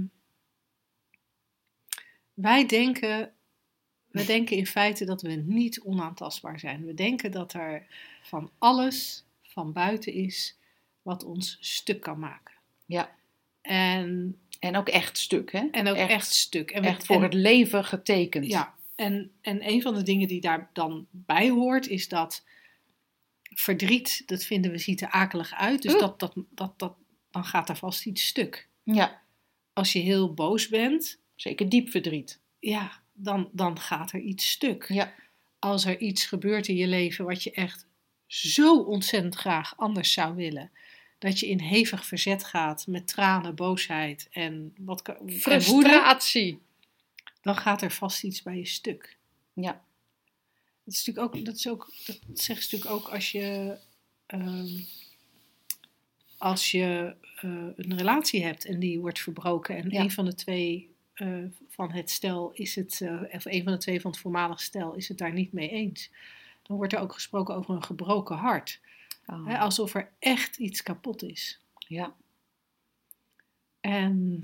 wij 2.34 2.66
denken, 2.66 3.32
we 4.10 4.24
denken 4.24 4.56
in 4.56 4.66
feite 4.66 5.04
dat 5.04 5.22
we 5.22 5.28
niet 5.46 5.80
onaantastbaar 5.80 6.58
zijn. 6.58 6.84
We 6.86 6.94
denken 6.94 7.30
dat 7.30 7.52
er 7.52 7.86
van 8.22 8.50
alles 8.58 9.24
van 9.42 9.72
buiten 9.72 10.12
is 10.12 10.56
wat 11.02 11.24
ons 11.24 11.56
stuk 11.60 12.00
kan 12.00 12.18
maken. 12.18 12.54
ja. 12.86 13.10
En, 13.62 14.38
En 14.58 14.76
ook 14.76 14.88
echt 14.88 15.18
stuk, 15.18 15.52
hè? 15.52 15.68
en 15.70 15.88
ook 15.88 15.96
echt, 15.96 16.32
stuk. 16.32 16.70
En 16.70 16.82
we- 16.82 16.88
echt 16.88 17.06
voor 17.06 17.16
en- 17.16 17.22
het 17.22 17.34
leven 17.34 17.84
getekend. 17.84 18.46
Ja, 18.46 18.74
en, 18.94 19.30
en 19.40 19.68
een 19.68 19.82
van 19.82 19.94
de 19.94 20.02
dingen 20.02 20.28
die 20.28 20.40
daar 20.40 20.70
dan 20.72 21.06
bij 21.10 21.48
hoort, 21.50 21.88
is 21.88 22.08
dat 22.08 22.44
verdriet, 23.42 24.22
dat 24.26 24.44
vinden 24.44 24.70
we, 24.70 24.78
ziet 24.78 25.00
er 25.00 25.08
akelig 25.08 25.52
uit. 25.54 25.82
Dus 25.82 25.92
Oeh. 25.92 26.00
dat, 26.00 26.18
dat, 26.20 26.32
dat, 26.50 26.78
dat, 26.78 26.94
dan 27.30 27.44
gaat 27.44 27.68
er 27.68 27.76
vast 27.76 28.06
iets 28.06 28.26
stuk. 28.26 28.68
ja. 28.82 29.20
Als 29.74 29.92
je 29.92 29.98
heel 29.98 30.34
boos 30.34 30.68
bent, 30.68 31.20
Zeker 31.34 31.68
diep 31.68 31.90
verdriet. 31.90 32.40
ja, 32.58 33.02
dan, 33.12 33.48
dan 33.52 33.78
gaat 33.78 34.12
er 34.12 34.20
iets 34.20 34.50
stuk. 34.50 34.88
Ja. 34.88 35.14
Als 35.58 35.84
er 35.84 35.98
iets 35.98 36.26
gebeurt 36.26 36.68
in 36.68 36.76
je 36.76 36.86
leven 36.86 37.24
wat 37.24 37.42
je 37.42 37.50
echt 37.50 37.86
zo 38.26 38.78
ontzettend 38.82 39.34
graag 39.34 39.76
anders 39.76 40.12
zou 40.12 40.34
willen. 40.34 40.70
Dat 41.18 41.38
je 41.40 41.48
in 41.48 41.60
hevig 41.60 42.06
verzet 42.06 42.44
gaat 42.44 42.86
met 42.86 43.06
tranen, 43.06 43.54
boosheid 43.54 44.28
en 44.30 44.74
wat 44.78 45.02
kan- 45.02 45.16
en 45.18 45.62
woede. 45.72 45.88
Dan 47.42 47.56
gaat 47.56 47.82
er 47.82 47.90
vast 47.90 48.22
iets 48.24 48.42
bij 48.42 48.56
je 48.56 48.66
stuk. 48.66 49.16
Ja. 49.52 49.84
Dat, 50.84 50.94
is 50.94 51.04
natuurlijk 51.04 51.36
ook, 51.36 51.44
dat, 51.44 51.54
is 51.54 51.68
ook, 51.68 51.92
dat 52.06 52.18
zeggen 52.32 52.64
ze 52.66 52.74
natuurlijk 52.74 52.90
ook 52.90 53.12
als 53.12 53.32
je, 53.32 53.78
ehm, 54.26 54.80
als 56.38 56.70
je 56.70 57.14
eh, 57.36 57.50
een 57.76 57.96
relatie 57.96 58.44
hebt 58.44 58.64
en 58.64 58.80
die 58.80 59.00
wordt 59.00 59.20
verbroken 59.20 59.76
en 59.76 59.90
Ja. 59.90 60.00
een 60.00 60.10
van 60.10 60.24
de 60.24 60.34
twee 60.34 60.90
eh, 61.12 61.38
van 61.68 61.92
het 61.92 62.10
stel 62.10 62.50
is 62.52 62.74
het, 62.74 63.00
eh, 63.00 63.22
of 63.32 63.44
een 63.44 63.62
van 63.62 63.72
de 63.72 63.78
twee 63.78 64.00
van 64.00 64.10
het 64.10 64.20
voormalig 64.20 64.60
stel 64.60 64.94
is 64.94 65.08
het 65.08 65.18
daar 65.18 65.32
niet 65.32 65.52
mee 65.52 65.68
eens. 65.68 66.10
Dan 66.62 66.76
wordt 66.76 66.92
er 66.92 66.98
ook 66.98 67.12
gesproken 67.12 67.54
over 67.54 67.74
een 67.74 67.82
gebroken 67.84 68.36
hart. 68.36 68.80
Oh. 69.26 69.46
Hè, 69.46 69.58
alsof 69.58 69.94
er 69.94 70.12
echt 70.18 70.56
iets 70.56 70.82
kapot 70.82 71.22
is. 71.22 71.60
Ja. 71.78 72.14
En 73.82 74.40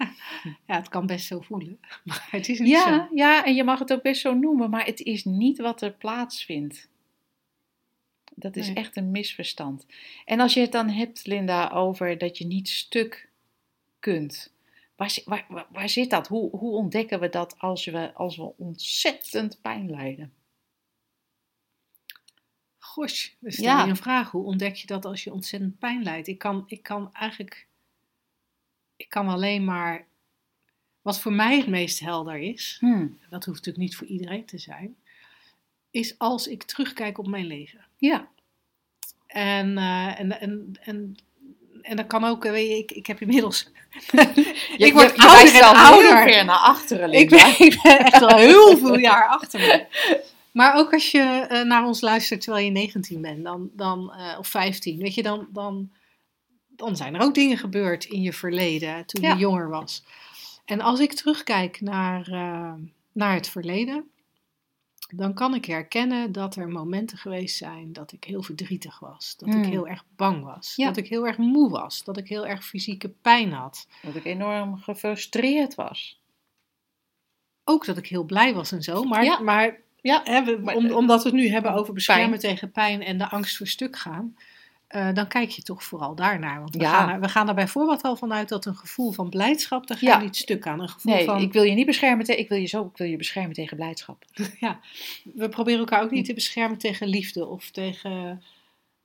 ja, 0.66 0.76
het 0.76 0.88
kan 0.88 1.06
best 1.06 1.26
zo 1.26 1.40
voelen, 1.40 1.78
maar 2.04 2.28
het 2.30 2.48
is 2.48 2.58
niet 2.58 2.68
Ja, 2.68 2.84
zo. 3.08 3.14
ja, 3.14 3.44
en 3.44 3.54
je 3.54 3.64
mag 3.64 3.78
het 3.78 3.92
ook 3.92 4.02
best 4.02 4.20
zo 4.20 4.34
noemen, 4.34 4.70
maar 4.70 4.84
het 4.84 5.00
is 5.00 5.24
niet 5.24 5.58
wat 5.58 5.82
er 5.82 5.92
plaatsvindt. 5.92 6.88
Dat 8.34 8.56
is 8.56 8.66
Nee. 8.66 8.74
echt 8.76 8.96
een 8.96 9.10
misverstand. 9.10 9.86
En 10.24 10.40
als 10.40 10.54
je 10.54 10.60
het 10.60 10.72
dan 10.72 10.88
hebt, 10.88 11.26
Linda, 11.26 11.70
over 11.70 12.18
dat 12.18 12.38
je 12.38 12.46
niet 12.46 12.68
stuk 12.68 13.28
kunt. 13.98 14.52
Waar, 14.96 15.18
waar, 15.24 15.66
waar, 15.70 15.88
zit 15.88 16.10
dat? 16.10 16.28
Hoe, 16.28 16.56
hoe 16.56 16.72
ontdekken 16.76 17.20
we 17.20 17.28
dat 17.28 17.58
als 17.58 17.84
we, 17.84 18.14
als 18.14 18.36
we 18.36 18.52
ontzettend 18.56 19.58
pijn 19.60 19.90
lijden? 19.90 20.32
Gosh, 22.78 23.28
Ja. 23.40 23.84
je 23.84 23.90
een 23.90 23.96
vraag. 23.96 24.30
Hoe 24.30 24.44
ontdek 24.44 24.74
je 24.76 24.86
dat 24.86 25.04
als 25.04 25.24
je 25.24 25.32
ontzettend 25.32 25.78
pijn 25.78 26.02
lijdt? 26.02 26.28
Ik 26.28 26.38
kan, 26.38 26.62
ik 26.66 26.82
kan 26.82 27.14
eigenlijk, 27.14 27.66
ik 29.02 29.08
kan 29.08 29.28
alleen 29.28 29.64
maar, 29.64 30.06
wat 31.02 31.20
voor 31.20 31.32
mij 31.32 31.56
het 31.56 31.66
meest 31.66 32.00
helder 32.00 32.38
is, 32.38 32.76
Hmm. 32.80 33.18
dat 33.30 33.44
hoeft 33.44 33.58
natuurlijk 33.58 33.84
niet 33.84 33.96
voor 33.96 34.06
iedereen 34.06 34.44
te 34.44 34.58
zijn, 34.58 34.96
is 35.90 36.18
als 36.18 36.46
ik 36.46 36.62
terugkijk 36.62 37.18
op 37.18 37.26
mijn 37.26 37.46
leven. 37.46 37.84
Ja, 37.96 38.28
En, 39.26 39.78
eh, 39.78 40.20
en, 40.20 40.40
en, 40.40 40.78
en, 40.80 41.16
en 41.82 41.96
dat 41.96 42.06
kan 42.06 42.24
ook, 42.24 42.44
eh, 42.44 42.50
weet 42.50 42.68
je, 42.68 42.76
ik, 42.76 42.90
ik 42.90 43.06
heb 43.06 43.20
inmiddels, 43.20 43.62
je, 44.76 44.86
ik 44.86 44.92
word 44.92 45.16
je, 45.16 45.22
ouder 45.22 45.46
en 45.46 45.52
heel 45.52 45.74
ouder. 45.74 46.44
naar 46.44 46.56
achteren, 46.56 47.12
Ik 47.12 47.28
ben, 47.28 47.60
ik 47.60 47.80
ben 47.82 47.98
echt 47.98 48.22
al 48.22 48.36
heel 48.36 48.76
veel 48.82 48.98
jaar 48.98 49.26
achter 49.28 49.60
me. 49.60 49.86
Maar 50.52 50.74
ook 50.76 50.92
als 50.92 51.10
je 51.10 51.46
eh, 51.48 51.62
naar 51.62 51.84
ons 51.86 52.00
luistert 52.00 52.40
terwijl 52.40 52.64
je 52.64 52.70
19 52.70 53.20
bent, 53.20 53.44
dan, 53.44 53.70
dan, 53.72 54.12
of 54.38 54.48
15, 54.48 54.98
weet 54.98 55.14
je, 55.14 55.22
dan, 55.22 55.48
dan, 55.52 55.90
dan 56.76 56.96
zijn 56.96 57.14
er 57.14 57.20
ook 57.20 57.34
dingen 57.34 57.58
gebeurd 57.58 58.04
in 58.04 58.22
je 58.22 58.32
verleden 58.32 59.06
toen 59.06 59.22
Ja. 59.22 59.32
je 59.32 59.38
jonger 59.38 59.68
was. 59.68 60.04
En 60.64 60.80
als 60.80 61.00
ik 61.00 61.12
terugkijk 61.12 61.80
naar, 61.80 62.28
eh, 62.28 62.72
naar 63.12 63.34
het 63.34 63.48
verleden, 63.48 64.10
dan 65.14 65.34
kan 65.34 65.54
ik 65.54 65.64
herkennen 65.64 66.32
dat 66.32 66.56
er 66.56 66.68
momenten 66.68 67.18
geweest 67.18 67.56
zijn 67.56 67.92
dat 67.92 68.12
ik 68.12 68.24
heel 68.24 68.42
verdrietig 68.42 68.98
was. 68.98 69.36
Dat 69.36 69.48
ik 69.48 69.54
Mm. 69.54 69.62
heel 69.62 69.88
erg 69.88 70.04
bang 70.16 70.44
was. 70.44 70.72
Ja. 70.76 70.86
Dat 70.86 70.96
ik 70.96 71.08
heel 71.08 71.26
erg 71.26 71.36
moe 71.38 71.70
was. 71.70 72.04
Dat 72.04 72.16
ik 72.16 72.28
heel 72.28 72.46
erg 72.46 72.64
fysieke 72.64 73.08
pijn 73.08 73.52
had. 73.52 73.86
Dat 74.02 74.14
ik 74.14 74.24
enorm 74.24 74.76
gefrustreerd 74.78 75.74
was. 75.74 76.20
ook 77.64 77.84
dat 77.86 77.96
ik 77.96 78.06
heel 78.06 78.24
blij 78.24 78.54
was 78.54 78.72
en 78.72 78.82
zo. 78.82 79.02
Maar, 79.04 79.24
Ja. 79.24 79.38
maar, 79.40 79.80
Ja, 80.00 80.20
hè, 80.24 80.44
we- 80.44 80.58
Maar, 80.58 80.74
om, 80.74 80.86
eh, 80.86 80.96
omdat 80.96 81.22
we 81.22 81.28
het 81.28 81.38
nu 81.38 81.48
hebben 81.48 81.72
over 81.74 81.94
beschermen 81.94 82.28
pijn. 82.28 82.40
tegen 82.40 82.70
pijn 82.70 83.02
en 83.02 83.18
de 83.18 83.28
angst 83.28 83.56
voor 83.56 83.66
stuk 83.66 83.96
gaan. 83.98 84.36
Eh, 84.92 85.12
dan 85.14 85.28
kijk 85.28 85.50
je 85.50 85.62
toch 85.62 85.84
vooral 85.84 86.14
daarnaar. 86.14 86.60
Want 86.60 86.74
we, 86.76 86.82
Ja. 86.82 86.90
gaan 86.90 87.08
er, 87.08 87.20
we 87.20 87.28
gaan 87.28 87.48
er 87.48 87.54
bijvoorbeeld 87.54 88.02
al 88.02 88.16
vanuit 88.16 88.48
dat 88.48 88.64
een 88.66 88.74
gevoel 88.74 89.12
van 89.12 89.30
blijdschap, 89.30 89.86
daar 89.86 89.96
ga 89.98 90.06
Ja. 90.06 90.18
niet 90.20 90.36
stuk 90.36 90.66
aan. 90.66 90.80
Een 90.80 90.88
gevoel 90.88 91.12
Nee, 91.14 91.24
van, 91.24 91.40
ik 91.40 91.52
wil 91.52 91.62
je 91.62 91.74
niet 91.74 91.86
beschermen 91.86 92.24
tegen, 92.24 92.42
ik 92.42 92.48
wil 92.48 92.58
je 92.58 92.66
zo, 92.66 92.84
ik 92.84 92.96
wil 92.96 93.06
je 93.06 93.16
beschermen 93.16 93.52
tegen 93.52 93.76
blijdschap. 93.76 94.24
ja, 94.60 94.80
we 95.34 95.48
proberen 95.48 95.78
elkaar 95.80 96.02
ook 96.02 96.10
niet 96.10 96.24
te 96.24 96.34
beschermen 96.34 96.78
tegen 96.78 97.06
liefde 97.08 97.46
of 97.46 97.70
tegen 97.70 98.42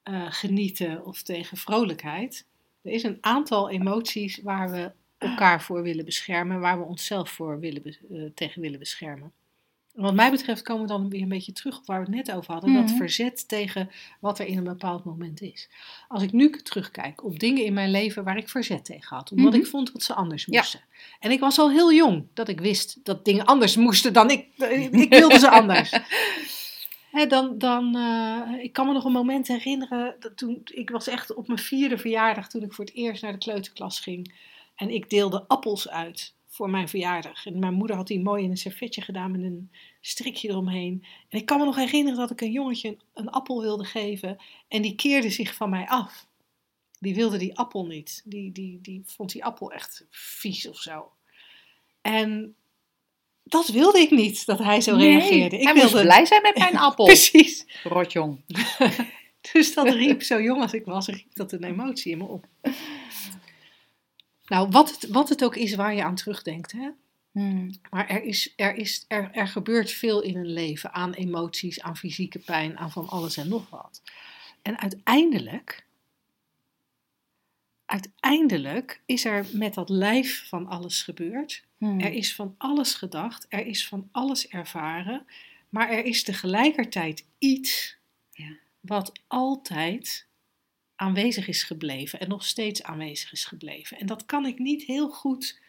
eh, 0.04 0.26
genieten 0.30 1.06
of 1.06 1.22
tegen 1.22 1.58
vrolijkheid. 1.58 2.46
Er 2.82 2.92
is 2.92 3.04
een 3.04 3.18
aantal 3.22 3.70
emoties 3.70 4.42
waar 4.44 4.72
we 4.72 4.92
elkaar 5.18 5.62
voor 5.62 5.82
willen 5.84 6.06
beschermen, 6.06 6.60
waar 6.60 6.78
we 6.80 6.86
onszelf 6.86 7.30
voor 7.30 7.60
willen, 7.60 7.84
eh, 7.86 8.22
tegen 8.36 8.62
willen 8.62 8.80
beschermen. 8.80 9.32
Wat 9.98 10.14
mij 10.14 10.32
betreft 10.32 10.62
komen 10.62 10.82
we 10.82 10.88
dan 10.88 11.10
weer 11.10 11.22
een 11.22 11.28
beetje 11.28 11.52
terug 11.52 11.78
op 11.78 11.86
waar 11.86 12.00
we 12.00 12.06
het 12.06 12.26
net 12.26 12.36
over 12.36 12.52
hadden. 12.54 12.74
Dat 12.74 12.86
Mhm. 12.86 12.96
verzet 12.96 13.48
tegen 13.48 13.90
wat 14.20 14.40
er 14.40 14.46
in 14.48 14.58
een 14.58 14.64
bepaald 14.64 15.04
moment 15.04 15.42
is. 15.42 15.70
Als 16.08 16.24
ik 16.24 16.32
nu 16.32 16.50
terugkijk 16.52 17.24
op 17.24 17.40
dingen 17.40 17.64
in 17.66 17.74
mijn 17.74 17.92
leven 17.92 18.24
waar 18.24 18.38
ik 18.38 18.50
verzet 18.50 18.86
tegen 18.86 19.16
had. 19.16 19.32
Omdat 19.32 19.52
Mhm. 19.54 19.62
ik 19.62 19.68
vond 19.68 19.94
dat 19.94 20.04
ze 20.04 20.14
anders 20.14 20.46
Ja. 20.46 20.58
moesten. 20.60 20.80
En 21.20 21.32
ik 21.32 21.40
was 21.40 21.60
al 21.60 21.72
heel 21.72 21.94
jong 21.94 22.26
dat 22.34 22.48
ik 22.48 22.60
wist 22.60 23.00
dat 23.06 23.26
dingen 23.26 23.46
anders 23.46 23.76
moesten 23.76 24.14
dan 24.14 24.30
ik. 24.30 24.48
Ik 24.92 25.10
wilde 25.10 25.40
ze 25.40 25.50
anders. 25.50 25.92
Dan, 27.28 27.58
dan, 27.58 27.96
eh, 27.96 28.64
ik 28.64 28.74
kan 28.74 28.88
me 28.88 28.94
nog 28.94 29.06
een 29.06 29.12
moment 29.12 29.48
herinneren, 29.48 30.16
dat 30.20 30.38
toen, 30.38 30.62
ik 30.64 30.90
was 30.90 31.08
echt 31.08 31.34
op 31.34 31.48
mijn 31.48 31.60
vierde 31.60 31.98
verjaardag 31.98 32.50
toen 32.50 32.64
ik 32.64 32.74
voor 32.74 32.86
het 32.86 32.94
eerst 32.94 33.22
naar 33.22 33.32
de 33.32 33.38
kleuterklas 33.38 34.00
ging. 34.00 34.34
En 34.76 34.90
ik 34.90 35.10
deelde 35.10 35.44
appels 35.48 35.90
uit 35.90 36.34
voor 36.58 36.70
mijn 36.70 36.90
verjaardag. 36.90 37.46
En 37.46 37.60
mijn 37.60 37.74
moeder 37.74 37.96
had 37.96 38.08
die 38.08 38.20
mooi 38.20 38.44
in 38.44 38.50
een 38.50 38.58
servetje 38.58 39.02
gedaan 39.02 39.32
met 39.32 39.42
een 39.42 39.72
strikje 40.02 40.50
eromheen. 40.50 41.06
En 41.30 41.40
ik 41.40 41.46
kan 41.46 41.60
me 41.60 41.66
nog 41.66 41.76
herinneren 41.76 42.20
dat 42.20 42.32
ik 42.32 42.42
een 42.42 42.52
jongetje 42.52 42.88
een, 42.88 43.00
een 43.14 43.30
appel 43.30 43.62
wilde 43.62 43.84
geven. 43.84 44.38
En 44.68 44.82
die 44.82 44.96
keerde 44.96 45.30
zich 45.30 45.56
van 45.56 45.70
mij 45.70 45.88
af. 45.88 46.28
Die 47.00 47.16
wilde 47.16 47.38
die 47.38 47.58
appel 47.58 47.86
niet. 47.86 48.22
Die, 48.26 48.52
die, 48.52 48.80
die 48.82 49.02
vond 49.06 49.32
die 49.32 49.46
appel 49.46 49.72
echt 49.72 50.06
vies 50.10 50.68
of 50.68 50.78
zo. 50.78 51.12
En 52.02 52.56
dat 53.44 53.68
wilde 53.68 54.00
ik 54.00 54.12
niet, 54.12 54.46
dat 54.46 54.60
hij 54.60 54.82
zo 54.82 54.96
reageerde. 54.96 55.58
Ik 55.58 55.64
hij 55.64 55.74
wilde 55.74 56.02
blij 56.02 56.26
zijn 56.26 56.42
met 56.42 56.58
mijn 56.58 56.78
appel. 56.88 57.06
Precies. 57.06 57.66
Rotjong. 57.84 58.42
Dus 59.54 59.74
dat 59.74 59.90
riep, 59.90 60.22
zo 60.22 60.42
jong 60.42 60.62
als 60.62 60.74
ik 60.74 60.86
was, 60.86 61.08
riep 61.08 61.36
dat 61.36 61.52
een 61.52 61.64
emotie 61.64 62.12
in 62.12 62.18
me 62.18 62.24
op. 62.24 62.46
Nou, 64.48 64.70
wat 64.70 64.92
het, 64.92 65.12
wat 65.12 65.30
het 65.30 65.44
ook 65.44 65.56
is 65.56 65.76
waar 65.76 65.96
je 65.96 66.04
aan 66.04 66.16
terugdenkt, 66.16 66.72
hè? 66.72 66.90
Hmm. 67.32 67.72
Maar 67.90 68.08
er, 68.08 68.24
is, 68.24 68.54
er, 68.56 68.76
is, 68.76 69.06
er, 69.08 69.32
er 69.32 69.48
gebeurt 69.48 69.92
veel 69.92 70.22
in 70.22 70.38
een 70.38 70.54
leven 70.54 70.94
aan 70.94 71.14
emoties, 71.14 71.82
aan 71.82 71.98
fysieke 71.98 72.40
pijn, 72.40 72.78
aan 72.78 72.92
van 72.92 73.08
alles 73.08 73.38
en 73.38 73.48
nog 73.48 73.70
wat. 73.70 74.02
En 74.62 74.80
uiteindelijk, 74.80 75.86
uiteindelijk 77.86 79.02
is 79.06 79.26
er 79.26 79.46
met 79.52 79.74
dat 79.74 79.90
lijf 79.90 80.48
van 80.48 80.68
alles 80.68 81.04
gebeurd. 81.04 81.64
Hmm. 81.78 82.00
Er 82.00 82.14
is 82.14 82.36
van 82.36 82.56
alles 82.58 82.94
gedacht, 82.94 83.46
er 83.50 83.66
is 83.66 83.88
van 83.88 84.10
alles 84.12 84.48
ervaren, 84.48 85.26
maar 85.70 85.90
er 85.90 86.06
is 86.06 86.24
tegelijkertijd 86.24 87.26
iets 87.38 87.98
Ja. 88.32 88.58
wat 88.80 89.12
altijd 89.28 90.27
aanwezig 90.98 91.48
is 91.48 91.64
gebleven 91.64 92.20
en 92.20 92.30
nog 92.30 92.46
steeds 92.46 92.84
aanwezig 92.84 93.32
is 93.32 93.46
gebleven. 93.46 94.00
En 94.00 94.06
dat 94.06 94.26
kan 94.26 94.46
ik 94.46 94.60
niet 94.60 94.84
heel 94.84 95.10
goed 95.10 95.60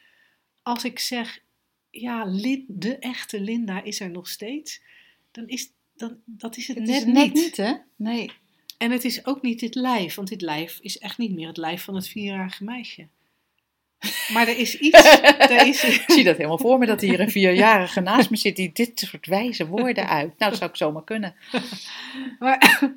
als 0.62 0.85
ik 0.85 0.99
zeg, 0.99 1.41
ja, 1.91 2.24
de 2.66 2.97
echte 2.99 3.41
Linda 3.41 3.83
is 3.83 4.01
er 4.01 4.11
nog 4.11 4.29
steeds. 4.29 4.81
Dan 5.31 5.49
is, 5.49 5.70
dan, 5.97 6.16
dat 6.24 6.57
is 6.57 6.68
het, 6.68 6.76
Het 6.76 6.87
net, 6.87 6.97
is 6.97 7.05
het 7.05 7.12
net 7.12 7.35
niet. 7.35 7.45
niet, 7.45 7.57
hè? 7.57 7.72
Nee. 7.97 8.31
En 8.79 8.91
het 8.91 9.05
is 9.05 9.26
ook 9.26 9.43
niet 9.43 9.61
dit 9.61 9.74
lijf, 9.74 10.14
want 10.14 10.29
dit 10.29 10.41
lijf 10.41 10.79
is 10.83 10.99
echt 10.99 11.18
niet 11.18 11.33
meer 11.33 11.47
het 11.47 11.57
lijf 11.57 11.83
van 11.83 11.95
het 11.95 12.09
vierjarige 12.09 12.64
meisje. 12.64 13.07
Maar 14.33 14.49
er 14.49 14.59
is 14.59 14.79
iets. 14.79 15.03
Er 15.39 15.66
is, 15.66 15.85
Ik 15.85 16.05
zie 16.07 16.24
dat 16.24 16.37
helemaal 16.37 16.59
voor 16.59 16.79
me, 16.79 16.87
dat 16.87 17.01
hier 17.01 17.20
een 17.20 17.31
vierjarige 17.31 18.01
naast 18.01 18.31
me 18.31 18.37
zit 18.37 18.57
die 18.57 18.70
dit 18.72 19.01
soort 19.01 19.26
wijze 19.26 19.66
woorden 19.66 20.09
uit. 20.09 20.39
Nou, 20.39 20.51
dat 20.51 20.57
zou 20.57 20.70
ik 20.70 20.76
zomaar 20.76 21.05
kunnen. 21.05 21.35
maar, 22.39 22.93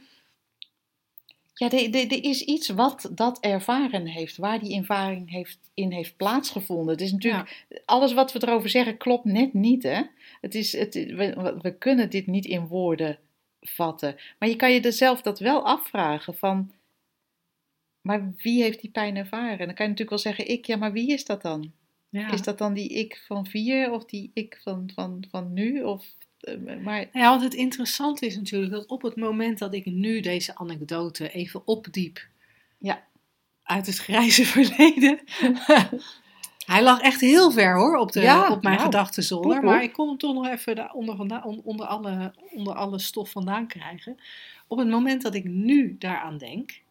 Ja, 1.62 1.72
er, 1.72 2.24
is 2.24 2.44
iets 2.44 2.70
wat 2.70 3.12
dat 3.16 3.40
ervaren 3.40 4.06
heeft, 4.06 4.38
waar 4.38 4.60
die 4.60 4.76
ervaring 4.76 5.30
heeft, 5.30 5.60
in 5.74 5.92
heeft 5.92 6.18
plaatsgevonden. 6.18 6.94
Het 6.94 7.02
is 7.02 7.12
natuurlijk, 7.12 7.66
alles 7.86 8.14
wat 8.14 8.32
we 8.32 8.48
erover 8.48 8.70
zeggen 8.70 8.98
klopt 8.98 9.26
net 9.26 9.54
niet, 9.54 9.84
hè. 9.84 10.02
Het 10.42 10.56
is, 10.56 10.72
het, 10.72 10.94
we, 10.94 11.58
we 11.62 11.78
kunnen 11.78 12.10
dit 12.10 12.28
niet 12.28 12.46
in 12.46 12.68
woorden 12.68 13.20
vatten. 13.60 14.16
Maar 14.40 14.50
je 14.50 14.56
kan 14.56 14.72
je 14.72 14.82
er 14.82 14.94
zelf 14.94 15.22
dat 15.22 15.40
wel 15.40 15.66
afvragen 15.66 16.36
van, 16.36 16.72
maar 18.02 18.34
wie 18.38 18.64
heeft 18.64 18.82
die 18.82 18.92
pijn 18.92 19.16
ervaren? 19.16 19.60
En 19.60 19.66
dan 19.66 19.76
kan 19.76 19.86
je 19.86 19.92
natuurlijk 19.92 20.10
wel 20.10 20.34
zeggen, 20.34 20.48
ik, 20.48 20.66
ja, 20.66 20.76
maar 20.76 20.92
wie 20.92 21.12
is 21.12 21.26
dat 21.26 21.42
dan? 21.42 21.72
ja. 22.10 22.32
Is 22.32 22.42
dat 22.42 22.58
dan 22.58 22.74
die 22.74 22.90
ik 22.90 23.24
van 23.26 23.46
vier 23.46 23.92
of 23.92 24.06
die 24.06 24.32
ik 24.34 24.60
van, 24.64 24.92
van, 24.94 25.24
van 25.30 25.54
nu? 25.54 25.84
Of, 25.84 26.06
maar, 26.84 27.10
Ja, 27.14 27.30
want 27.30 27.42
het 27.44 27.54
interessante 27.54 28.26
is 28.26 28.36
natuurlijk 28.36 28.72
dat 28.72 28.86
op 28.86 29.02
het 29.02 29.16
moment 29.16 29.60
dat 29.60 29.74
ik 29.74 29.86
nu 29.86 30.20
deze 30.20 30.56
anekdote 30.56 31.30
even 31.32 31.68
opdiep 31.68 32.28
Ja. 32.78 33.04
uit 33.64 33.86
het 33.86 33.98
grijze 33.98 34.46
verleden. 34.56 35.20
Hij 36.66 36.84
lag 36.84 37.00
echt 37.02 37.22
heel 37.22 37.52
ver 37.52 37.76
hoor 37.76 37.98
op, 37.98 38.12
de, 38.12 38.22
Ja, 38.22 38.52
op 38.52 38.62
mijn 38.64 38.76
nou, 38.76 38.86
gedachtenzolder. 38.86 39.64
Maar 39.64 39.84
ik 39.84 39.94
kon 39.94 40.08
hem 40.08 40.18
toch 40.18 40.34
nog 40.34 40.48
even 40.48 40.94
onder, 40.94 41.16
vandaan, 41.16 41.44
on- 41.44 41.62
onder, 41.64 41.86
alle, 41.86 42.34
onder 42.52 42.74
alle 42.74 43.00
stof 43.00 43.30
vandaan 43.32 43.68
krijgen. 43.68 44.18
Op 44.68 44.78
het 44.78 44.88
moment 44.90 45.22
dat 45.22 45.36
ik 45.36 45.44
nu 45.44 45.96
daaraan 46.00 46.38
denk, 46.38 46.82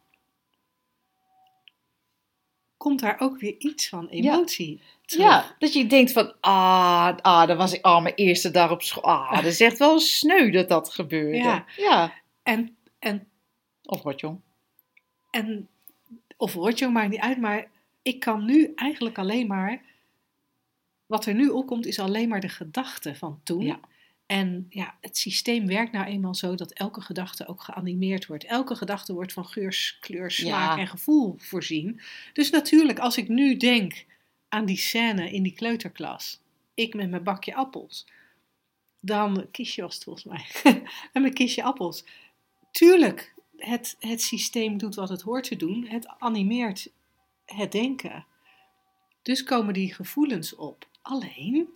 komt 2.80 3.00
daar 3.00 3.20
ook 3.20 3.38
weer 3.38 3.54
iets 3.58 3.88
van 3.88 4.08
emotie 4.08 4.80
terug. 5.04 5.26
Ja, 5.26 5.56
dat 5.58 5.72
je 5.72 5.86
denkt 5.86 6.12
van, 6.12 6.34
ah, 6.40 7.16
ah, 7.16 7.46
dat 7.46 7.56
was 7.56 7.72
ik, 7.72 7.84
ah, 7.84 8.02
mijn 8.02 8.14
eerste 8.14 8.50
dag 8.50 8.70
op 8.70 8.82
school. 8.82 9.02
Ah, 9.02 9.34
dat 9.34 9.44
is 9.44 9.60
echt 9.60 9.78
wel 9.78 9.98
sneu 9.98 10.50
dat 10.50 10.68
dat 10.68 10.90
gebeurde. 10.90 11.36
Ja. 11.36 11.64
ja. 11.76 12.12
En, 12.42 12.76
en 12.98 13.28
Of 13.82 14.02
wat 14.02 14.20
jong. 14.20 14.40
En, 15.30 15.68
of 16.36 16.54
rotjo, 16.54 16.90
maakt 16.90 17.10
niet 17.10 17.20
uit, 17.20 17.38
maar 17.38 17.70
ik 18.02 18.20
kan 18.20 18.44
nu 18.44 18.72
eigenlijk 18.74 19.18
alleen 19.18 19.46
maar, 19.46 19.82
wat 21.06 21.26
er 21.26 21.34
nu 21.34 21.48
opkomt, 21.48 21.86
is 21.86 21.98
alleen 21.98 22.28
maar 22.28 22.40
de 22.40 22.48
gedachte 22.48 23.14
van 23.14 23.40
toen. 23.42 23.64
Ja. 23.64 23.80
En 24.30 24.66
ja, 24.68 24.94
het 25.00 25.16
systeem 25.16 25.66
werkt 25.66 25.92
nou 25.92 26.06
eenmaal 26.06 26.34
zo 26.34 26.54
dat 26.54 26.72
elke 26.72 27.00
gedachte 27.00 27.46
ook 27.46 27.62
geanimeerd 27.62 28.26
wordt. 28.26 28.44
Elke 28.44 28.74
gedachte 28.74 29.12
wordt 29.12 29.32
van 29.32 29.44
geur, 29.46 29.96
kleur, 30.00 30.30
smaak 30.30 30.76
Ja. 30.76 30.78
en 30.78 30.86
gevoel 30.86 31.34
voorzien. 31.38 32.00
Dus 32.32 32.50
natuurlijk, 32.50 32.98
als 32.98 33.16
ik 33.16 33.28
nu 33.28 33.56
denk 33.56 34.04
aan 34.48 34.64
die 34.64 34.76
scène 34.76 35.30
in 35.30 35.42
die 35.42 35.52
kleuterklas, 35.52 36.40
ik 36.74 36.94
met 36.94 37.10
mijn 37.10 37.22
bakje 37.22 37.54
appels, 37.54 38.06
dan 39.00 39.46
kiesje 39.50 39.82
was 39.82 39.94
het 39.94 40.04
volgens 40.04 40.24
mij, 40.24 40.46
en 41.12 41.22
mijn 41.22 41.34
kistje 41.34 41.62
appels. 41.62 42.04
Tuurlijk, 42.70 43.34
het, 43.56 43.96
het 43.98 44.22
systeem 44.22 44.78
doet 44.78 44.94
wat 44.94 45.08
het 45.08 45.22
hoort 45.22 45.44
te 45.44 45.56
doen. 45.56 45.86
Het 45.86 46.08
animeert 46.08 46.90
het 47.44 47.72
denken. 47.72 48.26
Dus 49.22 49.44
komen 49.44 49.74
die 49.74 49.94
gevoelens 49.94 50.54
op. 50.54 50.88
Alleen, 51.02 51.68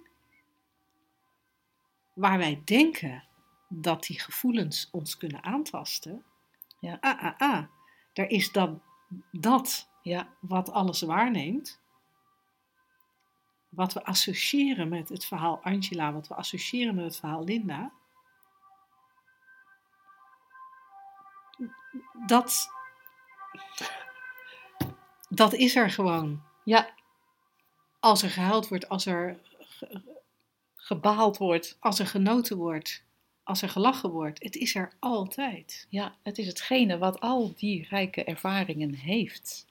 waar 2.15 2.39
wij 2.39 2.63
denken 2.65 3.25
dat 3.69 4.03
die 4.03 4.21
gevoelens 4.21 4.89
ons 4.91 5.17
kunnen 5.17 5.43
aantasten, 5.43 6.25
Ja. 6.79 6.99
ah, 7.01 7.23
ah, 7.23 7.35
ah, 7.39 7.65
daar 8.13 8.29
is 8.29 8.53
dan 8.53 8.83
dat 9.31 9.93
Ja, 10.03 10.29
wat 10.41 10.71
alles 10.71 11.03
waarneemt, 11.03 11.81
wat 13.69 13.93
we 13.93 14.05
associëren 14.05 14.89
met 14.89 15.09
het 15.09 15.25
verhaal 15.25 15.61
Angela, 15.63 16.13
wat 16.13 16.29
we 16.29 16.35
associëren 16.35 16.95
met 16.95 17.05
het 17.05 17.17
verhaal 17.17 17.45
Linda, 17.45 17.93
dat, 22.27 22.69
dat 25.29 25.53
is 25.53 25.77
er 25.77 25.91
gewoon. 25.91 26.43
ja, 26.65 26.95
Als 28.01 28.23
er 28.23 28.31
gehuild 28.31 28.69
wordt, 28.69 28.89
als 28.89 29.07
er, 29.07 29.41
gebaald 30.85 31.37
wordt. 31.37 31.77
als 31.81 31.99
er 31.99 32.07
genoten 32.07 32.57
wordt, 32.57 33.05
als 33.43 33.63
er 33.63 33.69
gelachen 33.69 34.11
wordt, 34.11 34.43
het 34.43 34.57
is 34.57 34.75
er 34.75 34.93
altijd. 34.99 35.87
Ja, 35.89 36.15
het 36.23 36.39
is 36.39 36.47
hetgene 36.47 36.99
wat 36.99 37.21
al 37.21 37.53
die 37.57 37.87
rijke 37.89 38.25
ervaringen 38.25 38.95
heeft. 38.95 39.67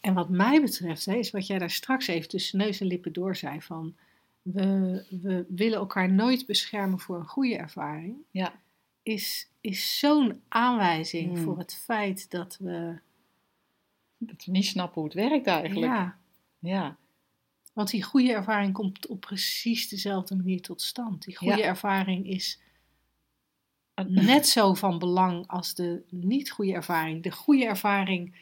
En 0.00 0.14
wat 0.14 0.28
mij 0.28 0.60
betreft, 0.60 1.04
hè, 1.04 1.14
is 1.14 1.30
wat 1.30 1.46
jij 1.46 1.58
daar 1.58 1.70
straks 1.70 2.06
even 2.06 2.28
tussen 2.28 2.58
neus 2.58 2.80
en 2.80 2.86
lippen 2.86 3.12
door 3.12 3.36
zei: 3.36 3.62
van 3.62 3.96
we, 4.42 5.04
we 5.22 5.44
willen 5.48 5.78
elkaar 5.78 6.12
nooit 6.12 6.46
beschermen 6.46 6.98
voor 6.98 7.16
een 7.16 7.28
goede 7.28 7.56
ervaring. 7.56 8.16
Ja. 8.30 8.52
Is, 9.02 9.48
is 9.60 9.98
zo'n 9.98 10.42
aanwijzing 10.48 11.32
Hmm. 11.32 11.42
voor 11.44 11.58
het 11.58 11.74
feit 11.74 12.30
dat 12.30 12.56
we. 12.60 12.98
Dat 14.18 14.44
we 14.44 14.52
niet 14.52 14.64
snappen 14.66 15.00
hoe 15.00 15.10
het 15.10 15.20
werkt 15.30 15.46
eigenlijk. 15.46 15.92
Ja, 15.92 16.18
Ja, 16.58 16.96
want 17.76 17.90
die 17.90 18.02
goede 18.02 18.32
ervaring 18.32 18.72
komt 18.72 19.06
op 19.06 19.20
precies 19.20 19.88
dezelfde 19.88 20.36
manier 20.36 20.60
tot 20.60 20.82
stand. 20.82 21.24
Die 21.24 21.36
goede 21.36 21.56
Ja. 21.56 21.64
ervaring 21.64 22.26
is 22.28 22.60
net 24.06 24.46
zo 24.48 24.74
van 24.74 24.98
belang 24.98 25.46
als 25.46 25.74
de 25.74 26.02
niet 26.10 26.50
goede 26.50 26.72
ervaring. 26.72 27.22
De 27.22 27.30
goede 27.30 27.64
ervaring 27.64 28.34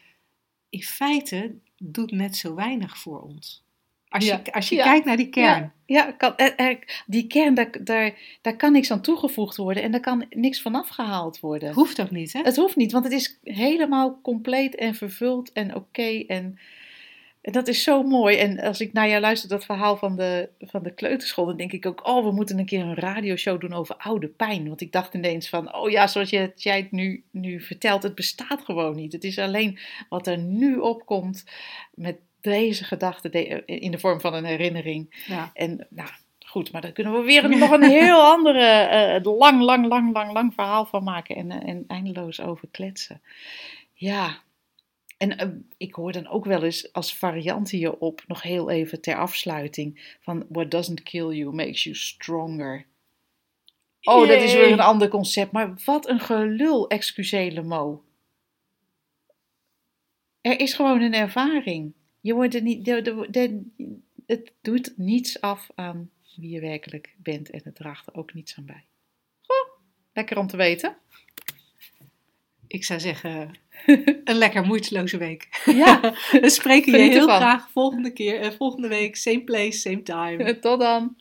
in 0.69 0.83
feite 0.83 1.55
doet 1.77 2.11
net 2.11 2.35
zo 2.35 2.55
weinig 2.55 2.97
voor 2.97 3.21
ons. 3.21 3.63
Als 4.07 4.25
Ja. 4.25 4.41
je, 4.43 4.53
als 4.53 4.69
je 4.69 4.75
Ja. 4.75 4.83
kijkt 4.83 5.05
naar 5.05 5.17
die 5.17 5.29
kern. 5.29 5.73
Ja, 5.85 6.11
kan, 6.11 6.37
er, 6.37 6.55
er- 6.55 7.03
die 7.07 7.27
kern, 7.27 7.53
daar, 7.53 7.83
daar, 7.83 8.13
daar 8.41 8.55
kan 8.55 8.71
niks 8.71 8.91
aan 8.91 9.01
toegevoegd 9.01 9.57
worden 9.57 9.83
en 9.83 9.91
daar 9.91 9.99
kan 9.99 10.25
niks 10.29 10.61
van 10.61 10.75
afgehaald 10.75 11.39
worden. 11.39 11.73
Hoeft 11.73 12.01
ook 12.01 12.11
niet, 12.11 12.33
hè? 12.33 12.41
Het 12.41 12.55
hoeft 12.55 12.75
niet, 12.75 12.91
want 12.91 13.03
het 13.03 13.13
is 13.13 13.39
helemaal 13.43 14.21
compleet 14.21 14.75
en 14.75 14.95
vervuld 14.95 15.51
en 15.51 15.75
oké. 15.75 16.23
en, 16.27 16.59
en 17.45 17.51
dat 17.51 17.67
is 17.67 17.83
zo 17.83 18.03
mooi. 18.03 18.37
En 18.37 18.59
als 18.59 18.81
ik 18.81 18.93
naar 18.93 19.07
jou 19.07 19.21
luister, 19.21 19.49
dat 19.49 19.65
verhaal 19.65 19.97
van 19.97 20.15
de, 20.15 20.49
van 20.59 20.83
de 20.83 20.93
kleuterschool, 20.93 21.45
dan 21.45 21.57
denk 21.57 21.71
ik 21.71 21.85
ook, 21.85 22.07
oh, 22.07 22.25
we 22.25 22.31
moeten 22.31 22.59
een 22.59 22.65
keer 22.65 22.79
een 22.79 22.95
radioshow 22.95 23.59
doen 23.61 23.73
over 23.73 23.95
oude 23.95 24.27
pijn. 24.27 24.67
Want 24.67 24.81
ik 24.81 24.91
dacht 24.91 25.13
ineens 25.13 25.49
van, 25.49 25.75
oh 25.75 25.89
ja, 25.89 26.07
zoals 26.07 26.29
je, 26.29 26.51
jij 26.55 26.77
het 26.77 26.91
nu, 26.91 27.23
nu 27.31 27.61
vertelt, 27.61 28.03
het 28.03 28.15
bestaat 28.15 28.61
gewoon 28.61 28.95
niet. 28.95 29.11
Het 29.13 29.23
is 29.23 29.39
alleen 29.39 29.79
wat 30.09 30.27
er 30.27 30.37
nu 30.37 30.77
opkomt 30.77 31.45
met 31.93 32.17
deze 32.41 32.83
gedachte 32.83 33.29
de- 33.29 33.63
in 33.65 33.91
de 33.91 33.99
vorm 33.99 34.21
van 34.21 34.33
een 34.33 34.45
herinnering. 34.45 35.23
Ja. 35.27 35.51
En 35.53 35.87
nou, 35.89 36.09
goed, 36.45 36.71
maar 36.71 36.81
daar 36.81 36.91
kunnen 36.91 37.13
we 37.13 37.21
weer 37.21 37.49
nog 37.49 37.71
een 37.71 37.89
heel 37.89 38.21
andere, 38.35 38.65
eh, 38.65 39.37
lang, 39.37 39.61
lang, 39.61 39.85
lang, 39.87 40.13
lang, 40.13 40.33
lang 40.33 40.53
verhaal 40.53 40.85
van 40.85 41.03
maken 41.03 41.35
en, 41.35 41.51
eh, 41.51 41.69
en 41.69 41.83
eindeloos 41.87 42.41
over 42.41 42.67
kletsen. 42.71 43.21
Ja, 43.93 44.43
en 45.17 45.37
eh, 45.37 45.49
ik 45.77 45.93
hoor 45.93 46.11
dan 46.11 46.27
ook 46.27 46.45
wel 46.45 46.63
eens 46.63 46.93
als 46.93 47.15
variant 47.17 47.69
hierop, 47.69 48.23
nog 48.27 48.41
heel 48.41 48.69
even 48.69 49.01
ter 49.01 49.15
afsluiting, 49.15 50.17
van 50.21 50.45
what 50.49 50.71
doesn't 50.71 51.03
kill 51.03 51.29
you 51.31 51.53
makes 51.53 51.83
you 51.83 51.95
stronger. 51.95 52.85
Oh, 54.01 54.27
dat 54.27 54.41
is 54.41 54.53
weer 54.53 54.71
een 54.71 54.79
ander 54.79 55.07
concept, 55.07 55.51
maar 55.51 55.79
wat 55.85 56.07
een 56.09 56.19
gelul, 56.19 56.87
excusez 56.89 57.53
le 57.53 57.61
mot. 57.63 58.01
Er 60.41 60.59
is 60.59 60.73
gewoon 60.73 61.01
een 61.01 61.13
ervaring. 61.13 61.93
Je 62.21 62.33
wordt 62.33 62.55
er 62.55 62.61
niet, 62.61 62.85
de, 62.85 63.01
de, 63.01 63.27
de- 63.29 64.03
het 64.25 64.53
doet 64.61 64.93
niets 64.97 65.41
af 65.41 65.69
aan 65.75 66.09
wie 66.35 66.49
je 66.49 66.59
werkelijk 66.59 67.15
bent 67.17 67.49
en 67.49 67.61
het 67.63 67.75
draagt 67.75 68.07
er 68.07 68.15
ook 68.15 68.33
niets 68.33 68.57
aan 68.57 68.65
bij. 68.65 68.85
Goh, 69.41 69.79
lekker 70.13 70.37
om 70.37 70.47
te 70.47 70.57
weten. 70.57 70.97
Ik 72.67 72.83
zou 72.83 72.99
zeggen, 72.99 73.51
een 74.23 74.37
lekker 74.37 74.65
moeiteloze 74.65 75.17
week. 75.17 75.61
Ja, 75.65 75.99
We 76.41 76.49
spreken 76.49 76.91
je 76.91 76.97
heel 76.97 77.13
ervan. 77.21 77.35
graag 77.35 77.69
volgende 77.71 78.11
keer, 78.11 78.39
eh, 78.39 78.51
volgende 78.57 78.87
week, 78.87 79.15
same 79.15 79.41
place, 79.41 79.79
same 79.79 80.03
time. 80.03 80.59
tot 80.59 80.79
dan. 80.79 81.15